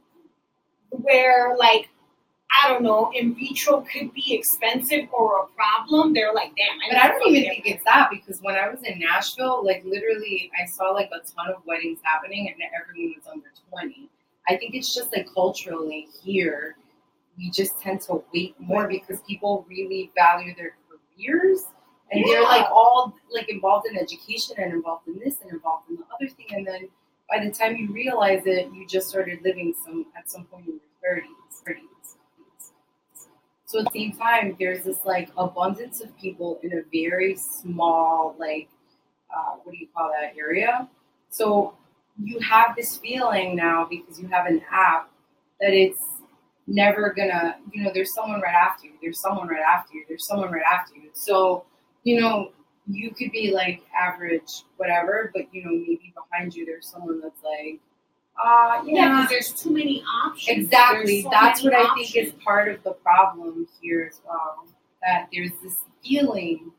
where 0.91 1.55
like 1.57 1.89
I 2.51 2.69
don't 2.69 2.83
know, 2.83 3.11
in 3.13 3.35
vitro 3.35 3.81
could 3.81 4.13
be 4.13 4.33
expensive 4.33 5.09
or 5.11 5.43
a 5.43 5.47
problem. 5.55 6.13
They're 6.13 6.33
like, 6.33 6.53
damn. 6.55 6.79
But 6.89 6.97
I 6.97 7.07
don't 7.09 7.27
even 7.27 7.43
to 7.43 7.49
think 7.49 7.67
it's 7.67 7.83
that 7.85 8.09
because 8.09 8.39
when 8.41 8.55
I 8.55 8.69
was 8.69 8.81
in 8.83 8.99
Nashville, 8.99 9.65
like 9.65 9.83
literally, 9.85 10.49
I 10.59 10.65
saw 10.67 10.91
like 10.91 11.09
a 11.11 11.19
ton 11.35 11.53
of 11.53 11.61
weddings 11.65 11.99
happening 12.03 12.47
and 12.47 12.57
everyone 12.79 13.15
was 13.17 13.27
under 13.27 13.47
20. 13.71 14.09
I 14.47 14.55
think 14.57 14.75
it's 14.75 14.93
just 14.93 15.11
like 15.15 15.27
culturally 15.33 16.07
here, 16.23 16.77
we 17.37 17.49
just 17.49 17.79
tend 17.79 18.01
to 18.01 18.23
wait 18.33 18.55
more 18.59 18.87
because 18.87 19.19
people 19.27 19.65
really 19.67 20.11
value 20.15 20.55
their 20.55 20.77
careers 20.87 21.63
and 22.11 22.23
they're 22.25 22.43
like 22.43 22.67
all 22.71 23.15
like 23.31 23.49
involved 23.49 23.87
in 23.87 23.97
education 23.97 24.55
and 24.57 24.73
involved 24.73 25.07
in 25.07 25.19
this 25.19 25.35
and 25.41 25.51
involved 25.51 25.89
in 25.89 25.95
the 25.95 26.03
other 26.13 26.31
thing. 26.33 26.45
And 26.51 26.65
then 26.65 26.89
by 27.29 27.43
the 27.43 27.51
time 27.51 27.75
you 27.75 27.91
realize 27.91 28.43
it, 28.45 28.69
you 28.73 28.87
just 28.87 29.09
started 29.09 29.39
living 29.43 29.73
some 29.83 30.05
at 30.17 30.29
some 30.29 30.45
point 30.45 30.67
in 30.67 30.73
your 30.73 31.17
30s, 31.17 31.63
30s. 31.67 31.94
So 33.65 33.79
at 33.79 33.85
the 33.85 33.99
same 33.99 34.17
time, 34.17 34.55
there's 34.59 34.83
this 34.83 34.99
like 35.05 35.29
abundance 35.37 36.01
of 36.01 36.15
people 36.17 36.59
in 36.63 36.73
a 36.73 36.81
very 36.91 37.35
small, 37.35 38.35
like, 38.39 38.69
uh, 39.35 39.55
what 39.63 39.71
do 39.73 39.77
you 39.77 39.87
call 39.95 40.11
that 40.19 40.33
area? 40.37 40.87
So 41.29 41.75
you 42.21 42.39
have 42.39 42.75
this 42.75 42.97
feeling 42.97 43.55
now 43.55 43.87
because 43.89 44.19
you 44.19 44.27
have 44.27 44.45
an 44.45 44.61
app 44.71 45.09
that 45.59 45.73
it's 45.73 46.03
never 46.67 47.13
gonna, 47.15 47.57
you 47.73 47.83
know, 47.83 47.91
there's 47.93 48.13
someone 48.13 48.39
right 48.41 48.55
after 48.55 48.87
you, 48.87 48.93
there's 49.01 49.19
someone 49.19 49.47
right 49.47 49.63
after 49.63 49.95
you, 49.95 50.05
there's 50.07 50.27
someone 50.27 50.51
right 50.51 50.63
after 50.71 50.95
you. 50.95 51.09
So, 51.13 51.65
you 52.03 52.21
know, 52.21 52.51
you 52.87 53.11
could 53.11 53.31
be 53.31 53.51
like 53.51 53.81
average, 53.99 54.63
whatever, 54.77 55.31
but 55.33 55.43
you 55.51 55.63
know, 55.63 55.71
maybe 55.71 56.13
behind 56.13 56.53
you 56.55 56.65
there's 56.65 56.87
someone 56.87 57.19
that's 57.19 57.43
like, 57.43 57.79
uh, 58.43 58.81
Yeah, 58.85 59.21
because 59.21 59.29
there's 59.29 59.51
too 59.63 59.71
many 59.71 60.03
options. 60.25 60.65
Exactly. 60.65 61.21
So 61.23 61.29
That's 61.31 61.63
what 61.63 61.73
I 61.73 61.93
think 61.95 62.15
is 62.15 62.33
part 62.43 62.69
of 62.69 62.83
the 62.83 62.91
problem 62.93 63.67
here 63.81 64.09
as 64.11 64.21
well. 64.27 64.65
That 65.01 65.27
there's 65.31 65.51
this 65.63 65.77
feeling 66.03 66.71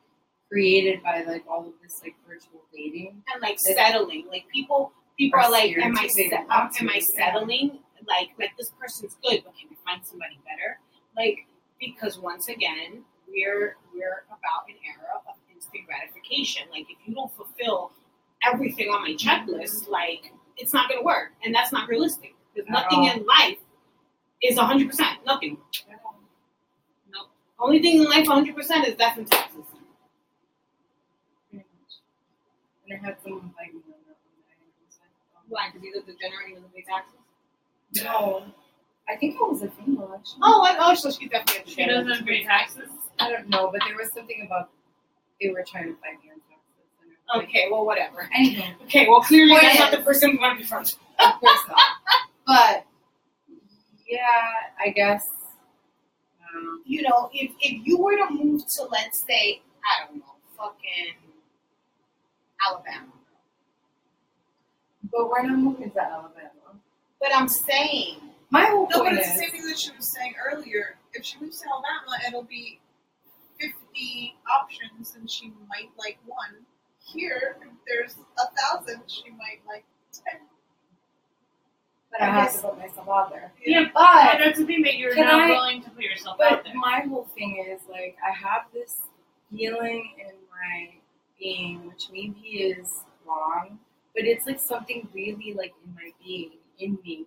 created 0.51 1.03
by 1.03 1.23
like 1.25 1.45
all 1.49 1.67
of 1.67 1.73
this 1.83 2.01
like 2.03 2.15
virtual 2.29 2.61
dating. 2.75 3.23
and 3.33 3.43
like 3.43 3.59
settling. 3.59 4.27
Like 4.31 4.45
people, 4.53 4.93
people 5.19 5.39
Are 5.41 5.45
are 5.45 5.51
like, 5.51 5.77
"Am 5.79 5.97
I, 5.99 6.07
se- 6.09 6.31
am 6.33 6.89
I 6.89 6.99
settling? 7.01 7.79
Like, 8.07 8.31
like 8.39 8.51
this 8.57 8.71
person's 8.79 9.17
good, 9.23 9.43
but 9.45 9.57
can 9.59 9.69
we 9.71 9.77
find 9.85 10.05
somebody 10.05 10.39
better? 10.45 10.79
Like, 11.17 11.47
because 11.81 12.19
once 12.19 12.49
again, 12.49 13.03
we're 13.29 13.77
we're 13.95 14.23
about 14.29 14.69
an 14.69 14.77
era 14.87 15.19
of 15.29 15.35
instant 15.53 15.87
gratification. 15.87 16.69
Like, 16.71 16.87
if 16.91 16.99
you 17.07 17.15
don't 17.15 17.33
fulfill 17.35 17.93
everything 18.45 18.89
on 18.91 19.03
my 19.03 19.15
checklist, 19.15 19.89
like 19.89 20.33
it's 20.57 20.73
not 20.73 20.89
going 20.89 21.01
to 21.01 21.05
work, 21.05 21.33
and 21.45 21.55
that's 21.55 21.73
not 21.73 21.89
realistic. 21.89 22.35
Because 22.55 22.71
nothing 22.71 23.01
all. 23.01 23.11
in 23.11 23.27
life 23.27 23.59
is 24.43 24.59
hundred 24.59 24.89
percent. 24.89 25.19
Nothing. 25.27 25.59
Nope. 27.13 27.29
Only 27.59 27.81
thing 27.81 27.99
in 27.99 28.05
life 28.05 28.27
hundred 28.27 28.57
percent 28.57 28.87
is 28.87 28.97
death 28.97 29.19
and 29.19 29.27
taxes. 29.27 29.65
And 31.53 31.63
I 32.93 33.05
had 33.05 33.17
someone 33.23 33.53
fight 33.59 33.75
me 33.75 33.81
on 33.91 33.99
that 34.07 34.17
one 34.23 34.39
day. 34.47 34.55
and 34.55 34.63
I 34.63 34.87
was 34.87 34.99
like, 35.03 35.11
oh, 35.35 35.43
Why? 35.49 35.71
Because 35.73 35.87
either 35.87 36.07
the 36.07 36.15
generating 36.15 36.55
doesn't 36.55 36.73
pay 36.73 36.83
taxes. 36.83 37.19
No. 38.05 38.45
I 39.09 39.17
think 39.17 39.35
it 39.35 39.41
was 39.41 39.63
a 39.63 39.71
female 39.71 40.15
actually. 40.15 40.41
Oh, 40.43 40.63
I, 40.63 40.77
oh, 40.79 40.95
so 40.95 41.11
she's 41.11 41.31
definitely 41.31 41.63
a 41.67 41.75
She 41.75 41.85
doesn't 41.85 42.27
pay 42.27 42.45
taxes. 42.45 42.89
I 43.19 43.31
don't 43.31 43.49
know, 43.49 43.71
but 43.71 43.81
there 43.87 43.97
was 43.97 44.13
something 44.13 44.43
about 44.47 44.71
they 45.41 45.51
were 45.51 45.65
trying 45.67 45.87
to 45.87 45.99
fight 46.01 46.23
me 46.23 46.31
on 46.31 46.41
Okay, 47.35 47.69
well, 47.71 47.85
whatever. 47.85 48.29
Anyhow, 48.35 48.73
Okay, 48.85 49.09
well, 49.09 49.21
clearly 49.21 49.51
Point 49.53 49.63
that's 49.63 49.79
not 49.79 49.93
is- 49.93 49.99
the 49.99 50.05
person 50.05 50.31
we 50.33 50.39
want 50.39 50.59
to 50.59 50.63
be 50.63 50.69
friends. 50.69 50.95
with. 50.97 51.27
of 51.29 51.41
course 51.41 51.61
not. 51.69 51.79
But 52.47 52.87
yeah, 54.09 54.21
I 54.81 54.91
guess. 54.91 55.27
Um, 56.55 56.83
You 56.87 57.03
know, 57.03 57.29
if 57.33 57.51
if 57.61 57.85
you 57.87 57.99
were 57.99 58.17
to 58.17 58.27
move 58.33 58.63
to, 58.77 58.85
let's 58.85 59.23
say, 59.27 59.63
I 59.85 60.07
don't 60.07 60.19
know, 60.19 60.35
fucking 60.57 61.15
Alabama, 62.69 63.13
but 65.13 65.29
we're 65.29 65.43
not 65.43 65.59
moving 65.59 65.91
to 65.91 66.01
Alabama. 66.03 66.79
but 67.21 67.31
I'm 67.35 67.49
saying, 67.49 68.21
My 68.51 68.67
whole 68.67 68.89
No, 68.91 68.99
but 69.03 69.07
point 69.07 69.19
it's 69.19 69.27
the 69.29 69.35
is, 69.35 69.41
same 69.41 69.51
thing 69.51 69.67
that 69.69 69.79
she 69.79 69.91
was 69.97 70.13
saying 70.13 70.35
earlier. 70.51 70.97
If 71.13 71.25
she 71.25 71.39
moves 71.41 71.61
to 71.61 71.67
Alabama, 71.69 72.17
it'll 72.29 72.45
be 72.45 72.79
50 73.59 74.37
options 74.61 75.15
and 75.17 75.29
she 75.31 75.53
might 75.69 75.91
like 75.99 76.19
one. 76.27 76.55
Here, 77.07 77.57
if 77.63 77.69
there's 77.87 78.17
a 78.39 78.47
thousand, 78.61 79.03
she 79.07 79.31
might 79.31 79.61
like 79.67 79.85
10. 80.13 80.41
but 82.11 82.21
I 82.23 82.27
uh-huh. 82.29 82.41
have 82.41 82.53
to 82.55 82.59
put 82.63 82.79
myself 82.79 83.09
out 83.09 83.31
there. 83.31 83.53
Yeah, 83.65 83.85
but 83.95 84.33
But 84.33 84.39
that's 84.39 84.59
the 84.59 84.67
thing 84.67 84.83
that 84.83 84.97
you're 84.97 85.15
not 85.15 85.41
I- 85.43 85.51
willing 85.51 85.83
to 85.85 85.91
put 85.91 86.03
yourself 86.03 86.41
out 86.41 86.51
but 86.51 86.65
there. 86.65 86.75
my 86.75 87.01
whole 87.09 87.29
thing 87.37 87.65
is 87.69 87.81
like 87.89 88.17
I 88.27 88.33
have 88.33 88.63
this 88.73 88.97
feeling 89.51 90.11
in 90.19 90.35
my 90.51 90.91
being, 91.39 91.87
which 91.87 92.09
maybe 92.11 92.41
is 92.41 93.05
wrong, 93.27 93.79
but 94.15 94.25
it's 94.25 94.47
like 94.47 94.59
something 94.61 95.09
really 95.15 95.55
like 95.57 95.75
in 95.85 95.95
my 95.95 96.11
being, 96.25 96.53
in 96.81 96.99
me, 97.05 97.27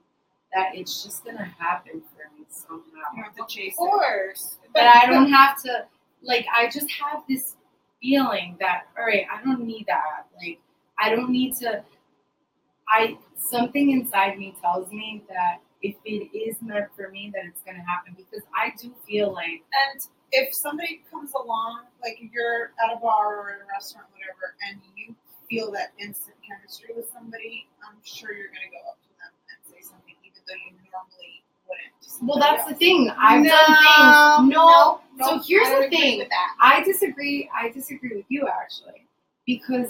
that 0.53 0.75
it's 0.75 1.03
just 1.03 1.23
gonna 1.23 1.45
happen 1.57 2.01
for 2.01 2.29
me 2.37 2.45
somehow. 2.49 2.81
You 3.15 3.23
have 3.23 3.35
to 3.35 3.45
chase 3.47 3.75
Of 3.79 3.87
it. 3.87 3.89
course. 3.91 4.57
but 4.73 4.83
I 4.83 5.05
don't 5.05 5.31
have 5.31 5.61
to 5.63 5.85
like 6.21 6.45
I 6.53 6.67
just 6.69 6.89
have 6.91 7.23
this 7.29 7.55
feeling 8.01 8.57
that 8.59 8.83
all 8.97 9.05
right, 9.05 9.25
I 9.31 9.43
don't 9.43 9.65
need 9.65 9.85
that. 9.87 10.27
Like 10.37 10.59
I 10.97 11.15
don't 11.15 11.29
need 11.29 11.55
to 11.57 11.83
I 12.89 13.17
something 13.35 13.91
inside 13.91 14.37
me 14.37 14.55
tells 14.61 14.91
me 14.91 15.23
that 15.29 15.59
if 15.81 15.95
it 16.05 16.35
is 16.35 16.57
meant 16.61 16.87
for 16.95 17.09
me 17.09 17.31
that 17.33 17.45
it's 17.45 17.61
gonna 17.61 17.83
happen 17.85 18.15
because 18.17 18.43
I 18.55 18.73
do 18.81 18.93
feel 19.07 19.33
like 19.33 19.63
And 19.91 20.01
if 20.31 20.53
somebody 20.53 21.01
comes 21.09 21.31
along, 21.33 21.85
like 22.01 22.19
you're 22.33 22.71
at 22.83 22.95
a 22.95 22.99
bar 22.99 23.39
or 23.39 23.49
in 23.51 23.61
a 23.61 23.67
restaurant, 23.73 24.07
whatever, 24.11 24.55
and 24.69 24.81
you 24.95 25.15
feel 25.49 25.71
that 25.71 25.93
instant 25.99 26.37
chemistry 26.45 26.93
with 26.95 27.09
somebody, 27.13 27.67
I'm 27.81 27.97
sure 28.03 28.33
you're 28.33 28.53
gonna 28.53 28.69
go 28.71 28.89
up 28.89 29.01
to 29.01 29.08
well 32.21 32.39
that's 32.39 32.67
the 32.67 32.75
thing. 32.75 33.09
I've 33.17 33.43
No, 33.43 33.49
done 33.49 33.65
things 33.67 34.53
no, 34.55 35.01
no, 35.15 35.25
so 35.25 35.41
here's 35.45 35.67
the 35.69 35.89
thing. 35.89 36.19
with 36.19 36.29
that. 36.29 36.55
I 36.61 36.83
disagree. 36.83 37.49
I 37.53 37.69
disagree 37.69 38.15
with 38.15 38.25
you 38.29 38.47
actually, 38.47 39.05
because 39.45 39.89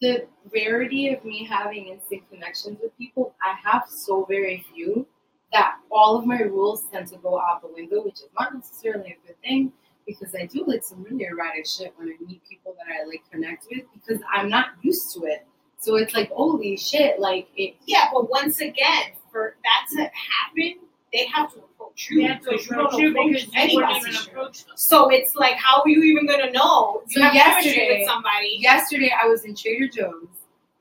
the 0.00 0.26
rarity 0.54 1.08
of 1.12 1.24
me 1.24 1.44
having 1.44 1.88
instant 1.88 2.22
connections 2.30 2.78
with 2.82 2.96
people, 2.96 3.34
I 3.42 3.54
have 3.68 3.84
so 3.88 4.24
very 4.28 4.64
few 4.72 5.06
that 5.52 5.76
all 5.90 6.16
of 6.16 6.26
my 6.26 6.40
rules 6.42 6.84
tend 6.92 7.08
to 7.08 7.16
go 7.18 7.40
out 7.40 7.62
the 7.62 7.68
window, 7.74 8.04
which 8.04 8.14
is 8.20 8.28
not 8.38 8.54
necessarily 8.54 9.16
a 9.22 9.26
good 9.26 9.40
thing 9.42 9.72
because 10.06 10.34
I 10.34 10.46
do 10.46 10.64
like 10.66 10.82
some 10.84 11.02
really 11.02 11.24
erratic 11.24 11.66
shit 11.66 11.92
when 11.96 12.08
I 12.08 12.24
meet 12.24 12.42
people 12.48 12.74
that 12.78 12.86
I 12.92 13.04
like 13.06 13.22
connect 13.30 13.66
with 13.70 13.84
because 13.92 14.22
I'm 14.32 14.48
not 14.48 14.66
used 14.82 15.12
to 15.14 15.24
it. 15.24 15.46
So 15.80 15.96
it's 15.96 16.14
like, 16.14 16.30
holy 16.30 16.76
shit, 16.76 17.18
like 17.20 17.48
it. 17.56 17.74
Yeah, 17.86 18.08
but 18.12 18.28
once 18.30 18.60
again, 18.60 19.12
for 19.32 19.56
that 19.64 19.86
to 19.96 20.02
happen, 20.02 20.78
they 21.12 21.26
have 21.26 21.52
to 21.54 21.58
approach 21.60 22.08
you. 22.10 22.26
Have 22.26 22.40
to 22.42 22.50
because 22.50 22.66
you 22.66 22.76
don't 22.76 22.86
approach 22.86 23.00
you 23.00 23.10
approach 23.10 23.48
anybody. 23.54 23.94
even 24.00 24.16
approach. 24.28 24.64
So 24.76 25.08
it's 25.10 25.30
like, 25.36 25.54
how 25.56 25.80
are 25.82 25.88
you 25.88 26.02
even 26.02 26.26
gonna 26.26 26.50
know? 26.52 27.02
You 27.08 27.20
So 27.20 27.22
have 27.22 27.34
yesterday- 27.34 27.98
with 28.00 28.08
somebody. 28.08 28.56
Yesterday 28.60 29.12
I 29.22 29.26
was 29.26 29.44
in 29.44 29.54
Trader 29.54 29.88
Joe's 29.88 30.28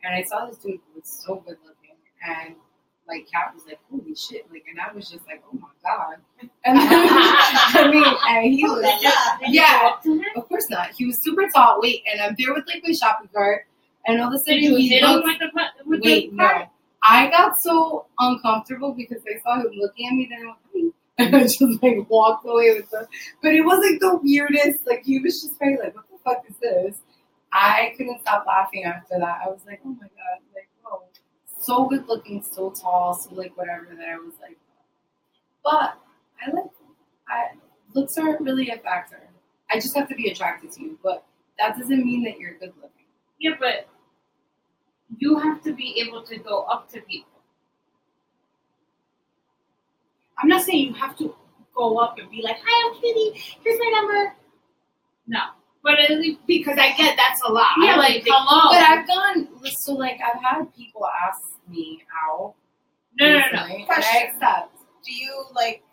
and 0.03 0.13
I 0.15 0.23
saw 0.23 0.45
this 0.45 0.57
dude 0.57 0.73
who 0.93 0.99
was 0.99 1.23
so 1.25 1.35
good 1.45 1.57
looking 1.65 1.95
and 2.27 2.55
like 3.07 3.25
Kat 3.31 3.53
was 3.53 3.63
like, 3.65 3.79
holy 3.89 4.13
shit, 4.15 4.45
like 4.51 4.65
and 4.69 4.79
I 4.81 4.93
was 4.93 5.09
just 5.09 5.25
like, 5.27 5.41
oh 5.51 5.57
my 5.57 5.69
god. 5.81 6.17
And 6.65 6.77
then, 6.77 6.87
I 6.91 7.89
mean, 7.89 8.03
and 8.27 8.53
he 8.53 8.65
oh 8.67 8.73
was 8.73 8.83
Yeah. 9.01 9.37
Yeah. 9.47 9.81
go 9.81 9.87
up 9.87 10.03
to 10.03 10.13
him? 10.15 10.23
of 10.35 10.47
course 10.49 10.69
not. 10.69 10.89
He 10.91 11.05
was 11.05 11.17
super 11.23 11.47
tall. 11.55 11.79
Wait, 11.81 12.03
and 12.11 12.19
I'm 12.21 12.35
there 12.37 12.53
with 12.53 12.67
like 12.67 12.83
my 12.85 12.91
shopping 12.93 13.29
cart 13.33 13.65
and 14.05 14.21
all 14.21 14.27
of 14.27 14.33
a 14.33 14.39
sudden 14.39 14.59
he 14.59 14.69
looks 14.69 15.23
with 15.23 15.39
the 15.39 15.65
with 15.85 16.01
Wait, 16.03 16.31
the 16.31 16.35
no. 16.35 16.69
I 17.07 17.29
got 17.29 17.53
so 17.61 18.07
uncomfortable 18.19 18.93
because 18.93 19.21
I 19.25 19.39
saw 19.41 19.61
him 19.61 19.71
looking 19.77 20.07
at 20.07 20.13
me, 20.13 20.29
then 20.29 20.47
I 20.49 20.53
and 21.19 21.35
I 21.35 21.43
just 21.43 21.81
like 21.81 22.07
walked 22.09 22.45
away 22.45 22.75
with 22.75 22.89
them. 22.91 23.05
But 23.41 23.55
it 23.55 23.61
was 23.61 23.79
like 23.79 23.99
the 23.99 24.19
weirdest. 24.21 24.79
Like 24.85 25.03
he 25.05 25.19
was 25.19 25.41
just 25.41 25.57
very 25.57 25.77
like, 25.77 25.95
"What 25.95 26.05
the 26.11 26.17
fuck 26.23 26.43
is 26.47 26.57
this?" 26.61 26.99
I 27.51 27.93
couldn't 27.97 28.19
stop 28.21 28.45
laughing 28.45 28.83
after 28.83 29.17
that. 29.17 29.39
I 29.45 29.49
was 29.49 29.61
like, 29.65 29.79
"Oh 29.85 29.89
my 29.89 30.07
god!" 30.07 30.43
Like, 30.53 30.69
whoa, 30.83 31.01
so 31.61 31.87
good 31.87 32.07
looking, 32.07 32.43
so 32.43 32.71
tall, 32.71 33.15
so 33.15 33.33
like 33.33 33.57
whatever. 33.57 33.87
That 33.97 34.09
I 34.09 34.17
was 34.17 34.33
like, 34.41 34.57
but 35.63 35.97
I 36.41 36.51
like, 36.51 36.71
I 37.29 37.55
looks 37.95 38.17
aren't 38.17 38.41
really 38.41 38.69
a 38.69 38.77
factor. 38.77 39.21
I 39.71 39.75
just 39.75 39.95
have 39.95 40.09
to 40.09 40.15
be 40.15 40.29
attracted 40.29 40.71
to 40.73 40.81
you, 40.81 40.99
but 41.01 41.25
that 41.57 41.77
doesn't 41.77 42.05
mean 42.05 42.23
that 42.25 42.37
you're 42.37 42.59
good 42.59 42.73
looking. 42.81 43.07
Yeah, 43.39 43.55
but 43.59 43.87
you 45.17 45.37
have 45.39 45.61
to 45.63 45.73
be 45.73 46.01
able 46.05 46.23
to 46.23 46.37
go 46.37 46.63
up 46.63 46.89
to 46.91 47.01
people. 47.01 47.31
I'm 50.39 50.47
not 50.49 50.63
saying 50.63 50.87
you 50.87 50.93
have 50.93 51.17
to 51.17 51.33
go 51.75 51.97
up 51.97 52.17
and 52.19 52.29
be 52.29 52.41
like, 52.41 52.57
"Hi, 52.63 52.89
I'm 52.89 53.01
Kitty. 53.01 53.41
Here's 53.63 53.79
my 53.79 53.91
number," 53.95 54.35
No, 55.27 55.39
but 55.83 55.97
because 56.45 56.77
I 56.77 56.93
get 56.93 57.17
that's 57.17 57.41
a 57.43 57.51
lot. 57.51 57.73
I 57.77 57.85
yeah, 57.85 57.89
don't 57.91 57.99
like 57.99 58.23
think- 58.23 58.27
hello. 58.29 58.69
But 58.71 58.83
I've 58.83 59.07
gone 59.07 59.47
so 59.81 59.93
like 59.93 60.19
I've 60.21 60.41
had 60.41 60.73
people 60.75 61.05
ask 61.27 61.41
me 61.67 62.03
out. 62.27 62.53
no, 63.19 63.27
no, 63.27 63.39
no, 63.53 63.59
I 63.63 63.83
Question. 63.85 64.21
accept. 64.29 64.77
Do 65.03 65.13
you 65.13 65.45
like 65.55 65.83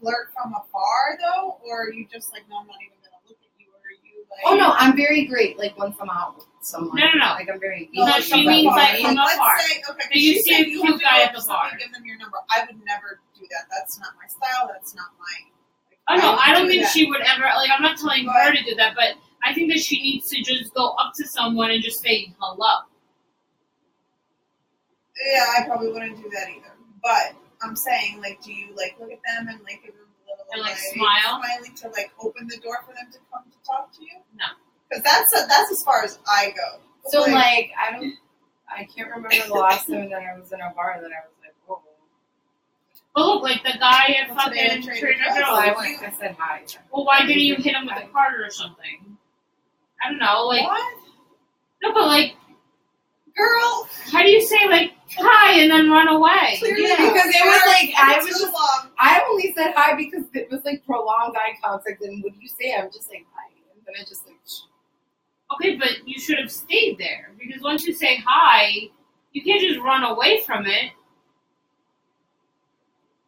flirt 0.00 0.30
from 0.34 0.52
afar 0.54 1.18
though, 1.20 1.58
or 1.64 1.82
are 1.84 1.92
you 1.92 2.06
just 2.12 2.32
like, 2.32 2.42
no, 2.48 2.58
I'm 2.58 2.66
not 2.66 2.76
even 2.84 2.96
gonna 3.02 3.22
look 3.28 3.38
at 3.40 3.60
you, 3.60 3.66
or 3.68 3.78
are 3.78 3.98
you 4.04 4.24
like? 4.30 4.40
Oh 4.44 4.56
no, 4.56 4.74
I'm 4.76 4.96
very 4.96 5.24
great. 5.26 5.58
Like 5.58 5.78
once 5.78 5.96
I'm 6.00 6.10
out 6.10 6.36
with 6.36 6.46
someone. 6.64 6.96
No, 6.96 7.06
no, 7.06 7.18
no. 7.18 7.30
Like 7.34 7.48
I'm 7.50 7.60
very. 7.60 7.90
No, 7.92 8.04
No, 8.04 8.10
like, 8.12 8.22
she 8.22 8.46
means, 8.46 8.66
like, 8.66 9.00
from 9.00 9.14
let's 9.16 9.34
say 9.66 9.82
okay, 9.88 9.98
'cause 9.98 10.08
So 10.12 10.18
you 10.18 10.42
see 10.42 10.54
a 10.54 10.58
you 10.66 10.80
cute 10.80 10.92
have 10.92 11.00
guy 11.00 11.22
at 11.22 11.34
the 11.34 11.44
bar. 11.46 11.70
Give 11.78 11.92
them 11.92 12.04
your 12.04 12.16
number. 12.18 12.38
I 12.50 12.64
would 12.66 12.76
never 12.84 13.20
do 13.38 13.46
that. 13.50 13.64
That's 13.70 13.98
not 13.98 14.10
my 14.20 14.26
style. 14.28 14.68
That's 14.72 14.94
not 14.94 15.08
my. 15.18 16.14
Like, 16.14 16.22
Oh 16.22 16.26
no, 16.32 16.36
I 16.36 16.52
don't 16.52 16.66
do 16.66 16.72
think 16.72 16.82
that. 16.84 16.92
she 16.92 17.06
would 17.08 17.20
ever. 17.22 17.42
Like, 17.56 17.70
I'm 17.70 17.82
not 17.82 17.96
telling 17.98 18.26
But- 18.26 18.34
her 18.34 18.52
to 18.52 18.62
do 18.64 18.74
that, 18.76 18.94
but 18.96 19.14
I 19.44 19.52
think 19.54 19.70
that 19.72 19.80
she 19.80 20.00
needs 20.02 20.28
to 20.30 20.42
just 20.42 20.72
go 20.74 20.90
up 20.98 21.12
to 21.16 21.26
someone 21.26 21.70
and 21.70 21.82
just 21.82 22.00
say 22.00 22.32
hello. 22.40 22.82
Yeah, 25.24 25.44
I 25.58 25.66
probably 25.66 25.92
wouldn't 25.92 26.16
do 26.22 26.28
that 26.30 26.48
either. 26.48 26.72
But 27.02 27.34
I'm 27.62 27.76
saying, 27.76 28.20
like, 28.20 28.40
do 28.42 28.52
you 28.52 28.74
like 28.76 28.96
look 28.98 29.10
at 29.12 29.18
them 29.36 29.48
and 29.48 29.60
like 29.62 29.82
give 29.84 29.94
them 29.94 30.06
a 30.06 30.30
little 30.30 30.46
And, 30.52 30.62
like, 30.62 30.76
smile? 30.76 31.40
smiley 31.42 31.70
to 31.76 31.88
like 31.90 32.10
open 32.20 32.46
the 32.48 32.56
door 32.58 32.80
for 32.86 32.94
them 32.94 33.10
to 33.12 33.18
come 33.32 33.44
to 33.50 33.58
talk 33.66 33.92
to 33.98 34.02
you? 34.02 34.18
No. 34.34 34.46
Because 34.92 35.02
that's 35.04 35.30
that's 35.48 35.70
as 35.72 35.82
far 35.82 36.04
as 36.04 36.18
I 36.28 36.50
go. 36.56 36.80
So 37.08 37.22
like 37.22 37.70
I 37.80 37.92
don't. 37.92 38.14
I 38.74 38.84
can't 38.84 39.08
remember 39.10 39.46
the 39.48 39.54
last 39.54 39.86
time 39.88 40.08
that 40.10 40.22
I 40.22 40.38
was 40.38 40.50
in 40.52 40.60
a 40.60 40.72
bar 40.74 40.96
that 41.00 41.04
I 41.10 41.20
was 41.26 41.34
like, 41.42 41.54
whoa. 41.66 41.82
But 43.14 43.26
look, 43.26 43.42
like 43.42 43.62
the 43.64 43.78
guy 43.78 44.16
at 44.20 44.34
Well, 44.34 44.48
today 44.48 44.68
fucking 44.68 44.78
at 44.78 44.84
Trader 44.84 45.00
Trader 45.00 45.24
Joe's. 45.24 45.36
So 45.46 45.54
I 45.54 45.66
Joe's. 45.68 45.76
went. 45.76 46.02
I 46.02 46.10
said 46.18 46.36
hi. 46.38 46.62
Well, 46.92 47.04
why 47.04 47.20
didn't 47.26 47.42
you 47.42 47.56
hit 47.56 47.74
him 47.74 47.84
with 47.86 48.02
a 48.02 48.06
card 48.08 48.40
or 48.40 48.50
something? 48.50 49.18
I 50.04 50.08
don't 50.10 50.18
know. 50.18 50.46
Like, 50.46 50.62
what, 50.64 50.98
no, 51.82 51.92
but 51.92 52.06
like, 52.06 52.34
girl? 53.36 53.88
how 54.10 54.22
do 54.22 54.30
you 54.30 54.40
say 54.40 54.56
like 54.68 54.92
hi 55.18 55.60
and 55.60 55.70
then 55.70 55.90
run 55.90 56.08
away? 56.08 56.56
Clearly, 56.58 56.82
Yeah, 56.88 56.96
because 56.96 57.26
it 57.28 57.44
was 57.44 57.62
like, 57.66 57.94
I 57.98 58.16
was 58.18 58.26
just- 58.26 58.42
long. 58.44 58.88
I 58.98 59.22
only 59.28 59.52
said 59.54 59.74
hi 59.76 59.94
because 59.96 60.24
it 60.34 60.50
was 60.50 60.64
like 60.64 60.84
prolonged 60.86 61.36
eye 61.36 61.56
contact, 61.62 62.00
and 62.02 62.22
what 62.24 62.32
do 62.32 62.38
you 62.40 62.48
say? 62.48 62.74
I'm 62.74 62.90
just 62.90 63.10
like 63.10 63.26
hi, 63.34 63.52
and 63.74 63.82
then 63.86 63.94
I 64.00 64.04
just 64.08 64.26
like. 64.26 64.36
Shh. 64.48 64.62
Okay, 65.54 65.76
but 65.76 66.06
you 66.06 66.18
should 66.20 66.38
have 66.38 66.50
stayed 66.50 66.98
there 66.98 67.32
because 67.38 67.62
once 67.62 67.86
you 67.86 67.92
say 67.94 68.22
hi, 68.26 68.88
you 69.32 69.42
can't 69.42 69.60
just 69.60 69.80
run 69.80 70.02
away 70.04 70.42
from 70.46 70.66
it. 70.66 70.92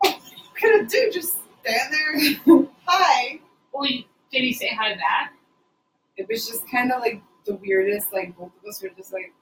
What 0.01 0.55
could 0.61 0.81
I 0.81 0.85
do? 0.85 1.11
Just 1.13 1.35
stand 1.63 1.93
there. 1.93 2.65
Hi. 2.87 3.41
Well, 3.73 3.87
you, 3.91 4.05
did 4.31 4.43
he 4.43 4.53
say 4.53 4.69
hi 4.79 4.95
back? 4.95 5.35
It 6.17 6.29
was 6.29 6.47
just 6.49 6.63
kind 6.71 6.93
of 6.93 7.01
like 7.01 7.23
the 7.47 7.57
weirdest. 7.57 8.13
Like 8.13 8.37
both 8.37 8.53
of 8.63 8.69
us 8.69 8.83
were 8.83 8.91
just 8.97 9.13
like, 9.13 9.33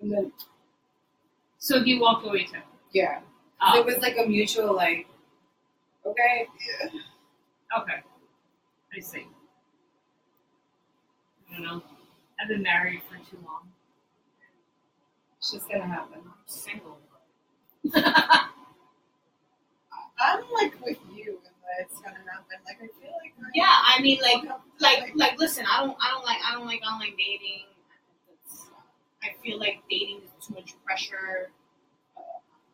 and 0.00 0.12
then 0.12 0.32
So 1.58 1.82
he 1.82 1.98
walked 1.98 2.26
away 2.26 2.44
too. 2.44 2.58
yeah, 2.92 3.20
Oh, 3.60 3.78
it 3.78 3.86
was 3.86 3.98
like 3.98 4.16
a 4.18 4.26
mutual 4.26 4.74
like. 4.74 5.06
Okay. 6.06 6.48
Yeah. 6.82 6.88
okay. 7.80 8.02
I 8.96 9.00
see. 9.00 9.26
I 11.50 11.54
don't 11.54 11.62
know. 11.64 11.82
I've 12.42 12.48
been 12.48 12.62
married 12.62 13.00
for 13.08 13.16
too 13.30 13.38
long. 13.46 13.70
It's 15.38 15.52
just 15.52 15.68
gonna 15.68 15.86
happen. 15.86 16.20
I'm 16.24 16.32
single. 16.46 16.98
I'm 17.94 18.02
like 20.54 20.74
with 20.84 20.98
you 21.14 21.32
in 21.32 21.52
that 21.62 21.80
it's 21.80 22.00
gonna 22.00 22.16
happen. 22.30 22.58
Like 22.66 22.76
I 22.78 22.86
feel 23.00 23.12
like 23.22 23.34
I 23.38 23.50
Yeah, 23.54 23.70
I 23.70 24.00
mean, 24.00 24.18
like, 24.22 24.42
Like, 24.80 25.12
like. 25.14 25.38
Listen, 25.38 25.64
I 25.70 25.80
don't, 25.84 25.96
I 26.00 26.10
don't 26.10 26.24
like, 26.24 26.38
I 26.48 26.52
don't 26.54 26.66
like 26.66 26.80
online 26.82 27.14
dating. 27.16 27.66
It's, 28.32 28.66
I 29.22 29.28
feel 29.42 29.58
like 29.58 29.82
dating 29.90 30.22
is 30.24 30.46
too 30.46 30.54
much 30.54 30.74
pressure. 30.84 31.50
Uh, 32.16 32.20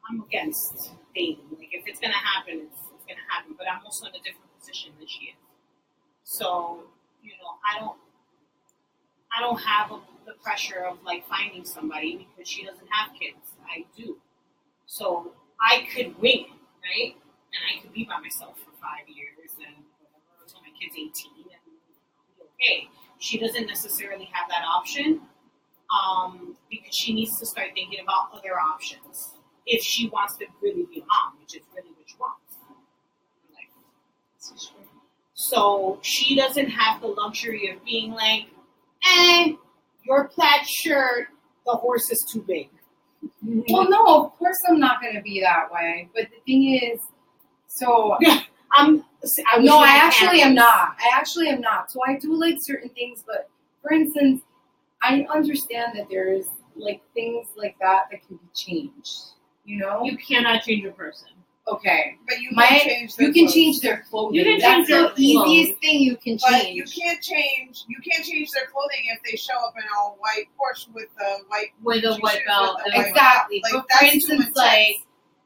I'm 0.08 0.22
against 0.22 0.90
dating. 1.14 1.38
Like, 1.58 1.68
if 1.72 1.84
it's 1.86 2.00
gonna 2.00 2.14
happen, 2.14 2.62
it's, 2.68 2.80
it's 2.94 3.04
gonna 3.06 3.26
happen. 3.30 3.54
But 3.58 3.66
I'm 3.70 3.84
also 3.84 4.06
in 4.06 4.12
a 4.14 4.18
different 4.24 4.50
position 4.58 4.92
than 4.98 5.06
she 5.08 5.26
is. 5.26 5.36
So, 6.24 6.80
you 7.22 7.32
know, 7.32 7.56
I 7.64 7.80
don't, 7.80 7.96
I 9.36 9.40
don't 9.40 9.58
have 9.60 9.90
a, 9.90 10.00
the 10.26 10.34
pressure 10.42 10.84
of 10.84 10.98
like 11.04 11.26
finding 11.26 11.64
somebody 11.64 12.28
because 12.36 12.48
she 12.48 12.64
doesn't 12.64 12.88
have 12.90 13.12
kids. 13.18 13.54
I 13.68 13.84
do. 13.96 14.16
So 14.86 15.32
I 15.60 15.86
could 15.94 16.18
wing 16.20 16.46
it, 16.46 16.86
right? 16.86 17.14
And 17.14 17.62
I 17.68 17.82
could 17.82 17.92
be 17.92 18.04
by 18.04 18.18
myself 18.20 18.58
for 18.58 18.72
five 18.80 19.08
years 19.08 19.52
and 19.58 19.84
whatever 20.00 20.42
until 20.42 20.60
my 20.60 20.72
kid's 20.78 20.94
18 20.94 21.32
and 21.36 21.62
be 22.36 22.44
okay. 22.44 22.88
She 23.18 23.38
doesn't 23.38 23.66
necessarily 23.66 24.28
have 24.32 24.48
that 24.48 24.64
option 24.64 25.20
um, 25.92 26.56
because 26.70 26.94
she 26.94 27.14
needs 27.14 27.38
to 27.38 27.46
start 27.46 27.68
thinking 27.74 28.00
about 28.02 28.30
other 28.32 28.58
options 28.58 29.34
if 29.66 29.82
she 29.82 30.08
wants 30.08 30.36
to 30.36 30.46
really 30.62 30.86
be 30.86 31.00
a 31.00 31.06
mom, 31.06 31.38
which 31.40 31.56
is 31.56 31.62
really 31.74 31.90
what 31.90 32.08
she 32.08 32.16
wants. 32.18 32.56
Like, 33.54 33.68
so 35.34 35.98
she 36.02 36.34
doesn't 36.36 36.68
have 36.70 37.00
the 37.00 37.08
luxury 37.08 37.70
of 37.70 37.84
being 37.84 38.12
like, 38.12 38.46
eh, 39.04 39.52
your 40.04 40.28
plaid 40.28 40.66
shirt, 40.66 41.28
the 41.66 41.72
horse 41.72 42.10
is 42.10 42.24
too 42.30 42.42
big. 42.42 42.68
Well, 43.70 43.88
no, 43.88 44.24
of 44.24 44.38
course 44.38 44.56
I'm 44.68 44.78
not 44.78 45.02
gonna 45.02 45.22
be 45.22 45.40
that 45.40 45.72
way. 45.72 46.08
But 46.14 46.28
the 46.30 46.40
thing 46.46 46.74
is, 46.74 47.00
so 47.66 48.16
I'm 48.72 49.04
I 49.52 49.58
was 49.58 49.66
no, 49.66 49.78
I 49.78 49.80
like, 49.80 50.02
actually 50.02 50.42
am 50.42 50.54
not. 50.54 50.96
I 51.00 51.10
actually 51.14 51.48
am 51.48 51.60
not. 51.60 51.90
So 51.90 52.00
I 52.06 52.16
do 52.16 52.38
like 52.38 52.56
certain 52.60 52.88
things, 52.90 53.24
but 53.26 53.48
for 53.82 53.92
instance, 53.92 54.42
I 55.02 55.26
understand 55.34 55.92
that 55.96 56.06
there's 56.08 56.46
like 56.76 57.02
things 57.14 57.48
like 57.56 57.76
that 57.80 58.04
that 58.10 58.26
can 58.26 58.36
be 58.36 58.48
changed. 58.54 59.18
You 59.64 59.78
know? 59.78 60.02
You 60.04 60.16
cannot 60.16 60.62
change 60.62 60.84
a 60.84 60.92
person. 60.92 61.28
Okay. 61.68 62.16
But 62.28 62.40
you 62.40 62.50
My- 62.52 62.66
can 62.66 62.88
change 62.88 63.16
their 63.16 63.26
You 63.28 63.32
can 63.32 63.42
clothes. 63.44 63.54
change 63.54 63.80
their 63.80 64.04
clothing. 64.10 64.34
You 64.36 64.44
can 64.44 64.58
That's 64.58 64.64
change 64.74 64.88
their 64.88 65.08
the 65.14 65.22
easiest 65.22 65.80
thing 65.80 66.00
you 66.00 66.16
can 66.16 66.38
But 66.42 66.72
you 66.72 66.84
change. 66.84 66.96
can't 66.98 67.22
change. 67.22 67.84
You 67.88 67.96
can't 68.02 68.24
change 68.24 68.50
their 68.52 68.66
clothing 68.66 69.04
if 69.06 69.22
they 69.30 69.36
show 69.36 69.54
up 69.66 69.74
in 69.76 69.82
a 69.84 70.10
white 70.18 70.46
Porsche 70.58 70.92
with 70.94 71.08
a 71.20 71.38
white. 71.48 71.68
With 71.82 72.04
a 72.04 72.16
white 72.16 72.40
belt. 72.46 72.76
with 72.84 72.92
the 72.92 72.98
and- 72.98 73.02
white 73.02 73.08
Exactly. 73.10 73.62
Like, 73.64 73.72
but 73.88 73.98
for 73.98 74.04
instance, 74.04 74.56
like 74.56 74.96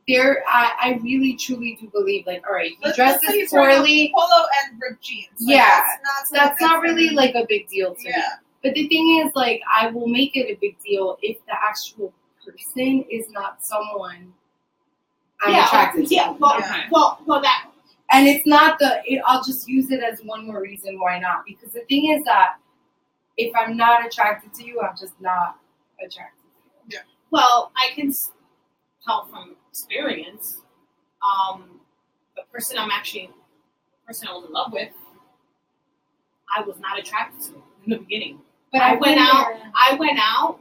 there, 0.09 0.43
I, 0.49 0.73
I 0.81 1.01
really 1.03 1.35
truly 1.35 1.79
do 1.81 1.89
believe, 1.89 2.27
like, 2.27 2.45
all 2.49 2.55
right, 2.55 2.71
he 2.73 2.77
Let's- 2.83 2.99
let's 2.99 3.21
say 3.21 3.27
dresses 3.29 3.41
he's 3.41 3.53
wearing 3.53 3.77
a 3.77 3.79
poorly. 3.79 4.13
Polo 4.15 4.45
and 4.65 4.81
ripped 4.83 5.03
jeans. 5.03 5.29
Like, 5.41 5.57
Yeah, 5.57 5.65
that's 5.65 6.03
not. 6.03 6.27
something 6.27 6.49
That's 6.49 6.61
not 6.61 6.83
really 6.83 7.05
gonna- 7.07 7.17
like 7.17 7.35
a 7.37 7.47
big 7.49 7.69
deal 7.69 7.95
to 7.95 8.03
me. 8.09 8.15
But 8.63 8.75
the 8.75 8.87
thing 8.89 9.25
is, 9.25 9.33
like, 9.35 9.61
I 9.73 9.89
will 9.89 10.07
make 10.09 10.37
it 10.37 10.47
a 10.51 10.55
big 10.61 10.77
deal 10.83 11.19
if 11.23 11.37
the 11.47 11.53
actual 11.53 12.13
person 12.45 13.05
is 13.11 13.29
not 13.31 13.65
someone 13.65 14.33
I'm 15.45 15.53
yeah, 15.53 15.67
attracted 15.67 16.07
to. 16.09 16.15
yeah, 16.15 16.31
well, 16.39 16.57
Okay. 16.59 16.85
well, 16.91 17.21
well, 17.27 17.41
that 17.43 17.69
And 18.11 18.29
it's 18.29 18.47
not 18.47 18.79
the. 18.79 19.01
It, 19.07 19.23
I'll 19.27 19.43
just 19.43 19.69
use 19.69 19.91
it 19.91 20.03
as 20.03 20.21
one 20.21 20.47
more 20.47 20.61
reason 20.61 20.99
why 21.01 21.19
not. 21.19 21.45
Because 21.47 21.73
the 21.73 21.81
thing 21.89 22.13
is 22.13 22.23
that 22.25 22.55
if 23.37 23.55
I'm 23.57 23.77
not 23.77 24.07
attracted 24.07 24.53
to 24.55 24.65
you, 24.65 24.81
I'm 24.81 24.97
just 24.97 25.19
not 25.21 25.57
attracted 26.05 26.43
to 26.91 26.97
you. 26.97 27.01
Well, 27.31 27.73
I 27.77 27.95
can 27.95 28.13
tell 29.05 29.25
from 29.27 29.57
experience. 29.71 30.59
Um, 31.23 31.81
the 32.37 32.43
person 32.53 32.77
I'm 32.79 32.91
actually, 32.91 33.29
the 33.29 34.07
person 34.07 34.29
I 34.29 34.33
was 34.33 34.45
in 34.47 34.53
love 34.53 34.73
with, 34.73 34.93
I 36.57 36.61
was 36.63 36.79
not 36.81 36.99
attracted 36.99 37.41
to 37.47 37.55
in 37.85 37.91
the 37.91 37.97
beginning. 37.99 38.41
But 38.73 38.83
I 38.83 38.91
I, 38.91 38.93
went 38.93 39.03
went 39.03 39.21
out- 39.21 39.47
there- 39.49 39.73
I 39.75 39.95
went 39.95 40.19
out 40.21 40.59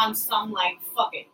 on 0.00 0.14
some 0.14 0.52
like 0.52 0.78
fuck 0.96 1.10
it. 1.14 1.26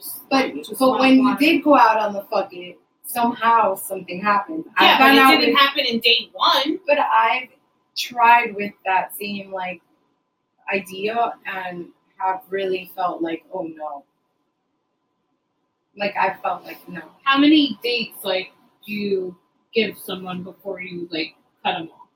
Just 0.00 0.28
But 0.30 0.54
just 0.54 0.78
but 0.78 0.98
when 0.98 1.18
you 1.18 1.36
did 1.36 1.62
go 1.62 1.76
out 1.76 1.98
on 1.98 2.14
the 2.14 2.22
fucking 2.30 2.76
somehow 3.04 3.74
something 3.74 4.20
happened. 4.20 4.64
yeah, 4.80 4.98
but 4.98 5.14
it 5.14 5.38
didn't 5.38 5.54
with, 5.54 5.60
happen 5.60 5.84
in 5.84 6.00
day 6.00 6.30
one. 6.32 6.78
but 6.86 6.98
I've 6.98 7.48
tried 7.96 8.54
with 8.54 8.72
that 8.86 9.14
same 9.16 9.52
like 9.52 9.82
idea 10.72 11.34
and 11.46 11.88
have 12.16 12.42
really 12.48 12.90
felt 12.94 13.20
like, 13.20 13.44
oh 13.52 13.62
no. 13.62 14.04
Like 15.96 16.16
I 16.16 16.34
felt 16.42 16.64
like 16.64 16.88
no. 16.88 17.02
How 17.24 17.36
many 17.36 17.78
dates 17.82 18.24
like 18.24 18.52
do 18.86 18.92
you 18.92 19.36
give 19.74 19.98
someone 19.98 20.42
before 20.42 20.80
you 20.80 21.08
like 21.10 21.34
cut 21.62 21.72
them 21.72 21.90
off? 21.92 22.08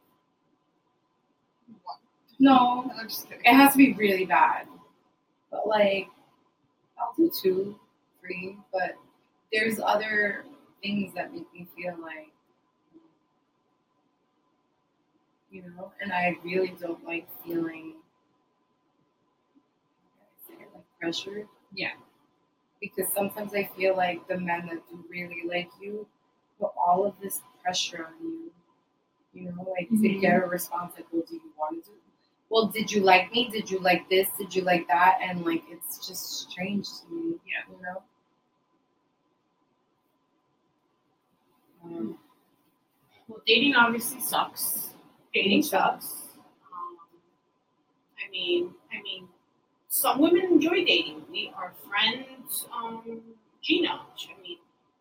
No. 2.38 2.90
It 3.44 3.52
has 3.54 3.72
to 3.72 3.78
be 3.78 3.92
really 3.94 4.24
bad. 4.24 4.66
But 5.50 5.66
like 5.66 6.08
I'll 6.98 7.14
do 7.16 7.30
two, 7.30 7.78
three, 8.20 8.58
but 8.72 8.96
there's 9.52 9.80
other 9.80 10.44
things 10.82 11.14
that 11.14 11.32
make 11.32 11.52
me 11.54 11.66
feel 11.76 11.96
like 12.00 12.30
you 15.50 15.62
know, 15.76 15.92
and 16.00 16.12
I 16.12 16.36
really 16.44 16.74
don't 16.80 17.04
like 17.04 17.28
feeling 17.44 17.94
how 20.18 20.26
can 20.48 20.56
I 20.56 20.58
say 20.58 20.62
it, 20.64 20.68
like 20.74 20.84
pressured. 21.00 21.48
Yeah. 21.74 21.92
Because 22.80 23.12
sometimes 23.12 23.54
I 23.54 23.64
feel 23.76 23.96
like 23.96 24.26
the 24.28 24.38
men 24.38 24.66
that 24.68 24.88
do 24.90 25.04
really 25.10 25.42
like 25.48 25.70
you 25.80 26.06
put 26.60 26.70
all 26.76 27.04
of 27.06 27.14
this 27.22 27.40
pressure 27.62 28.06
on 28.06 28.14
you. 28.26 28.52
You 29.34 29.52
know, 29.52 29.62
like 29.78 29.88
to 29.90 29.96
Mhm. 29.96 30.20
get 30.20 30.42
a 30.42 30.46
response 30.46 30.94
like, 30.96 31.06
well, 31.12 31.22
do 31.28 31.34
you 31.36 31.52
want 31.58 31.84
to 31.84 31.90
do 31.90 31.96
well, 32.50 32.66
did 32.66 32.90
you 32.92 33.00
like 33.02 33.32
me? 33.32 33.48
Did 33.48 33.70
you 33.70 33.80
like 33.80 34.08
this? 34.08 34.28
Did 34.38 34.54
you 34.54 34.62
like 34.62 34.86
that? 34.88 35.18
And 35.22 35.44
like, 35.44 35.64
it's 35.70 36.06
just 36.06 36.48
strange 36.50 36.86
to 36.86 37.14
me. 37.14 37.34
Yeah. 37.46 37.74
You 37.74 37.82
know? 37.82 38.02
Um, 41.84 42.18
Well, 43.28 43.40
dating 43.46 43.74
obviously 43.74 44.20
sucks. 44.20 44.90
Dating 45.32 45.62
sucks. 45.62 46.06
Um, 46.72 46.98
I 48.18 48.30
mean, 48.30 48.70
I 48.92 49.02
mean, 49.02 49.28
some 49.88 50.20
women 50.20 50.44
enjoy 50.44 50.84
dating. 50.84 51.22
We, 51.30 51.52
our 51.56 51.72
friend 51.88 52.24
um, 52.72 53.20
Gina. 53.62 53.88
I 53.88 54.42
mean, 54.42 54.58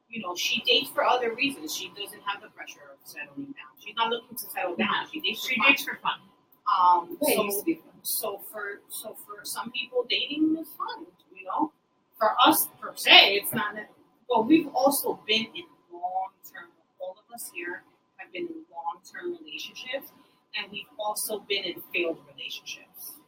you 0.10 0.22
know, 0.22 0.36
she 0.36 0.62
dates 0.62 0.90
for 0.90 1.04
other 1.04 1.34
reasons. 1.36 1.76
She 1.76 1.90
doesn't 1.90 2.22
have 2.26 2.42
the 2.42 2.50
pressure 2.50 2.82
of 2.92 2.98
settling 3.04 3.48
down. 3.48 3.74
She's 3.80 3.96
not 3.96 4.10
looking 4.10 4.38
to 4.38 4.46
settle 4.46 4.76
down. 4.76 5.08
She 5.12 5.20
dates. 5.20 5.46
She 5.48 5.56
fun. 5.58 5.68
dates 5.68 5.84
for 5.84 6.00
fun. 6.02 6.20
Um, 6.68 7.18
so, 7.22 7.44
used 7.44 7.60
to 7.60 7.66
be 7.66 7.76
fun. 7.76 7.94
so 8.04 8.42
for 8.52 8.82
so 8.90 9.16
for 9.26 9.44
some 9.44 9.72
people, 9.72 10.06
dating 10.10 10.58
is 10.60 10.68
fun. 10.78 11.06
You 11.36 11.46
know, 11.46 11.72
for 12.18 12.36
us 12.46 12.68
per 12.82 12.96
se, 12.96 13.36
it's 13.36 13.54
not. 13.54 13.76
That, 13.76 13.90
but 14.30 14.48
we've 14.48 14.68
also 14.74 15.20
been 15.28 15.46
in 15.54 15.66
long 15.92 16.32
term. 16.52 16.70
All 17.00 17.16
of 17.18 17.34
us 17.34 17.52
here 17.54 17.84
have 18.18 18.32
been 18.32 18.44
in 18.44 18.64
long 18.72 19.02
term 19.12 19.38
relationships, 19.44 20.12
and 20.56 20.72
we've 20.72 20.86
also 20.98 21.40
been 21.48 21.64
in 21.66 21.82
failed 21.94 22.20
relationships. 22.34 23.20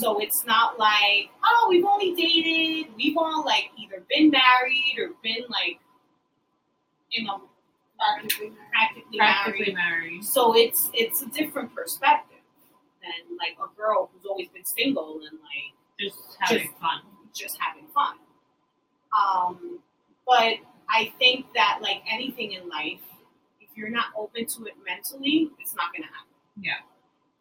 So 0.00 0.18
it's 0.20 0.44
not 0.46 0.78
like 0.78 1.30
oh, 1.44 1.66
we've 1.70 1.84
only 1.84 2.12
dated. 2.14 2.92
We've 2.96 3.16
all 3.16 3.44
like 3.44 3.70
either 3.78 4.02
been 4.08 4.30
married 4.30 4.96
or 4.98 5.10
been 5.22 5.44
like, 5.48 5.78
you 7.10 7.24
know, 7.24 7.42
practically 8.00 8.52
practically, 8.72 9.18
Practically 9.18 9.74
married. 9.74 10.10
married. 10.20 10.24
So 10.24 10.56
it's 10.56 10.90
it's 10.94 11.22
a 11.22 11.28
different 11.30 11.74
perspective 11.74 12.38
than 13.02 13.36
like 13.38 13.56
a 13.62 13.74
girl 13.76 14.10
who's 14.12 14.26
always 14.26 14.48
been 14.48 14.64
single 14.64 15.20
and 15.28 15.38
like 15.40 15.74
Just 15.98 16.18
having 16.40 16.66
Just- 16.68 16.78
fun. 16.80 17.00
just 17.34 17.56
having 17.60 17.86
fun. 17.94 18.16
Um, 19.16 19.78
but 20.26 20.54
I 20.88 21.12
think 21.18 21.46
that 21.54 21.78
like 21.82 22.02
anything 22.10 22.52
in 22.52 22.68
life, 22.68 23.00
if 23.60 23.68
you're 23.76 23.90
not 23.90 24.06
open 24.16 24.46
to 24.46 24.64
it 24.66 24.74
mentally, 24.86 25.50
it's 25.58 25.74
not 25.74 25.92
gonna 25.94 26.06
happen. 26.06 26.32
Yeah. 26.60 26.78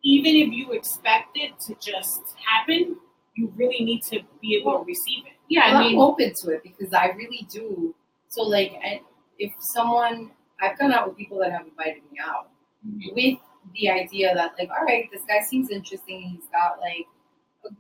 Even 0.03 0.36
if 0.36 0.53
you 0.53 0.72
expect 0.72 1.36
it 1.36 1.60
to 1.68 1.76
just 1.76 2.22
happen, 2.45 2.95
you 3.36 3.51
really 3.55 3.84
need 3.84 4.01
to 4.03 4.22
be 4.41 4.55
able 4.55 4.80
to 4.80 4.86
receive 4.86 5.26
it. 5.26 5.34
Yeah, 5.49 5.72
Well, 5.74 5.78
I 5.78 5.88
mean, 5.88 5.95
I'm 5.95 6.01
open 6.01 6.34
to 6.43 6.51
it 6.51 6.64
because 6.64 6.93
I 6.93 7.07
really 7.12 7.47
do. 7.51 7.93
So, 8.30 8.43
like, 8.43 8.74
I, 8.84 9.01
if 9.39 9.51
someone, 9.74 10.32
I've 10.62 10.78
gone 10.78 10.91
out 10.91 11.07
with 11.07 11.18
people 11.18 11.38
that 11.39 11.51
have 11.51 11.66
invited 11.66 12.03
me 12.12 12.20
out 12.20 12.49
Mhm. 12.86 13.14
with 13.16 13.39
the 13.74 13.89
idea 13.89 14.34
that, 14.34 14.53
like, 14.57 14.70
all 14.70 14.84
right, 14.86 15.10
this 15.12 15.24
guy 15.26 15.41
seems 15.41 15.70
interesting. 15.70 16.22
He's 16.22 16.47
got, 16.47 16.80
like, 16.80 17.07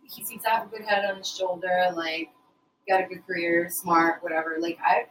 he 0.03 0.23
seems 0.23 0.43
to 0.43 0.49
have 0.49 0.67
a 0.67 0.69
good 0.69 0.83
head 0.85 1.05
on 1.09 1.17
his 1.17 1.29
shoulder, 1.29 1.89
like, 1.93 2.29
got 2.87 3.01
a 3.01 3.07
good 3.07 3.25
career, 3.25 3.69
smart, 3.69 4.21
whatever. 4.23 4.57
Like, 4.59 4.77
I've 4.85 5.07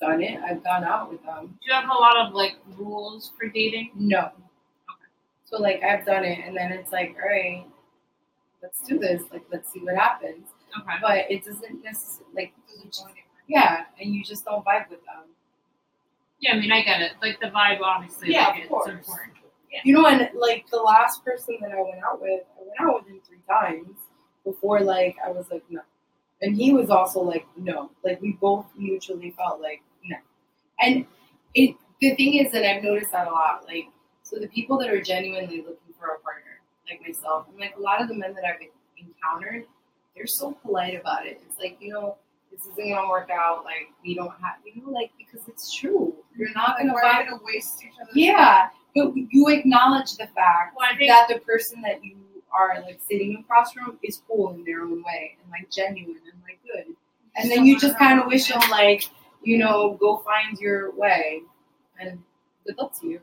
done 0.00 0.22
it. 0.22 0.40
I've 0.42 0.62
gone 0.62 0.84
out 0.84 1.10
with 1.10 1.22
them. 1.24 1.46
do 1.60 1.66
you 1.68 1.72
have 1.72 1.88
a 1.88 1.92
lot 1.94 2.16
of 2.18 2.34
like 2.34 2.56
rules 2.76 3.30
for 3.38 3.48
dating? 3.48 3.92
No. 3.94 4.26
Okay. 4.26 5.06
So, 5.44 5.56
like, 5.58 5.82
I've 5.82 6.04
done 6.04 6.24
it, 6.24 6.40
and 6.46 6.56
then 6.56 6.72
it's 6.72 6.92
like, 6.92 7.16
all 7.22 7.28
right, 7.28 7.66
let's 8.62 8.80
do 8.82 8.98
this. 8.98 9.22
Like, 9.32 9.44
let's 9.50 9.72
see 9.72 9.80
what 9.80 9.94
happens. 9.96 10.48
Okay. 10.78 10.96
But 11.00 11.30
it 11.30 11.44
doesn't 11.44 11.82
necessarily, 11.82 12.34
like, 12.34 12.54
yeah, 13.46 13.86
and 14.00 14.14
you 14.14 14.22
just 14.24 14.44
don't 14.44 14.64
vibe 14.64 14.90
with 14.90 15.04
them. 15.06 15.24
Yeah, 16.40 16.54
I 16.54 16.60
mean, 16.60 16.70
I 16.72 16.82
get 16.82 17.00
it. 17.00 17.12
Like 17.22 17.40
the 17.40 17.46
vibe, 17.46 17.80
obviously, 17.80 18.32
Yeah, 18.32 18.48
like, 18.48 18.54
of 18.56 18.60
it's 18.60 18.68
course. 18.68 18.88
important. 18.88 19.32
You 19.84 19.92
know, 19.92 20.06
and 20.06 20.28
like 20.34 20.64
the 20.70 20.78
last 20.78 21.22
person 21.24 21.58
that 21.60 21.70
I 21.72 21.82
went 21.82 22.02
out 22.02 22.20
with, 22.20 22.40
I 22.58 22.62
went 22.62 22.80
out 22.80 22.94
with 22.94 23.08
him 23.12 23.20
three 23.26 23.40
times 23.48 23.96
before 24.44 24.80
like 24.80 25.16
I 25.24 25.30
was 25.30 25.50
like 25.50 25.64
no, 25.68 25.80
and 26.40 26.56
he 26.56 26.72
was 26.72 26.88
also 26.88 27.20
like 27.20 27.44
no. 27.58 27.90
Like 28.02 28.22
we 28.22 28.32
both 28.40 28.64
mutually 28.76 29.32
felt 29.36 29.60
like 29.60 29.82
no, 30.04 30.16
and 30.80 31.04
it 31.54 31.76
the 32.00 32.14
thing 32.14 32.34
is 32.36 32.52
that 32.52 32.64
I've 32.64 32.82
noticed 32.82 33.12
that 33.12 33.26
a 33.28 33.30
lot. 33.30 33.64
Like 33.66 33.84
so, 34.22 34.38
the 34.38 34.48
people 34.48 34.78
that 34.78 34.88
are 34.88 35.00
genuinely 35.02 35.58
looking 35.58 35.92
for 35.98 36.06
a 36.06 36.20
partner, 36.20 36.60
like 36.88 37.02
myself, 37.06 37.46
and 37.50 37.58
like 37.60 37.76
a 37.76 37.80
lot 37.80 38.00
of 38.00 38.08
the 38.08 38.14
men 38.14 38.32
that 38.34 38.44
I've 38.44 38.60
encountered, 38.96 39.66
they're 40.14 40.26
so 40.26 40.52
polite 40.62 40.98
about 40.98 41.26
it. 41.26 41.42
It's 41.48 41.58
like 41.58 41.76
you 41.80 41.92
know. 41.92 42.16
This 42.52 42.60
isn't 42.72 42.88
gonna 42.88 43.08
work 43.10 43.28
out. 43.30 43.64
Like 43.64 43.88
we 44.02 44.14
don't 44.14 44.30
have, 44.30 44.56
you 44.64 44.80
know, 44.80 44.90
like 44.90 45.10
because 45.18 45.46
it's 45.48 45.74
true. 45.74 46.14
You're 46.36 46.52
not 46.52 46.78
vibe 46.78 47.28
gonna 47.30 47.40
waste 47.42 47.82
each 47.84 47.92
other's 48.00 48.14
yeah, 48.14 48.68
but 48.94 49.12
you 49.14 49.48
acknowledge 49.48 50.12
the 50.16 50.26
fact 50.28 50.76
Well, 50.76 50.88
think 50.96 51.10
that 51.10 51.28
the 51.28 51.40
person 51.40 51.80
that 51.82 52.04
you 52.04 52.16
are 52.52 52.80
like 52.82 53.00
sitting 53.08 53.36
across 53.36 53.72
from 53.72 53.98
is 54.02 54.22
cool 54.26 54.54
in 54.54 54.64
their 54.64 54.82
own 54.82 55.02
way 55.02 55.36
and 55.42 55.50
like 55.50 55.70
genuine 55.70 56.20
and 56.30 56.42
like 56.42 56.58
good. 56.64 56.94
and 57.36 57.50
then 57.50 57.66
you 57.66 57.78
just 57.78 57.98
kind 57.98 58.20
of 58.20 58.26
wish 58.26 58.48
them 58.48 58.62
like, 58.70 59.04
you 59.42 59.58
know, 59.58 59.96
go 60.00 60.18
find 60.18 60.58
your 60.58 60.90
way, 60.92 61.42
and 61.98 62.22
good 62.66 62.76
luck 62.78 62.98
to 63.00 63.06
you. 63.06 63.20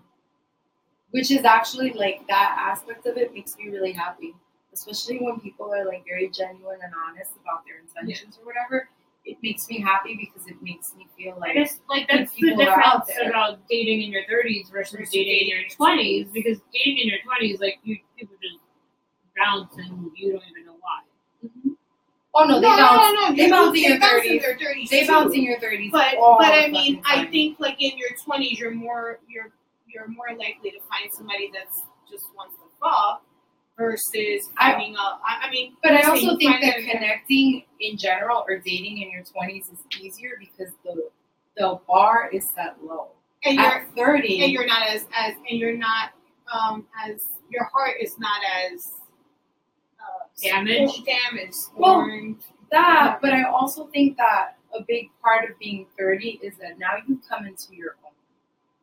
Which 1.11 1.29
is 1.29 1.45
actually 1.45 1.93
like 1.93 2.27
that 2.27 2.55
aspect 2.59 3.05
of 3.05 3.17
it 3.17 3.33
makes 3.33 3.55
me 3.57 3.69
really 3.69 3.91
happy, 3.91 4.35
especially 4.73 5.17
when 5.19 5.39
people 5.39 5.71
are 5.73 5.85
like 5.85 6.03
very 6.05 6.29
genuine 6.29 6.79
and 6.83 6.93
honest 7.07 7.31
about 7.41 7.63
their 7.65 7.79
intentions 7.79 8.39
or 8.39 8.45
whatever. 8.45 8.89
It 9.25 9.37
makes 9.41 9.69
me 9.69 9.79
happy 9.79 10.17
because 10.19 10.47
it 10.47 10.61
makes 10.61 10.93
me 10.95 11.07
feel 11.17 11.35
I 11.35 11.39
like 11.39 11.53
guess 11.55 11.79
like 11.89 12.07
that's 12.09 12.31
the 12.33 12.41
people 12.41 12.61
are 12.67 12.83
out 12.83 13.07
difference 13.07 13.29
about 13.29 13.59
dating 13.69 14.01
in 14.01 14.11
your 14.11 14.23
thirties 14.27 14.69
versus 14.69 14.97
Versus 14.99 15.13
dating 15.13 15.31
in 15.31 15.37
dating 15.37 15.47
your 15.49 15.57
in 15.57 15.63
your 15.63 15.75
twenties 15.75 16.27
because 16.33 16.59
dating 16.73 16.97
in 16.99 17.07
your 17.07 17.19
twenties 17.23 17.59
like 17.61 17.79
you 17.83 17.97
people 18.17 18.35
just 18.41 18.59
bounce 19.37 19.73
and 19.77 20.11
you 20.15 20.33
don't 20.33 20.43
even 20.51 20.65
know 20.65 20.75
why. 20.81 20.99
Mm-hmm. 21.45 21.71
oh 22.35 22.45
no, 22.45 22.59
they 22.59 22.67
no, 22.67 22.77
bounce, 22.77 23.13
no, 23.15 23.29
no, 23.29 23.35
they 23.35 23.49
bounce 23.49 23.77
in 23.77 23.83
your 23.83 23.99
bounce 23.99 24.25
in 24.25 24.39
thirties, 24.39 24.41
their 24.41 24.55
30s. 24.57 24.89
they 24.89 25.01
too. 25.01 25.07
bounce 25.07 25.33
in 25.33 25.43
your 25.43 25.59
thirties. 25.59 25.91
But 25.91 26.17
all 26.17 26.37
but 26.37 26.51
I 26.51 26.67
mean, 26.67 27.01
I 27.05 27.25
think 27.25 27.59
like 27.59 27.81
in 27.81 27.97
your 27.97 28.09
twenties, 28.23 28.59
you're 28.59 28.71
more 28.71 29.19
you're 29.29 29.51
you're 29.87 30.07
more 30.07 30.35
likely 30.37 30.71
to 30.71 30.79
find 30.91 31.11
somebody 31.11 31.49
that's 31.53 31.81
just 32.11 32.27
wants 32.35 32.55
to 32.57 32.63
fuck 32.81 33.23
versus 33.77 34.49
I- 34.57 34.73
finding 34.73 34.95
a. 34.95 35.19
I 35.25 35.49
mean, 35.51 35.75
But 35.83 35.93
I 35.93 36.03
also 36.03 36.37
think 36.37 36.61
that 36.61 36.75
connecting 36.77 37.63
in 37.79 37.97
general 37.97 38.43
or 38.47 38.57
dating 38.59 38.99
in 39.01 39.11
your 39.11 39.23
twenties 39.23 39.67
is 39.69 39.79
easier 40.01 40.31
because 40.39 40.73
the 40.83 41.09
the 41.57 41.79
bar 41.87 42.29
is 42.31 42.43
set 42.55 42.83
low. 42.83 43.09
and 43.45 43.55
you're 43.55 43.65
At 43.65 43.95
thirty, 43.95 44.43
and 44.43 44.51
you're 44.51 44.65
not 44.67 44.87
as 44.87 45.05
as 45.15 45.33
and 45.49 45.59
you're 45.59 45.77
not 45.77 46.11
um 46.53 46.87
as 47.07 47.21
your 47.49 47.65
heart 47.65 47.97
is 48.01 48.17
not 48.19 48.41
as 48.71 48.85
uh, 49.99 50.25
Damaged? 50.41 51.05
damaged, 51.05 51.53
Well, 51.75 52.01
scorned. 52.01 52.37
that, 52.71 53.19
but 53.21 53.31
I 53.33 53.43
also 53.43 53.87
think 53.87 54.17
that 54.17 54.57
a 54.75 54.81
big 54.87 55.09
part 55.21 55.47
of 55.49 55.57
being 55.59 55.85
30 55.99 56.39
is 56.41 56.57
that 56.57 56.79
now 56.79 56.93
you 57.07 57.19
come 57.29 57.45
into 57.45 57.75
your 57.75 57.95
own. 58.03 58.11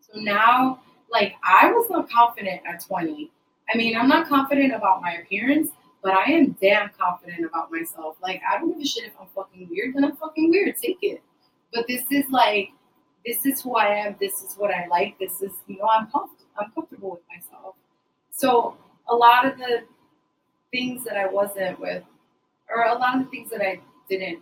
So 0.01 0.21
now, 0.21 0.81
like, 1.11 1.35
I 1.43 1.73
was 1.73 1.91
not 1.91 2.09
confident 2.09 2.61
at 2.65 2.85
20. 2.87 3.33
I 3.73 3.77
mean, 3.77 3.97
I'm 3.97 4.09
not 4.09 4.29
confident 4.29 4.75
about 4.75 5.01
my 5.01 5.15
appearance, 5.15 5.71
but 6.03 6.13
I 6.15 6.33
am 6.33 6.57
damn 6.61 6.91
confident 6.99 7.45
about 7.45 7.71
myself. 7.71 8.17
Like, 8.23 8.43
I 8.51 8.59
don't 8.59 8.73
give 8.73 8.81
a 8.81 8.85
shit 8.85 9.05
if 9.05 9.13
I'm 9.21 9.29
fucking 9.35 9.69
weird, 9.71 9.95
then 9.95 10.05
I'm 10.05 10.17
fucking 10.17 10.51
weird. 10.51 10.77
Take 10.77 10.99
it. 11.03 11.23
But 11.73 11.87
this 11.87 12.03
is 12.11 12.25
like, 12.31 12.71
this 13.25 13.45
is 13.47 13.63
who 13.63 13.77
I 13.77 13.95
am. 13.95 14.17
This 14.19 14.43
is 14.43 14.55
what 14.57 14.71
I 14.71 14.87
like. 14.87 15.19
This 15.19 15.41
is, 15.43 15.53
you 15.67 15.79
know, 15.79 15.87
I'm 15.87 16.11
comfortable. 16.11 16.47
I'm 16.59 16.73
comfortable 16.73 17.11
with 17.11 17.21
myself. 17.35 17.75
So 18.31 18.77
a 19.09 19.15
lot 19.15 19.47
of 19.47 19.59
the 19.59 19.83
things 20.73 21.05
that 21.05 21.17
I 21.17 21.27
wasn't 21.27 21.79
with, 21.79 22.03
or 22.69 22.85
a 22.85 22.95
lot 22.95 23.17
of 23.17 23.25
the 23.25 23.31
things 23.31 23.51
that 23.51 23.61
I 23.61 23.81
didn't 24.09 24.41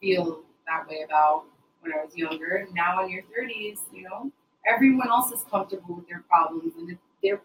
feel 0.00 0.40
that 0.66 0.88
way 0.88 1.02
about 1.04 1.44
when 1.80 1.92
I 1.92 2.04
was 2.04 2.16
younger. 2.16 2.66
Now 2.74 3.04
in 3.04 3.10
your 3.10 3.22
thirties, 3.34 3.80
you 3.92 4.02
know, 4.02 4.32
everyone 4.66 5.08
else 5.08 5.32
is 5.32 5.44
comfortable 5.50 5.96
with 5.96 6.08
their 6.08 6.24
problems 6.28 6.72
and 6.78 6.96
they're 7.22 7.40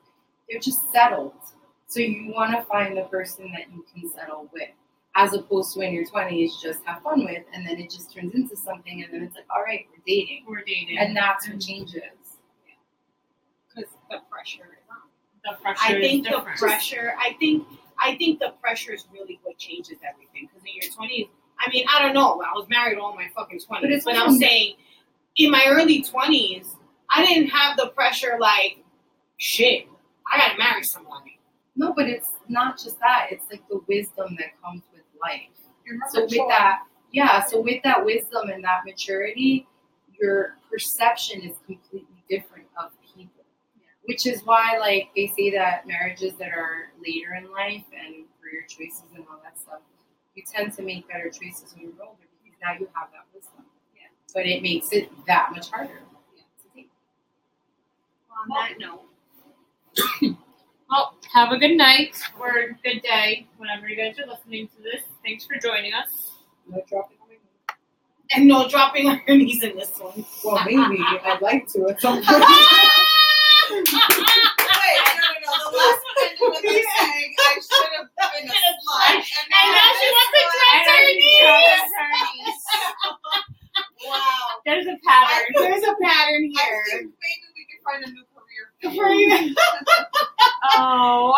they're 0.49 0.59
just 0.59 0.79
settled. 0.91 1.33
So 1.87 1.99
you 2.01 2.31
want 2.33 2.51
to 2.57 2.63
find 2.65 2.97
the 2.97 3.03
person 3.03 3.51
that 3.53 3.71
you 3.73 3.85
can 3.93 4.09
settle 4.09 4.49
with, 4.53 4.69
as 5.15 5.33
opposed 5.33 5.73
to 5.73 5.81
in 5.81 5.93
your 5.93 6.05
twenties, 6.05 6.57
just 6.61 6.83
have 6.85 7.01
fun 7.01 7.23
with, 7.25 7.43
and 7.53 7.65
then 7.65 7.79
it 7.79 7.89
just 7.89 8.13
turns 8.13 8.33
into 8.35 8.55
something, 8.57 9.03
and 9.03 9.13
then 9.13 9.23
it's 9.23 9.35
like, 9.35 9.45
all 9.55 9.63
right, 9.63 9.85
we're 9.91 10.03
dating, 10.05 10.43
We're 10.47 10.63
dating. 10.63 10.97
and 10.99 11.15
that's 11.15 11.47
what 11.47 11.59
changes. 11.61 12.01
because 13.73 13.89
the 14.09 14.17
pressure 14.29 14.63
is 14.63 14.83
on. 14.89 14.97
the 15.45 15.61
pressure 15.61 15.95
I 15.95 15.99
think 16.01 16.25
is 16.27 16.31
the 16.33 16.41
pressure. 16.57 17.13
I 17.19 17.33
think 17.39 17.65
I 17.99 18.15
think 18.15 18.39
the 18.39 18.53
pressure 18.61 18.93
is 18.93 19.05
really 19.11 19.39
what 19.43 19.57
changes 19.57 19.97
everything. 20.07 20.47
Because 20.53 20.61
in 20.67 20.73
your 20.81 20.91
twenties, 20.93 21.27
I 21.59 21.69
mean, 21.71 21.85
I 21.93 22.01
don't 22.01 22.13
know. 22.13 22.41
I 22.41 22.51
was 22.53 22.67
married 22.69 22.97
all 22.99 23.15
my 23.15 23.27
fucking 23.35 23.59
But 23.69 23.79
twenties, 23.79 23.95
it's 23.97 24.05
but, 24.05 24.15
I'm 24.17 24.35
saying, 24.35 24.75
in 25.37 25.51
my 25.51 25.63
early 25.67 26.03
twenties, 26.03 26.67
I 27.09 27.25
didn't 27.25 27.47
have 27.49 27.77
the 27.77 27.87
pressure 27.87 28.37
like, 28.39 28.83
shit, 29.37 29.87
I 30.31 30.37
gotta 30.37 30.57
marry 30.57 30.83
somebody. 30.83 31.39
No, 31.75 31.93
but 31.93 32.07
it's 32.07 32.29
not 32.47 32.77
just 32.77 32.99
that. 32.99 33.27
It's 33.31 33.45
like 33.51 33.67
the 33.69 33.79
wisdom 33.87 34.35
that 34.39 34.59
comes 34.63 34.83
with 34.91 35.03
life. 35.21 35.41
You're 35.85 35.99
So 36.11 36.23
with 36.23 36.49
that, 36.49 36.79
yeah, 37.11 37.41
so 37.45 37.61
with 37.61 37.81
that 37.83 38.03
wisdom 38.03 38.49
and 38.49 38.63
that 38.63 38.81
maturity, 38.85 39.67
your 40.19 40.57
perception 40.69 41.41
is 41.41 41.55
completely 41.65 42.23
different 42.29 42.65
of 42.81 42.91
people. 43.15 43.45
Which 44.05 44.25
is 44.25 44.41
why, 44.43 44.77
like, 44.79 45.09
they 45.15 45.27
say 45.37 45.51
that 45.51 45.85
marriages 45.85 46.33
that 46.39 46.51
are 46.51 46.91
later 47.05 47.35
in 47.35 47.51
life 47.51 47.83
and 47.93 48.25
career 48.41 48.65
choices 48.67 49.03
and 49.15 49.25
all 49.29 49.39
that 49.43 49.59
stuff, 49.59 49.81
you 50.33 50.43
tend 50.49 50.73
to 50.73 50.81
make 50.81 51.07
better 51.09 51.29
choices 51.29 51.73
when 51.73 51.83
you're 51.83 51.91
older 52.01 52.23
because 52.43 52.59
now 52.61 52.73
you 52.73 52.87
have 52.93 53.09
that 53.11 53.25
wisdom. 53.33 53.65
Yeah. 53.95 54.07
But 54.33 54.45
it 54.45 54.61
makes 54.63 54.91
it 54.91 55.09
that 55.27 55.51
much 55.51 55.69
harder. 55.69 55.93
to 55.93 56.75
take. 56.75 56.89
on 58.31 58.47
that 58.49 58.79
note, 58.79 59.03
Well, 60.89 61.15
have 61.33 61.51
a 61.51 61.57
good 61.57 61.75
night 61.75 62.15
or 62.39 62.77
good 62.83 63.01
day 63.01 63.47
whenever 63.57 63.87
you 63.89 63.95
guys 63.97 64.17
are 64.19 64.25
listening 64.25 64.67
to 64.69 64.81
this. 64.83 65.01
Thanks 65.25 65.45
for 65.45 65.57
joining 65.59 65.93
us. 65.93 66.31
No 66.69 66.81
dropping 66.87 67.17
on 67.21 67.27
my 67.27 67.33
knee. 67.33 67.39
and 68.35 68.47
no 68.47 68.67
dropping 68.69 69.07
on 69.09 69.21
your 69.27 69.35
knees 69.37 69.63
in 69.63 69.75
this 69.75 69.91
one. 69.99 70.25
Well, 70.45 70.63
maybe 70.65 71.03
I'd 71.25 71.41
like 71.41 71.67
to 71.73 71.89
at 71.89 71.99
some 71.99 72.23
point. 72.23 72.27
Wait, 72.27 73.83
Wait, 73.83 73.91
I 75.03 75.19
don't 75.19 75.43
know. 75.43 75.55
The 75.59 75.75
last 75.75 75.99
one 76.07 76.17
ended 76.23 76.39
with 76.39 76.63
saying 76.63 77.35
I 77.35 77.59
should 77.59 77.91
have 77.99 78.07
been 78.31 78.47
a 78.47 78.51
slut. 78.55 79.11
And 79.11 79.67
now 79.75 79.91
she 79.91 80.07
wants 80.07 80.31
to 80.31 80.41
drop 80.55 80.71
And 80.71 80.87
her 80.87 80.95
I 80.95 81.03
think 81.03 81.19
knees. 81.19 82.63
Wow. 84.07 84.61
There's 84.65 84.85
a 84.87 84.95
pattern. 85.05 85.45
There's 85.55 85.83
a 85.83 85.95
pattern 86.01 86.43
I 86.55 86.63
here. 86.63 86.83
think 86.87 87.11
maybe 87.11 87.45
we 87.57 87.63
could 87.67 87.81
find 87.83 88.03
a 88.05 88.07
new 88.07 88.23
career. 88.23 88.23
For 88.23 88.35
you 88.35 88.36
oh, 88.85 89.57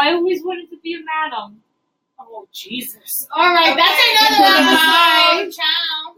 I 0.01 0.13
always 0.13 0.43
wanted 0.43 0.69
to 0.71 0.77
be 0.79 0.95
a 0.95 0.99
madam. 0.99 1.61
Oh, 2.19 2.47
Jesus. 2.51 3.27
All 3.35 3.53
right, 3.53 3.71
okay. 3.71 3.77
that's 3.77 4.01
another 4.11 4.43
Bye, 4.75 5.49
Ciao. 5.51 6.15